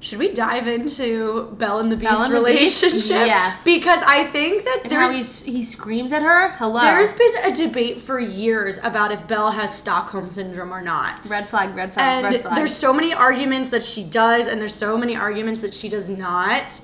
Should 0.00 0.20
we 0.20 0.32
dive 0.32 0.68
into 0.68 1.48
Belle 1.58 1.80
and 1.80 1.90
the 1.90 1.96
Beast 1.96 2.12
and 2.12 2.32
the 2.32 2.40
Beast? 2.44 2.82
relationship? 2.84 3.26
Yes. 3.26 3.64
Because 3.64 4.00
I 4.06 4.24
think 4.24 4.64
that 4.64 4.80
and 4.84 4.92
there's 4.92 5.42
he 5.42 5.64
screams 5.64 6.12
at 6.12 6.22
her. 6.22 6.50
Hello. 6.50 6.80
there's 6.82 7.12
been 7.14 7.32
a 7.44 7.52
debate 7.52 8.00
for 8.00 8.20
years 8.20 8.78
about 8.84 9.10
if 9.10 9.26
Belle 9.26 9.50
has 9.50 9.76
Stockholm 9.76 10.28
syndrome 10.28 10.72
or 10.72 10.80
not. 10.80 11.28
red 11.28 11.48
flag, 11.48 11.74
red 11.74 11.92
flag, 11.92 12.24
And 12.24 12.32
red 12.32 12.42
flag. 12.42 12.54
there's 12.56 12.74
so 12.74 12.92
many 12.92 13.12
arguments 13.12 13.70
that 13.70 13.82
she 13.82 14.04
does, 14.04 14.46
and 14.46 14.60
there's 14.60 14.74
so 14.74 14.96
many 14.96 15.16
arguments 15.16 15.62
that 15.62 15.74
she 15.74 15.88
does 15.88 16.08
not. 16.08 16.80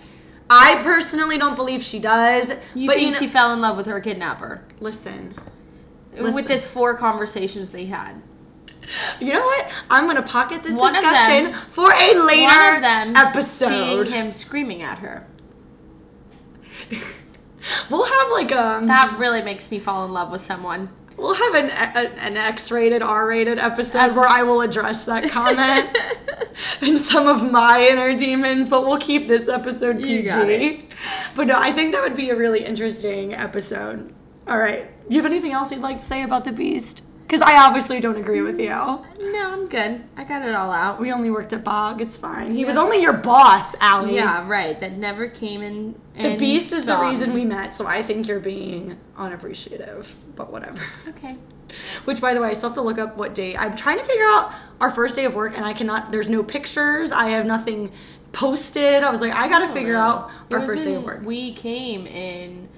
I 0.51 0.81
personally 0.83 1.39
don't 1.39 1.55
believe 1.57 1.83
she 1.85 2.01
does. 2.01 2.49
you 2.75 2.89
but 2.89 2.97
think 2.97 3.07
you 3.07 3.11
know, 3.13 3.19
she 3.19 3.29
fell 3.29 3.53
in 3.53 3.61
love 3.61 3.77
with 3.77 3.87
her 3.87 4.01
kidnapper 4.01 4.61
listen. 4.81 5.35
with 6.13 6.35
Listen. 6.35 6.49
the 6.49 6.59
four 6.59 6.97
conversations 6.99 7.71
they 7.71 7.87
had. 7.87 8.21
You 9.21 9.33
know 9.33 9.45
what? 9.45 9.73
I'm 9.91 10.07
gonna 10.07 10.23
pocket 10.23 10.63
this 10.63 10.75
One 10.75 10.93
discussion 10.93 11.45
them- 11.45 11.53
for 11.55 11.91
a 11.93 12.15
later 12.15 12.45
One 12.47 12.75
of 12.77 12.83
them 12.83 13.17
episode. 13.17 13.69
being 13.71 14.13
him 14.13 14.33
screaming 14.33 14.83
at 14.83 14.99
her. 14.99 15.27
We'll 17.91 18.05
have 18.05 18.31
like 18.31 18.53
um, 18.53 18.87
That 18.89 19.17
really 19.19 19.41
makes 19.41 19.71
me 19.71 19.79
fall 19.79 20.05
in 20.05 20.13
love 20.13 20.31
with 20.31 20.43
someone. 20.43 20.91
we'll 21.17 21.33
have 21.35 21.55
an 21.55 21.71
a, 21.71 22.11
an 22.21 22.37
X-rated, 22.37 23.01
R-rated 23.03 23.59
episode 23.59 24.15
where 24.15 24.29
I 24.29 24.43
will 24.43 24.61
address 24.61 25.07
that 25.07 25.31
comment 25.31 25.97
and 26.83 26.99
some 26.99 27.27
of 27.27 27.51
my 27.51 27.87
inner 27.91 28.15
demons. 28.15 28.69
But 28.69 28.85
we'll 28.85 28.99
keep 28.99 29.29
this 29.29 29.49
episode 29.49 30.03
PG. 30.03 30.89
But 31.35 31.47
no, 31.47 31.55
I 31.57 31.73
think 31.73 31.93
that 31.95 32.03
would 32.03 32.17
be 32.17 32.29
a 32.29 32.37
really 32.37 32.63
interesting 32.63 33.33
episode. 33.33 34.13
All 34.47 34.59
right. 34.59 34.91
Do 35.09 35.17
you 35.17 35.23
have 35.23 35.31
anything 35.31 35.53
else 35.53 35.73
you'd 35.73 35.81
like 35.81 35.97
to 35.99 36.05
say 36.05 36.23
about 36.23 36.45
the 36.45 36.53
Beast? 36.53 37.03
Because 37.35 37.51
I 37.51 37.67
obviously 37.67 37.99
don't 37.99 38.17
agree 38.17 38.43
with 38.43 38.61
you. 38.61 38.69
No, 38.69 39.03
I'm 39.19 39.67
good. 39.67 40.05
I 40.17 40.23
got 40.23 40.43
it 40.43 40.55
all 40.55 40.71
out. 40.71 41.01
We 41.01 41.11
only 41.11 41.33
worked 41.33 41.53
at 41.53 41.65
Bog. 41.65 42.01
It's 42.01 42.17
fine. 42.17 42.55
He 42.55 42.65
was 42.65 42.77
only 42.77 43.03
your 43.03 43.13
boss, 43.13 43.75
Allie. 43.81 44.15
Yeah, 44.15 44.49
right. 44.49 44.81
That 44.81 44.93
never 44.93 45.27
came 45.27 45.61
in. 45.61 46.01
The 46.17 46.37
beast 46.37 46.73
is 46.73 46.87
the 46.87 46.97
reason 46.97 47.31
me. 47.31 47.41
we 47.41 47.45
met, 47.45 47.75
so 47.75 47.89
I 47.89 48.05
think 48.05 48.29
you're 48.29 48.39
being 48.39 49.01
unappreciative, 49.17 50.15
but 50.37 50.53
whatever. 50.53 50.79
Okay. 51.09 51.37
Which, 52.05 52.21
by 52.21 52.35
the 52.35 52.41
way, 52.41 52.51
I 52.51 52.53
still 52.53 52.69
have 52.69 52.77
to 52.77 52.83
look 52.83 52.99
up 52.99 53.17
what 53.17 53.35
date. 53.35 53.57
I'm 53.59 53.77
trying 53.77 53.99
to 53.99 54.05
figure 54.05 54.27
out 54.27 54.53
our 54.81 54.93
first 54.93 55.17
day 55.17 55.25
of 55.25 55.35
work, 55.35 55.57
and 55.57 55.65
I 55.65 55.73
cannot. 55.73 56.13
There's 56.13 56.31
no 56.31 56.45
pictures. 56.45 57.11
I 57.11 57.31
have 57.31 57.47
nothing 57.47 57.91
posted. 58.31 59.03
I 59.03 59.11
was 59.11 59.21
like, 59.21 59.33
I 59.33 59.49
gotta 59.49 59.65
oh, 59.65 59.75
figure 59.75 59.97
out 59.97 60.31
our 60.53 60.61
first 60.61 60.85
day 60.85 60.95
of 60.95 61.03
work. 61.03 61.23
We 61.25 61.53
came 61.53 62.07
in 62.07 62.69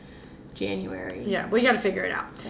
January. 0.54 1.24
Yeah, 1.26 1.46
we 1.50 1.60
gotta 1.60 1.78
figure 1.78 2.04
it 2.04 2.10
out. 2.10 2.30
So 2.30 2.48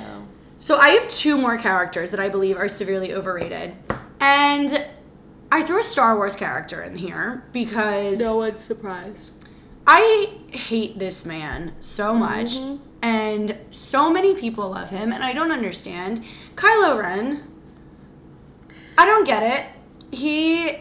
So 0.59 0.77
I 0.77 0.91
have 0.91 1.09
two 1.09 1.37
more 1.39 1.57
characters 1.59 2.11
that 2.11 2.21
I 2.21 2.29
believe 2.29 2.57
are 2.57 2.69
severely 2.69 3.13
overrated, 3.13 3.75
and 4.21 4.85
I 5.53 5.63
threw 5.63 5.79
a 5.79 5.83
Star 5.83 6.17
Wars 6.17 6.35
character 6.35 6.83
in 6.83 6.97
here 6.97 7.45
because 7.53 8.19
No 8.19 8.37
one's 8.37 8.63
surprised. 8.63 9.31
I 9.87 10.31
hate 10.51 10.99
this 10.99 11.25
man 11.25 11.75
so 11.81 12.13
much, 12.15 12.57
Mhm. 12.59 12.81
and 13.01 13.57
so 13.71 14.13
many 14.13 14.35
people 14.35 14.71
love 14.71 14.91
him, 14.91 15.13
and 15.13 15.23
I 15.23 15.33
don't 15.33 15.53
understand. 15.53 16.23
Kylo 16.57 16.99
Ren, 16.99 17.45
I 18.99 19.05
don't 19.07 19.25
get 19.25 19.43
it. 19.45 19.67
He 20.11 20.79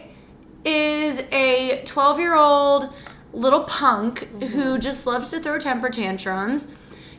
is 0.64 1.22
a 1.30 1.82
12 1.84 2.18
year 2.18 2.34
old 2.34 2.88
little 3.32 3.60
punk 3.64 4.42
who 4.42 4.78
just 4.78 5.06
loves 5.06 5.30
to 5.30 5.38
throw 5.38 5.58
temper 5.58 5.90
tantrums. 5.90 6.68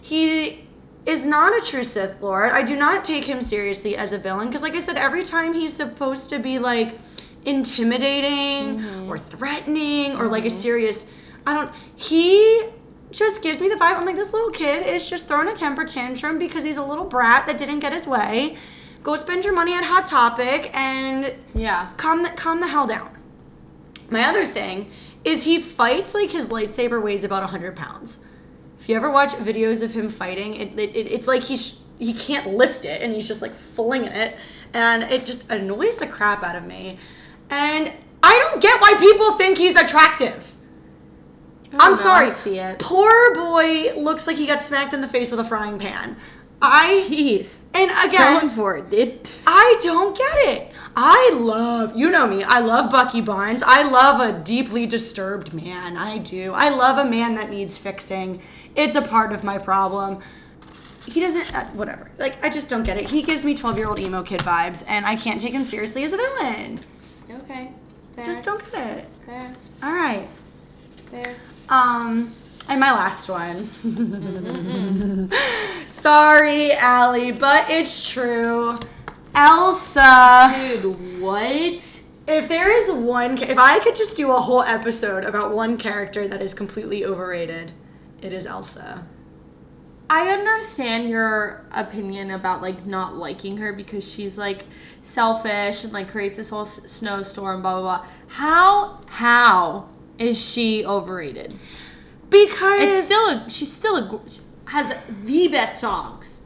He 0.02 0.67
is 1.08 1.26
not 1.26 1.58
a 1.58 1.66
true 1.66 1.86
Sith 1.86 2.22
Lord. 2.22 2.52
I 2.52 2.62
do 2.64 2.76
not 2.76 3.06
take 3.06 3.24
him 3.24 3.42
seriously 3.42 3.96
as 3.96 4.12
a 4.12 4.18
villain 4.18 4.48
because, 4.48 4.62
like 4.62 4.76
I 4.76 4.80
said, 4.80 4.98
every 4.98 5.24
time 5.24 5.54
he's 5.54 5.74
supposed 5.74 6.30
to 6.32 6.38
be 6.38 6.60
like 6.60 7.00
intimidating 7.46 8.80
mm-hmm. 8.80 9.10
or 9.10 9.18
threatening 9.18 10.18
or 10.18 10.28
like 10.28 10.44
a 10.44 10.48
mm-hmm. 10.48 10.58
serious, 10.58 11.10
I 11.46 11.54
don't, 11.54 11.72
he 11.96 12.62
just 13.12 13.42
gives 13.42 13.62
me 13.62 13.70
the 13.70 13.76
vibe. 13.76 13.96
I'm 13.96 14.06
like, 14.06 14.18
this 14.18 14.34
little 14.34 14.52
kid 14.52 14.86
is 14.86 15.10
just 15.10 15.28
throwing 15.28 15.48
a 15.48 15.54
temper 15.54 15.86
tantrum 15.86 16.38
because 16.38 16.66
he's 16.66 16.78
a 16.78 16.84
little 16.84 17.06
brat 17.06 17.48
that 17.48 17.58
didn't 17.58 17.80
get 17.80 17.94
his 17.94 18.06
way. 18.06 18.58
Go 19.02 19.16
spend 19.16 19.46
your 19.46 19.54
money 19.54 19.74
at 19.74 19.86
Hot 19.86 20.06
Topic 20.08 20.70
and 20.74 21.34
Yeah. 21.56 21.92
calm 21.96 22.24
the, 22.24 22.30
calm 22.32 22.60
the 22.60 22.68
hell 22.68 22.86
down. 22.86 23.18
My 24.10 24.26
other 24.28 24.44
thing 24.44 24.92
is 25.24 25.44
he 25.44 25.60
fights 25.62 26.14
like 26.14 26.32
his 26.32 26.50
lightsaber 26.50 27.02
weighs 27.02 27.24
about 27.24 27.44
100 27.44 27.78
pounds. 27.78 28.20
If 28.88 28.92
you 28.92 28.96
ever 28.96 29.12
watch 29.12 29.34
videos 29.34 29.84
of 29.84 29.92
him 29.92 30.08
fighting, 30.08 30.56
it, 30.56 30.80
it, 30.80 30.96
it- 30.96 31.12
it's 31.12 31.28
like 31.28 31.44
he's 31.44 31.82
he 32.00 32.14
can't 32.14 32.48
lift 32.48 32.86
it 32.86 33.02
and 33.02 33.14
he's 33.14 33.28
just 33.28 33.42
like 33.42 33.54
flinging 33.54 34.14
it, 34.14 34.38
and 34.74 35.04
it 35.04 35.26
just 35.26 35.50
annoys 35.52 35.98
the 35.98 36.08
crap 36.08 36.42
out 36.42 36.56
of 36.56 36.66
me. 36.66 36.98
And 37.50 37.92
I 38.24 38.40
don't 38.50 38.62
get 38.62 38.80
why 38.80 38.96
people 38.98 39.34
think 39.34 39.58
he's 39.58 39.76
attractive. 39.76 40.56
Oh, 41.74 41.78
I 41.82 41.86
I'm 41.88 41.92
don't 41.96 42.02
sorry. 42.02 42.28
I 42.28 42.30
see 42.30 42.60
it. 42.60 42.80
Poor 42.80 43.36
boy 43.36 43.94
looks 43.98 44.26
like 44.26 44.38
he 44.38 44.48
got 44.48 44.62
smacked 44.62 44.94
in 44.94 45.02
the 45.02 45.08
face 45.10 45.32
with 45.32 45.42
a 45.42 45.44
frying 45.44 45.78
pan. 45.80 46.16
I 46.62 47.06
Jeez. 47.08 47.64
and 47.76 47.92
again 48.08 48.40
going 48.40 48.50
for 48.52 48.78
it, 48.78 48.90
dude. 48.90 49.30
I 49.46 49.78
don't 49.84 50.18
get 50.18 50.38
it. 50.56 50.72
I 50.96 51.30
love, 51.36 51.96
you 51.96 52.10
know 52.10 52.26
me, 52.26 52.42
I 52.44 52.62
love 52.62 52.90
Bucky 52.90 53.22
Barnes. 53.22 53.62
I 53.64 53.84
love 53.88 54.20
a 54.20 54.40
deeply 54.44 54.88
disturbed 54.88 55.54
man. 55.54 55.98
I 55.98 56.18
do. 56.18 56.54
I 56.54 56.70
love 56.70 56.98
a 56.98 57.08
man 57.08 57.36
that 57.36 57.52
needs 57.52 57.78
fixing. 57.78 58.42
It's 58.78 58.96
a 58.96 59.02
part 59.02 59.34
of 59.34 59.44
my 59.44 59.58
problem. 59.58 60.20
he 61.06 61.20
doesn't 61.20 61.54
uh, 61.54 61.66
whatever. 61.72 62.10
Like 62.18 62.42
I 62.44 62.50
just 62.50 62.70
don't 62.70 62.84
get 62.84 62.98
it. 62.98 63.10
He 63.10 63.24
gives 63.24 63.44
me 63.44 63.56
12-year-old 63.56 64.00
emo 64.00 64.24
kid 64.24 64.42
vibes 64.42 64.84
and 64.88 65.06
I 65.06 65.16
can't 65.16 65.42
take 65.42 65.52
him 65.54 65.64
seriously 65.64 66.04
as 66.04 66.14
a 66.14 66.18
villain. 66.18 66.80
Okay. 67.30 67.72
Fair. 68.16 68.26
Just 68.26 68.46
don't 68.46 68.72
get 68.72 68.98
it. 69.00 69.08
Fair. 69.26 69.54
All 69.84 69.94
right. 69.94 70.28
Fair. 71.12 71.36
Um, 71.70 72.34
and 72.70 72.80
my 72.80 72.92
last 72.92 73.30
one. 73.30 73.70
Sorry, 75.88 76.72
Allie, 76.74 77.32
but 77.32 77.70
it's 77.70 78.10
true. 78.10 78.78
Elsa. 79.34 80.54
Dude, 80.82 81.22
what? 81.22 82.04
If 82.28 82.50
there 82.50 82.72
is 82.76 82.92
one, 82.92 83.38
if 83.38 83.58
I 83.58 83.80
could 83.80 83.96
just 83.96 84.18
do 84.18 84.32
a 84.32 84.40
whole 84.40 84.64
episode 84.64 85.24
about 85.24 85.54
one 85.54 85.78
character 85.78 86.28
that 86.28 86.42
is 86.42 86.54
completely 86.54 87.06
overrated, 87.06 87.72
it 88.22 88.34
is 88.34 88.46
Elsa. 88.46 89.06
I 90.10 90.30
understand 90.30 91.10
your 91.10 91.66
opinion 91.72 92.32
about 92.32 92.62
like 92.62 92.86
not 92.86 93.16
liking 93.16 93.58
her 93.58 93.74
because 93.74 94.10
she's 94.10 94.38
like 94.38 94.64
selfish 95.02 95.84
and 95.84 95.92
like 95.92 96.10
creates 96.10 96.38
this 96.38 96.50
whole 96.50 96.62
s- 96.62 96.82
snowstorm, 96.92 97.62
blah 97.62 97.74
blah 97.74 97.82
blah. 98.00 98.08
How 98.28 99.02
how 99.10 99.90
is 100.18 100.40
she 100.42 100.86
overrated? 100.86 101.56
Because 102.30 102.82
It's 102.84 103.04
still 103.06 103.28
a 103.30 103.50
she's 103.50 103.72
still 103.72 103.98
a 103.98 104.08
gr- 104.08 104.28
she 104.28 104.42
has 104.68 104.94
the 105.24 105.48
best 105.50 105.80
songs. 105.80 106.42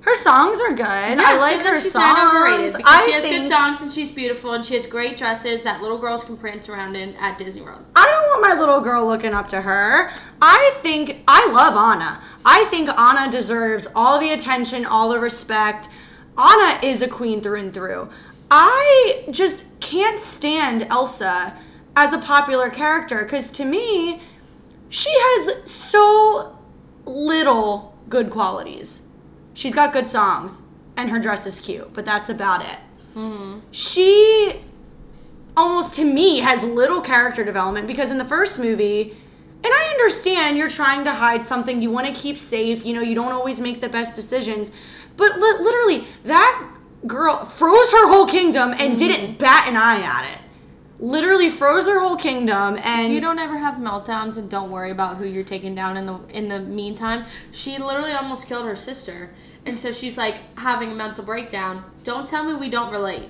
her 0.00 0.14
songs 0.16 0.60
are 0.60 0.72
good. 0.72 0.84
I 0.86 1.14
Yeah, 1.14 1.32
so 1.32 1.38
like 1.38 1.58
then 1.62 1.74
her 1.74 1.80
she's 1.80 1.92
songs. 1.92 2.14
not 2.14 2.34
overrated 2.34 2.76
because 2.76 2.82
I 2.92 3.06
she 3.06 3.12
has 3.12 3.24
think, 3.24 3.42
good 3.42 3.48
songs 3.48 3.80
and 3.82 3.92
she's 3.92 4.10
beautiful 4.10 4.52
and 4.52 4.64
she 4.64 4.74
has 4.74 4.86
great 4.86 5.16
dresses 5.16 5.62
that 5.64 5.80
little 5.82 5.98
girls 5.98 6.22
can 6.24 6.36
prance 6.36 6.68
around 6.68 6.94
in 6.96 7.14
at 7.16 7.38
Disney 7.38 7.62
World. 7.62 7.84
I 7.96 8.06
want 8.40 8.54
my 8.54 8.60
little 8.60 8.80
girl 8.80 9.06
looking 9.06 9.32
up 9.32 9.48
to 9.48 9.62
her. 9.62 10.10
I 10.40 10.72
think 10.76 11.22
I 11.26 11.50
love 11.50 11.74
Anna. 11.74 12.20
I 12.44 12.64
think 12.66 12.88
Anna 12.90 13.30
deserves 13.30 13.88
all 13.94 14.18
the 14.18 14.30
attention, 14.30 14.84
all 14.84 15.08
the 15.08 15.18
respect. 15.18 15.88
Anna 16.38 16.78
is 16.82 17.02
a 17.02 17.08
queen 17.08 17.40
through 17.40 17.60
and 17.60 17.74
through. 17.74 18.10
I 18.50 19.24
just 19.30 19.80
can't 19.80 20.18
stand 20.18 20.86
Elsa 20.90 21.56
as 21.96 22.12
a 22.12 22.18
popular 22.18 22.68
character 22.68 23.22
because 23.22 23.50
to 23.52 23.64
me, 23.64 24.20
she 24.88 25.10
has 25.10 25.70
so 25.70 26.58
little 27.06 27.96
good 28.08 28.30
qualities. 28.30 29.08
She's 29.54 29.74
got 29.74 29.92
good 29.92 30.06
songs 30.06 30.62
and 30.96 31.10
her 31.10 31.18
dress 31.18 31.46
is 31.46 31.58
cute, 31.58 31.92
but 31.94 32.04
that's 32.04 32.28
about 32.28 32.62
it. 32.62 32.78
Mm-hmm. 33.14 33.60
She 33.72 34.60
almost 35.56 35.94
to 35.94 36.04
me 36.04 36.40
has 36.40 36.62
little 36.62 37.00
character 37.00 37.44
development 37.44 37.86
because 37.86 38.10
in 38.10 38.18
the 38.18 38.24
first 38.24 38.58
movie 38.58 39.16
and 39.64 39.72
I 39.72 39.88
understand 39.90 40.58
you're 40.58 40.68
trying 40.68 41.04
to 41.04 41.12
hide 41.14 41.46
something 41.46 41.80
you 41.80 41.90
want 41.90 42.06
to 42.06 42.12
keep 42.12 42.36
safe 42.36 42.84
you 42.84 42.92
know 42.92 43.00
you 43.00 43.14
don't 43.14 43.32
always 43.32 43.60
make 43.60 43.80
the 43.80 43.88
best 43.88 44.14
decisions 44.14 44.70
but 45.16 45.32
li- 45.34 45.58
literally 45.60 46.06
that 46.24 46.76
girl 47.06 47.44
froze 47.44 47.90
her 47.92 48.08
whole 48.08 48.26
kingdom 48.26 48.74
and 48.78 48.98
didn't 48.98 49.26
mm-hmm. 49.26 49.38
bat 49.38 49.68
an 49.68 49.76
eye 49.76 50.00
at 50.00 50.32
it. 50.32 50.40
Literally 50.98 51.50
froze 51.50 51.86
her 51.86 52.00
whole 52.00 52.16
kingdom 52.16 52.78
and 52.82 53.12
you 53.12 53.20
don't 53.20 53.38
ever 53.38 53.58
have 53.58 53.74
meltdowns 53.74 54.38
and 54.38 54.48
don't 54.48 54.70
worry 54.70 54.90
about 54.90 55.16
who 55.16 55.26
you're 55.26 55.44
taking 55.44 55.74
down 55.74 55.96
in 55.96 56.06
the 56.06 56.18
in 56.30 56.48
the 56.48 56.60
meantime. 56.60 57.26
She 57.52 57.76
literally 57.76 58.12
almost 58.12 58.46
killed 58.46 58.64
her 58.64 58.76
sister. 58.76 59.30
And 59.66 59.78
so 59.78 59.92
she's 59.92 60.16
like 60.16 60.36
having 60.56 60.92
a 60.92 60.94
mental 60.94 61.24
breakdown. 61.24 61.84
Don't 62.02 62.26
tell 62.26 62.44
me 62.44 62.54
we 62.54 62.70
don't 62.70 62.90
relate 62.90 63.28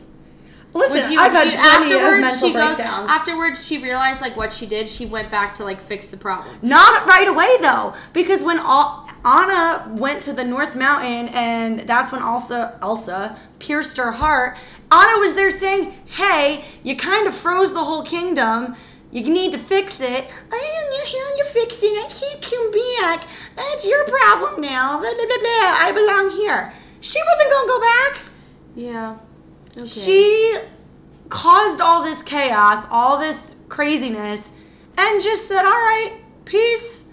listen 0.77 1.11
you- 1.13 1.19
I've 1.21 1.33
had 1.33 1.47
you- 1.47 1.59
plenty 1.59 1.93
of 1.93 2.01
afterwards, 2.01 2.21
mental 2.23 2.49
she 2.49 2.55
goes- 2.55 2.77
breakdowns 2.77 3.11
afterwards 3.11 3.67
she 3.67 3.79
realized 3.83 4.21
like 4.21 4.37
what 4.37 4.53
she 4.53 4.67
did 4.67 4.89
she 4.89 5.07
went 5.07 5.31
back 5.31 5.55
to 5.55 5.65
like 5.65 5.81
fix 5.81 6.09
the 6.09 6.17
problem 6.17 6.57
Not 6.63 7.07
right 7.07 7.29
away 7.29 7.57
though, 7.61 7.95
because 8.13 8.43
when 8.43 8.59
Al- 8.59 9.09
Anna 9.25 9.89
went 9.91 10.23
to 10.23 10.33
the 10.33 10.45
North 10.45 10.77
Mountain, 10.77 11.29
and 11.31 11.81
that's 11.81 12.13
when 12.13 12.23
Elsa 12.23 12.79
Elsa 12.81 13.37
pierced 13.59 13.97
her 13.97 14.13
heart. 14.13 14.57
Anna 14.93 15.19
was 15.19 15.35
there 15.35 15.51
saying, 15.51 15.99
"Hey, 16.05 16.65
you 16.85 16.95
kind 16.95 17.27
of 17.27 17.35
froze 17.35 17.73
the 17.73 17.83
whole 17.83 18.03
kingdom. 18.05 18.77
You 19.11 19.23
need 19.25 19.51
to 19.53 19.59
fix 19.59 19.99
it. 19.99 20.29
Oh, 20.53 20.57
I 20.57 21.35
you're 21.37 21.47
fixing. 21.47 21.95
I 21.97 22.07
can't 22.09 22.41
come 22.41 22.71
back. 22.71 23.27
That's 23.57 23.85
your 23.87 24.05
problem 24.05 24.61
now. 24.61 25.01
Blah 25.01 25.13
blah 25.13 25.27
blah 25.27 25.39
blah. 25.39 25.75
I 25.87 25.91
belong 25.93 26.31
here." 26.31 26.73
She 27.01 27.19
wasn't 27.29 27.51
gonna 27.51 27.69
go 27.69 27.81
back. 27.81 28.19
yeah 28.77 29.17
okay. 29.77 29.87
She 29.87 30.59
caused 31.29 31.81
all 31.81 32.03
this 32.03 32.23
chaos, 32.23 32.87
all 32.91 33.19
this 33.19 33.57
craziness, 33.69 34.53
and 34.97 35.23
just 35.23 35.47
said, 35.47 35.65
All 35.65 35.71
right, 35.71 36.19
peace. 36.45 37.05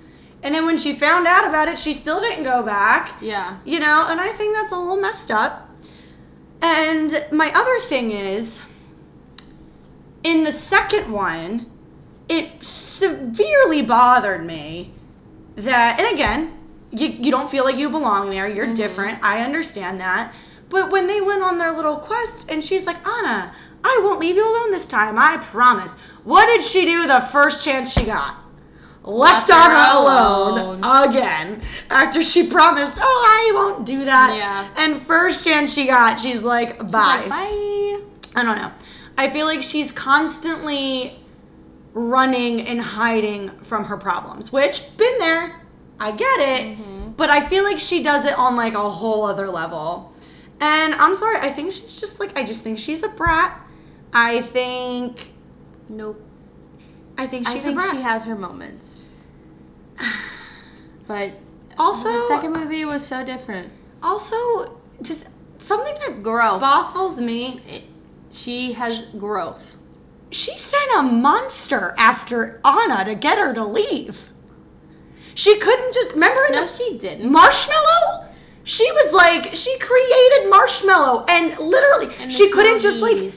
And 0.42 0.54
then 0.54 0.66
when 0.66 0.78
she 0.78 0.94
found 0.94 1.26
out 1.26 1.48
about 1.48 1.70
it, 1.70 1.80
she 1.80 1.94
still 1.94 2.20
didn't 2.20 2.44
go 2.44 2.64
back. 2.64 3.16
yeah 3.22 3.60
You 3.64 3.80
know, 3.80 4.08
and 4.10 4.20
I 4.20 4.34
think 4.34 4.56
that's 4.56 4.72
a 4.72 4.78
little 4.78 5.00
messed 5.00 5.32
up. 5.32 5.70
And 6.62 7.26
my 7.32 7.52
other 7.54 7.80
thing 7.80 8.12
is, 8.12 8.60
in 10.24 10.44
the 10.44 10.52
second 10.52 11.12
one, 11.12 11.70
it 12.30 12.64
severely 12.64 13.82
bothered 13.82 14.46
me 14.46 14.94
that, 15.56 16.00
and 16.00 16.14
again, 16.14 16.58
you, 16.92 17.08
you 17.08 17.32
don't 17.32 17.50
feel 17.50 17.64
like 17.64 17.78
you 17.78 17.90
belong 17.90 18.30
there. 18.30 18.48
You're 18.48 18.66
mm-hmm. 18.66 18.76
different. 18.76 19.24
I 19.24 19.44
understand 19.44 20.00
that. 20.00 20.34
But 20.74 20.92
when 20.92 21.06
they 21.06 21.22
went 21.22 21.44
on 21.44 21.60
their 21.60 21.72
little 21.72 21.98
quest, 21.98 22.50
and 22.50 22.64
she's 22.64 22.88
like, 22.88 22.98
Anna, 23.08 23.54
I 23.84 24.02
won't 24.04 24.20
leave 24.20 24.36
you 24.36 24.44
alone 24.44 24.72
this 24.72 24.88
time. 24.88 25.20
I 25.20 25.38
promise. 25.38 25.94
What 26.24 26.48
did 26.48 26.64
she 26.64 26.84
do 26.84 27.06
the 27.06 27.22
first 27.22 27.64
chance 27.64 27.94
she 27.94 28.06
got? 28.06 28.38
Left, 29.04 29.48
Left 29.48 29.52
Anna 29.52 30.00
alone, 30.00 30.80
alone. 30.82 31.10
again 31.10 31.62
after 31.92 32.24
she 32.24 32.48
promised, 32.48 32.98
oh, 33.00 33.04
I 33.04 33.52
won't 33.54 33.86
do 33.86 34.04
that. 34.06 34.36
Yeah. 34.36 34.68
And 34.76 35.00
first 35.00 35.44
chance 35.44 35.72
she 35.72 35.86
got, 35.86 36.20
she's 36.20 36.42
like, 36.42 36.80
bye. 36.80 37.28
Like, 37.28 37.30
bye 37.30 38.00
I 38.36 38.44
don't 38.44 38.58
know. 38.58 38.72
I 39.16 39.30
feel 39.30 39.46
like 39.46 39.62
she's 39.62 39.92
constantly 39.92 41.20
running 41.94 42.62
and 42.62 42.82
hiding 42.82 43.50
from 43.60 43.84
her 43.86 43.98
problems, 43.98 44.52
which 44.52 44.98
been 44.98 45.20
there. 45.20 45.62
I 46.00 46.12
get 46.14 46.40
it. 46.40 46.80
Mm-hmm. 46.80 47.12
But 47.12 47.30
I 47.30 47.48
feel 47.48 47.64
like 47.64 47.80
she 47.80 48.02
does 48.02 48.26
it 48.26 48.36
on 48.40 48.56
like 48.56 48.74
a 48.74 48.90
whole 48.90 49.26
other 49.26 49.48
level. 49.50 50.10
And 50.64 50.96
I'm 50.96 51.14
sorry, 51.14 51.38
I 51.38 51.50
think 51.50 51.72
she's 51.74 52.00
just 52.00 52.20
like 52.20 52.38
I 52.38 52.44
just 52.44 52.64
think 52.64 52.80
she's 52.80 53.04
a 53.04 53.10
brat. 53.10 53.60
I 54.14 54.42
think 54.42 55.32
nope 55.90 56.22
I 57.18 57.28
think 57.28 57.48
she's 57.48 57.58
I 57.58 57.60
think 57.60 57.78
a 57.78 57.82
brat. 57.82 57.96
she 57.96 58.02
has 58.02 58.26
her 58.26 58.36
moments 58.36 59.02
but 61.08 61.34
also 61.78 62.12
the 62.14 62.26
second 62.28 62.54
movie 62.54 62.86
was 62.86 63.06
so 63.06 63.26
different 63.26 63.72
also 64.02 64.78
just 65.02 65.28
something 65.58 65.96
that 66.06 66.22
growth 66.24 66.62
baffles 66.62 67.20
me. 67.20 67.88
She 68.30 68.74
has 68.74 69.00
growth 69.18 69.78
She 70.32 70.58
sent 70.58 70.92
a 70.98 71.04
monster 71.04 71.94
after 71.98 72.62
Anna 72.64 73.04
to 73.06 73.16
get 73.16 73.38
her 73.38 73.54
to 73.54 73.66
leave. 73.66 74.30
She 75.36 75.58
couldn't 75.60 75.94
just 75.94 76.14
remember 76.14 76.42
no 76.52 76.68
she 76.68 76.98
didn't 76.98 77.32
marshmallow 77.32 78.28
she 78.64 78.90
was 78.92 79.14
like 79.14 79.56
she 79.56 79.78
created 79.80 80.50
marshmallow 80.50 81.26
and 81.28 81.58
literally 81.60 82.14
And 82.20 82.32
she 82.32 82.50
couldn't 82.52 82.80
just 82.80 83.00
like 83.00 83.34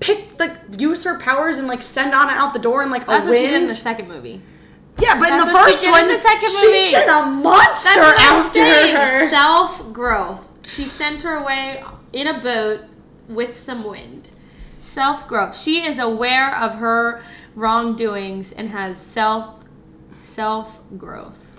pick 0.00 0.38
like 0.38 0.56
use 0.78 1.04
her 1.04 1.18
powers 1.18 1.58
and 1.58 1.66
like 1.66 1.82
send 1.82 2.14
Anna 2.14 2.32
out 2.32 2.52
the 2.52 2.58
door 2.60 2.82
and 2.82 2.90
like 2.90 3.06
that's 3.06 3.26
a 3.26 3.30
what 3.30 3.36
she 3.36 3.42
wind 3.42 3.52
did 3.54 3.62
in 3.62 3.68
the 3.68 3.74
second 3.74 4.08
movie 4.08 4.40
yeah 5.00 5.18
but 5.18 5.30
in 5.30 5.38
the 5.38 5.46
first 5.46 5.80
did 5.80 5.86
in 5.88 5.92
one 5.92 6.08
the 6.08 6.18
second 6.18 6.52
movie. 6.52 6.76
she 6.76 6.90
sent 6.90 7.10
a 7.10 7.26
monster 7.26 7.90
That's 7.94 8.22
after 8.22 8.96
her 8.96 9.28
Self 9.28 9.92
growth. 9.92 10.52
She 10.64 10.86
sent 10.86 11.22
her 11.22 11.34
away 11.34 11.82
in 12.12 12.26
a 12.26 12.40
boat 12.40 12.80
with 13.28 13.56
some 13.56 13.84
wind. 13.84 14.30
Self 14.78 15.26
growth. 15.26 15.58
She 15.58 15.84
is 15.84 15.98
aware 15.98 16.54
of 16.54 16.76
her 16.76 17.22
wrongdoings 17.54 18.52
and 18.52 18.68
has 18.70 18.98
self 19.00 19.64
self 20.20 20.80
growth. 20.96 21.57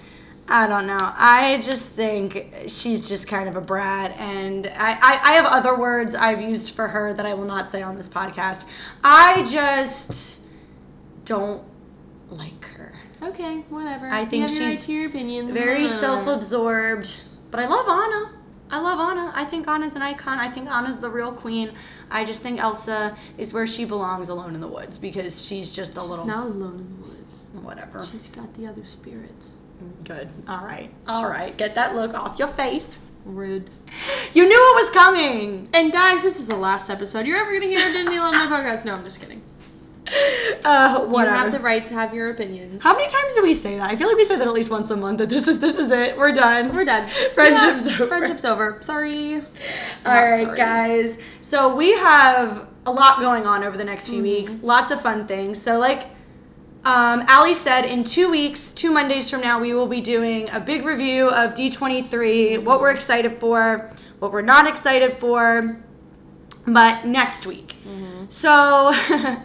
I 0.51 0.65
don't 0.67 0.87
know. 0.87 0.97
I 0.99 1.59
just 1.61 1.91
think 1.91 2.53
she's 2.67 3.07
just 3.07 3.27
kind 3.27 3.47
of 3.47 3.55
a 3.55 3.61
brat, 3.61 4.15
and 4.17 4.65
I, 4.65 4.93
I, 4.93 5.19
I 5.23 5.31
have 5.33 5.45
other 5.45 5.75
words 5.77 6.15
I've 6.15 6.41
used 6.41 6.73
for 6.73 6.87
her 6.87 7.13
that 7.13 7.25
I 7.25 7.35
will 7.35 7.45
not 7.45 7.69
say 7.69 7.83
on 7.83 7.95
this 7.97 8.09
podcast. 8.09 8.65
I 9.03 9.43
just 9.43 10.39
don't 11.25 11.63
like 12.29 12.65
her. 12.65 12.93
Okay, 13.21 13.57
whatever. 13.69 14.09
I 14.09 14.25
think 14.25 14.49
you 14.49 14.55
your 14.55 14.65
right 14.69 14.71
she's 14.77 14.85
to 14.87 14.93
your 14.93 15.07
opinion. 15.09 15.53
Very 15.53 15.85
Uh, 15.85 15.87
self-absorbed, 15.87 17.17
but 17.51 17.59
I 17.59 17.67
love 17.67 17.87
Anna. 17.87 18.35
I 18.71 18.79
love 18.81 18.99
Anna. 18.99 19.31
I 19.35 19.45
think 19.45 19.67
Anna's 19.67 19.93
an 19.95 20.01
icon. 20.01 20.39
I 20.39 20.47
think 20.47 20.67
Anna's 20.69 20.99
the 20.99 21.09
real 21.09 21.31
queen. 21.31 21.73
I 22.09 22.23
just 22.25 22.41
think 22.41 22.59
Elsa 22.59 23.15
is 23.37 23.51
where 23.53 23.67
she 23.67 23.85
belongs, 23.85 24.29
alone 24.29 24.55
in 24.55 24.61
the 24.61 24.67
woods, 24.67 24.97
because 24.97 25.45
she's 25.45 25.71
just 25.75 25.95
a 25.97 26.01
She's 26.01 26.09
little 26.09 26.25
not 26.25 26.47
alone 26.47 26.79
in 26.79 27.01
the 27.01 27.07
woods. 27.07 27.43
whatever. 27.61 28.03
She's 28.11 28.27
got 28.29 28.53
the 28.55 28.65
other 28.67 28.85
spirits. 28.85 29.57
Good. 30.03 30.29
All 30.47 30.63
right. 30.63 30.89
All 31.07 31.25
right. 31.27 31.55
Get 31.57 31.75
that 31.75 31.95
look 31.95 32.13
off 32.13 32.39
your 32.39 32.47
face. 32.47 33.11
Rude. 33.25 33.69
You 34.33 34.43
knew 34.47 34.55
it 34.55 34.75
was 34.83 34.89
coming. 34.91 35.69
And 35.73 35.91
guys, 35.91 36.23
this 36.23 36.39
is 36.39 36.47
the 36.47 36.55
last 36.55 36.89
episode 36.89 37.25
you're 37.27 37.37
ever 37.37 37.51
gonna 37.53 37.67
hear 37.67 37.85
of 37.87 37.93
Disney 37.93 38.17
Love 38.19 38.33
My 38.33 38.47
Podcast. 38.47 38.85
No, 38.85 38.93
I'm 38.93 39.03
just 39.03 39.19
kidding. 39.21 39.41
Uh, 40.65 41.05
You 41.07 41.17
have 41.19 41.51
the 41.51 41.59
right 41.59 41.85
to 41.85 41.93
have 41.93 42.13
your 42.15 42.29
opinions. 42.31 42.81
How 42.81 42.93
many 42.93 43.07
times 43.07 43.35
do 43.35 43.43
we 43.43 43.53
say 43.53 43.77
that? 43.77 43.91
I 43.91 43.95
feel 43.95 44.07
like 44.07 44.17
we 44.17 44.23
say 44.25 44.35
that 44.37 44.47
at 44.47 44.53
least 44.53 44.71
once 44.71 44.89
a 44.89 44.95
month. 44.95 45.19
That 45.19 45.29
this 45.29 45.47
is 45.47 45.59
this 45.59 45.77
is 45.77 45.91
it. 45.91 46.17
We're 46.17 46.31
done. 46.31 46.73
We're 46.73 46.85
done. 46.85 47.07
Friendship's 47.33 47.85
Yeah, 47.87 47.93
over. 47.95 48.07
Friendship's 48.07 48.45
over. 48.45 48.79
Sorry. 48.81 49.35
All 49.35 49.41
right, 50.05 50.45
sorry. 50.45 50.57
guys. 50.57 51.17
So 51.43 51.75
we 51.75 51.91
have 51.91 52.67
a 52.87 52.91
lot 52.91 53.19
going 53.19 53.45
on 53.45 53.63
over 53.63 53.77
the 53.77 53.83
next 53.83 54.07
few 54.09 54.15
Mm-hmm. 54.23 54.23
weeks. 54.23 54.57
Lots 54.63 54.89
of 54.91 54.99
fun 54.99 55.27
things. 55.27 55.61
So 55.61 55.77
like 55.77 56.07
um, 56.85 57.23
Allie 57.27 57.53
said, 57.53 57.83
in 57.85 58.03
two 58.03 58.29
weeks, 58.29 58.71
two 58.71 58.91
Mondays 58.91 59.29
from 59.29 59.41
now, 59.41 59.59
we 59.59 59.73
will 59.73 59.87
be 59.87 59.99
doing 59.99 60.49
a 60.49 60.59
big 60.59 60.85
review 60.85 61.29
of 61.29 61.53
D23, 61.53 62.63
what 62.63 62.79
we're 62.79 62.91
excited 62.91 63.39
for, 63.39 63.91
what 64.19 64.31
we're 64.31 64.41
not 64.41 64.65
excited 64.65 65.19
for, 65.19 65.77
but 66.65 67.05
next 67.05 67.45
week. 67.45 67.75
Mm-hmm. 67.85 68.25
So 68.29 68.49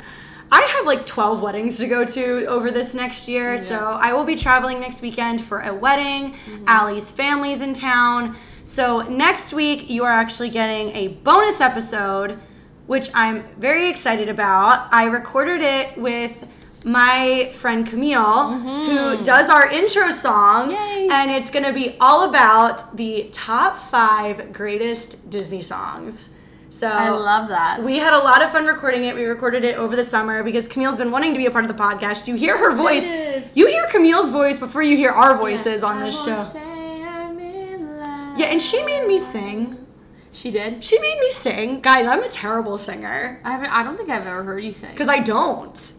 I 0.53 0.63
have 0.63 0.87
like 0.87 1.07
12 1.07 1.43
weddings 1.43 1.79
to 1.79 1.89
go 1.89 2.05
to 2.05 2.47
over 2.47 2.71
this 2.71 2.95
next 2.95 3.27
year. 3.27 3.59
So 3.59 3.99
I 4.01 4.13
will 4.13 4.25
be 4.25 4.37
traveling 4.37 4.79
next 4.79 5.03
weekend 5.03 5.41
for 5.41 5.61
a 5.61 5.75
wedding. 5.75 6.37
Allie's 6.69 7.11
family's 7.11 7.61
in 7.61 7.75
town. 7.75 8.37
So 8.63 9.01
next 9.01 9.53
week, 9.53 9.91
you 9.91 10.05
are 10.05 10.13
actually 10.13 10.51
getting 10.51 10.91
a 10.95 11.09
bonus 11.09 11.61
episode, 11.61 12.39
which 12.87 13.11
I'm 13.13 13.43
very 13.59 13.89
excited 13.89 14.29
about. 14.29 14.89
I 14.93 15.05
recorded 15.07 15.63
it 15.63 15.99
with 15.99 16.47
my 16.85 17.51
friend 17.53 17.87
Camille, 17.87 18.53
who 18.53 18.69
mm-hmm. 18.69 19.25
does 19.25 19.49
our 19.49 19.69
intro 19.71 20.11
song. 20.11 20.71
Yay. 20.71 21.09
And 21.11 21.31
it's 21.31 21.51
to 21.65 21.73
be 21.73 21.97
all 21.99 22.29
about 22.29 22.97
the 22.97 23.31
top 23.33 23.79
five 23.79 24.53
greatest 24.53 25.31
Disney 25.31 25.63
songs. 25.63 26.31
So 26.71 26.89
I 26.89 27.09
love 27.11 27.49
that. 27.51 27.85
we 27.85 27.99
had 27.99 28.13
a 28.13 28.19
lot 28.19 28.43
of 28.43 28.51
fun 28.51 28.67
recording 28.67 29.05
it. 29.05 29.15
We 29.15 29.25
recorded 29.25 29.65
it 29.65 29.77
over 29.77 29.95
the 29.95 30.05
summer 30.05 30.43
because 30.43 30.67
Camille's 30.67 30.99
been 30.99 31.13
wanting 31.13 31.33
to 31.33 31.39
be 31.39 31.47
a 31.47 31.51
part 31.51 31.65
of 31.65 31.69
the 31.69 31.81
podcast. 31.81 32.27
You 32.27 32.35
hear 32.35 32.59
her 32.59 32.75
voice. 32.75 33.07
You 33.55 33.69
hear 33.69 33.87
Camille's 33.87 34.31
voice 34.31 34.59
before 34.59 34.83
you 34.83 34.97
hear 34.97 35.11
our 35.11 35.39
voices 35.39 35.85
on 35.85 36.01
this 36.01 36.17
show. 36.25 36.43
say 36.45 36.61
I'm 36.61 37.39
in 37.39 37.97
love. 37.97 38.39
Yeah, 38.39 38.47
and 38.47 38.61
she 38.61 38.85
made 38.85 39.07
me 39.07 39.19
sing. 39.19 39.87
She 40.33 40.51
did. 40.51 40.83
She 40.83 40.99
made 40.99 41.21
me 41.21 41.31
sing. 41.31 41.81
Guys, 41.81 42.07
I'm 42.07 42.25
a 42.25 42.29
terrible 42.29 42.77
singer 42.77 43.41
I 43.45 43.53
haven't. 43.53 43.71
I 43.71 43.85
don't 43.85 43.97
think 43.97 44.11
I've 44.11 44.27
ever 44.27 44.43
heard 44.43 44.65
you 44.65 44.73
sing. 44.73 44.91
because 44.91 45.09
I 45.09 45.21
don't. 45.21 45.95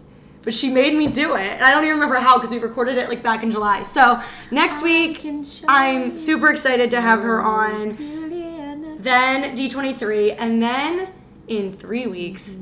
But 0.45 0.53
she 0.53 0.69
made 0.69 0.93
me 0.93 1.07
do 1.07 1.35
it. 1.35 1.41
And 1.53 1.63
I 1.63 1.71
don't 1.71 1.83
even 1.83 1.95
remember 1.95 2.15
how 2.15 2.37
because 2.37 2.51
we 2.51 2.59
recorded 2.59 2.97
it 2.97 3.09
like 3.09 3.21
back 3.21 3.43
in 3.43 3.51
July. 3.51 3.81
So 3.81 4.21
next 4.51 4.81
week, 4.83 5.25
I'm 5.67 6.15
super 6.15 6.49
excited 6.51 6.91
to 6.91 7.01
have 7.01 7.21
her 7.23 7.41
on. 7.41 7.93
beauty 7.93 8.43
and 8.43 8.83
the- 8.83 9.03
Then 9.03 9.55
D23, 9.55 10.35
and 10.37 10.61
then 10.61 11.09
in 11.47 11.73
three 11.73 12.07
weeks, 12.07 12.57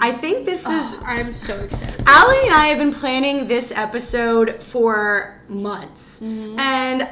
I 0.00 0.10
think 0.10 0.46
this 0.46 0.60
is 0.66 0.96
I'm 1.04 1.32
so 1.32 1.58
excited. 1.60 2.02
Allie 2.06 2.46
and 2.46 2.54
I 2.54 2.66
have 2.66 2.78
been 2.78 2.92
planning 2.92 3.46
this 3.46 3.70
episode 3.72 4.54
for 4.56 5.40
months. 5.48 6.20
Mm-hmm. 6.20 6.58
And 6.58 7.08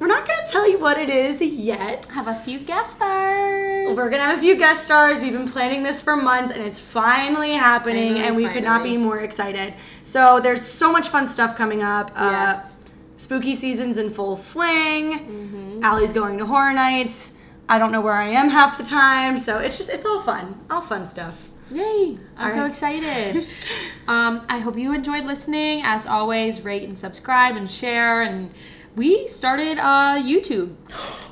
we're 0.00 0.06
not 0.06 0.26
going 0.26 0.44
to 0.44 0.50
tell 0.50 0.68
you 0.68 0.78
what 0.78 0.98
it 0.98 1.10
is 1.10 1.40
yet. 1.42 2.06
Have 2.06 2.26
a 2.26 2.34
few 2.34 2.58
guest 2.58 2.92
stars. 2.96 3.96
We're 3.96 4.08
going 4.10 4.20
to 4.22 4.26
have 4.26 4.38
a 4.38 4.40
few 4.40 4.56
guest 4.56 4.84
stars. 4.84 5.20
We've 5.20 5.32
been 5.32 5.48
planning 5.48 5.82
this 5.82 6.00
for 6.02 6.16
months 6.16 6.52
and 6.52 6.62
it's 6.62 6.80
finally 6.80 7.52
happening 7.52 8.14
Finally, 8.14 8.26
and 8.26 8.36
we 8.36 8.48
could 8.48 8.64
not 8.64 8.82
be 8.82 8.96
more 8.96 9.20
excited. 9.20 9.74
So 10.02 10.40
there's 10.40 10.62
so 10.62 10.90
much 10.90 11.08
fun 11.08 11.28
stuff 11.28 11.54
coming 11.56 11.82
up. 11.82 12.10
Uh, 12.14 12.30
Yes. 12.30 12.72
spooky 13.18 13.54
season's 13.54 13.98
in 13.98 14.08
full 14.10 14.36
swing. 14.36 15.18
Mm-hmm. 15.20 15.84
Allie's 15.84 16.12
going 16.14 16.38
to 16.38 16.46
horror 16.46 16.72
nights. 16.72 17.32
I 17.68 17.78
don't 17.78 17.92
know 17.92 18.00
where 18.00 18.14
I 18.14 18.28
am 18.28 18.48
half 18.48 18.78
the 18.78 18.84
time, 18.84 19.38
so 19.38 19.58
it's 19.58 19.76
just 19.76 19.90
it's 19.90 20.04
all 20.04 20.20
fun. 20.22 20.58
All 20.70 20.80
fun 20.80 21.06
stuff. 21.06 21.50
Yay! 21.70 22.18
I'm 22.36 22.48
All 22.50 22.54
so 22.56 22.64
excited. 22.64 23.46
um, 24.08 24.44
I 24.48 24.58
hope 24.58 24.76
you 24.76 24.92
enjoyed 24.92 25.24
listening. 25.24 25.82
As 25.84 26.04
always, 26.04 26.62
rate 26.62 26.82
and 26.82 26.98
subscribe 26.98 27.54
and 27.54 27.70
share. 27.70 28.22
And 28.22 28.52
we 28.96 29.26
started 29.28 29.78
uh, 29.78 30.16
YouTube. 30.20 30.74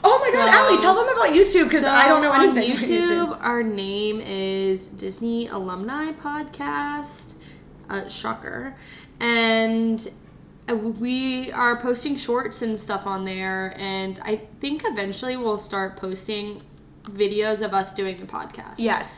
Oh 0.04 0.18
my 0.24 0.38
god, 0.38 0.52
So- 0.52 0.58
Allie, 0.58 0.80
tell 0.80 0.94
them 0.94 1.08
about 1.08 1.30
YouTube 1.34 1.64
because 1.64 1.82
So 1.82 1.88
I 1.90 2.06
don't 2.08 2.22
know 2.22 2.30
on 2.32 2.56
anything. 2.58 2.72
about 2.76 2.84
YouTube, 2.88 3.38
our 3.44 3.62
name 3.62 4.20
is 4.20 4.86
Disney 4.88 5.48
Alumni 5.48 6.12
Podcast. 6.12 7.32
Uh, 7.90 8.06
shocker, 8.06 8.76
and 9.18 10.08
uh, 10.68 10.76
we 10.76 11.50
are 11.52 11.74
posting 11.80 12.16
shorts 12.16 12.60
and 12.60 12.78
stuff 12.78 13.06
on 13.06 13.24
there. 13.24 13.74
And 13.78 14.20
I 14.24 14.42
think 14.60 14.82
eventually 14.84 15.38
we'll 15.38 15.56
start 15.56 15.96
posting 15.96 16.60
videos 17.04 17.64
of 17.64 17.72
us 17.72 17.94
doing 17.94 18.20
the 18.20 18.26
podcast. 18.26 18.74
Yes. 18.76 19.16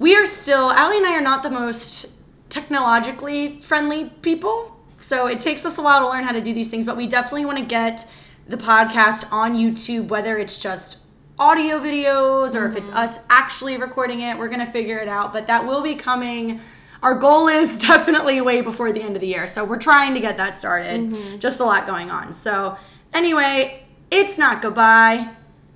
We 0.00 0.16
are 0.16 0.24
still, 0.24 0.72
Allie 0.72 0.96
and 0.96 1.06
I 1.06 1.12
are 1.14 1.20
not 1.20 1.44
the 1.44 1.50
most 1.50 2.06
technologically 2.50 3.60
friendly 3.60 4.10
people. 4.20 4.71
So 5.02 5.26
it 5.26 5.40
takes 5.40 5.64
us 5.64 5.78
a 5.78 5.82
while 5.82 6.00
to 6.00 6.08
learn 6.08 6.24
how 6.24 6.32
to 6.32 6.40
do 6.40 6.54
these 6.54 6.68
things, 6.68 6.86
but 6.86 6.96
we 6.96 7.06
definitely 7.06 7.44
want 7.44 7.58
to 7.58 7.64
get 7.64 8.08
the 8.48 8.56
podcast 8.56 9.30
on 9.32 9.54
YouTube, 9.54 10.08
whether 10.08 10.38
it's 10.38 10.60
just 10.60 10.98
audio 11.38 11.78
videos 11.78 12.54
or 12.54 12.66
if 12.68 12.76
it's 12.76 12.88
mm-hmm. 12.88 12.98
us 12.98 13.18
actually 13.28 13.76
recording 13.76 14.20
it. 14.20 14.38
We're 14.38 14.48
going 14.48 14.64
to 14.64 14.70
figure 14.72 14.98
it 14.98 15.08
out, 15.08 15.32
but 15.32 15.46
that 15.48 15.66
will 15.66 15.82
be 15.82 15.94
coming. 15.94 16.60
Our 17.02 17.14
goal 17.14 17.48
is 17.48 17.78
definitely 17.88 18.40
way 18.40 18.60
before 18.60 18.92
the 18.92 19.02
end 19.02 19.16
of 19.16 19.20
the 19.20 19.28
year. 19.28 19.46
So 19.46 19.64
we're 19.64 19.78
trying 19.78 20.14
to 20.14 20.20
get 20.20 20.36
that 20.36 20.58
started. 20.58 21.00
Mm-hmm. 21.00 21.38
Just 21.38 21.60
a 21.60 21.64
lot 21.64 21.86
going 21.86 22.10
on. 22.10 22.34
So, 22.34 22.76
anyway, 23.12 23.84
it's 24.10 24.38
not 24.38 24.62
goodbye. 24.62 25.30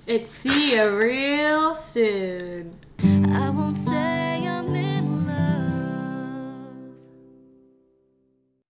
It's 0.05 0.29
see 0.29 0.75
you 0.75 0.97
real 0.97 1.73
soon. 1.73 2.79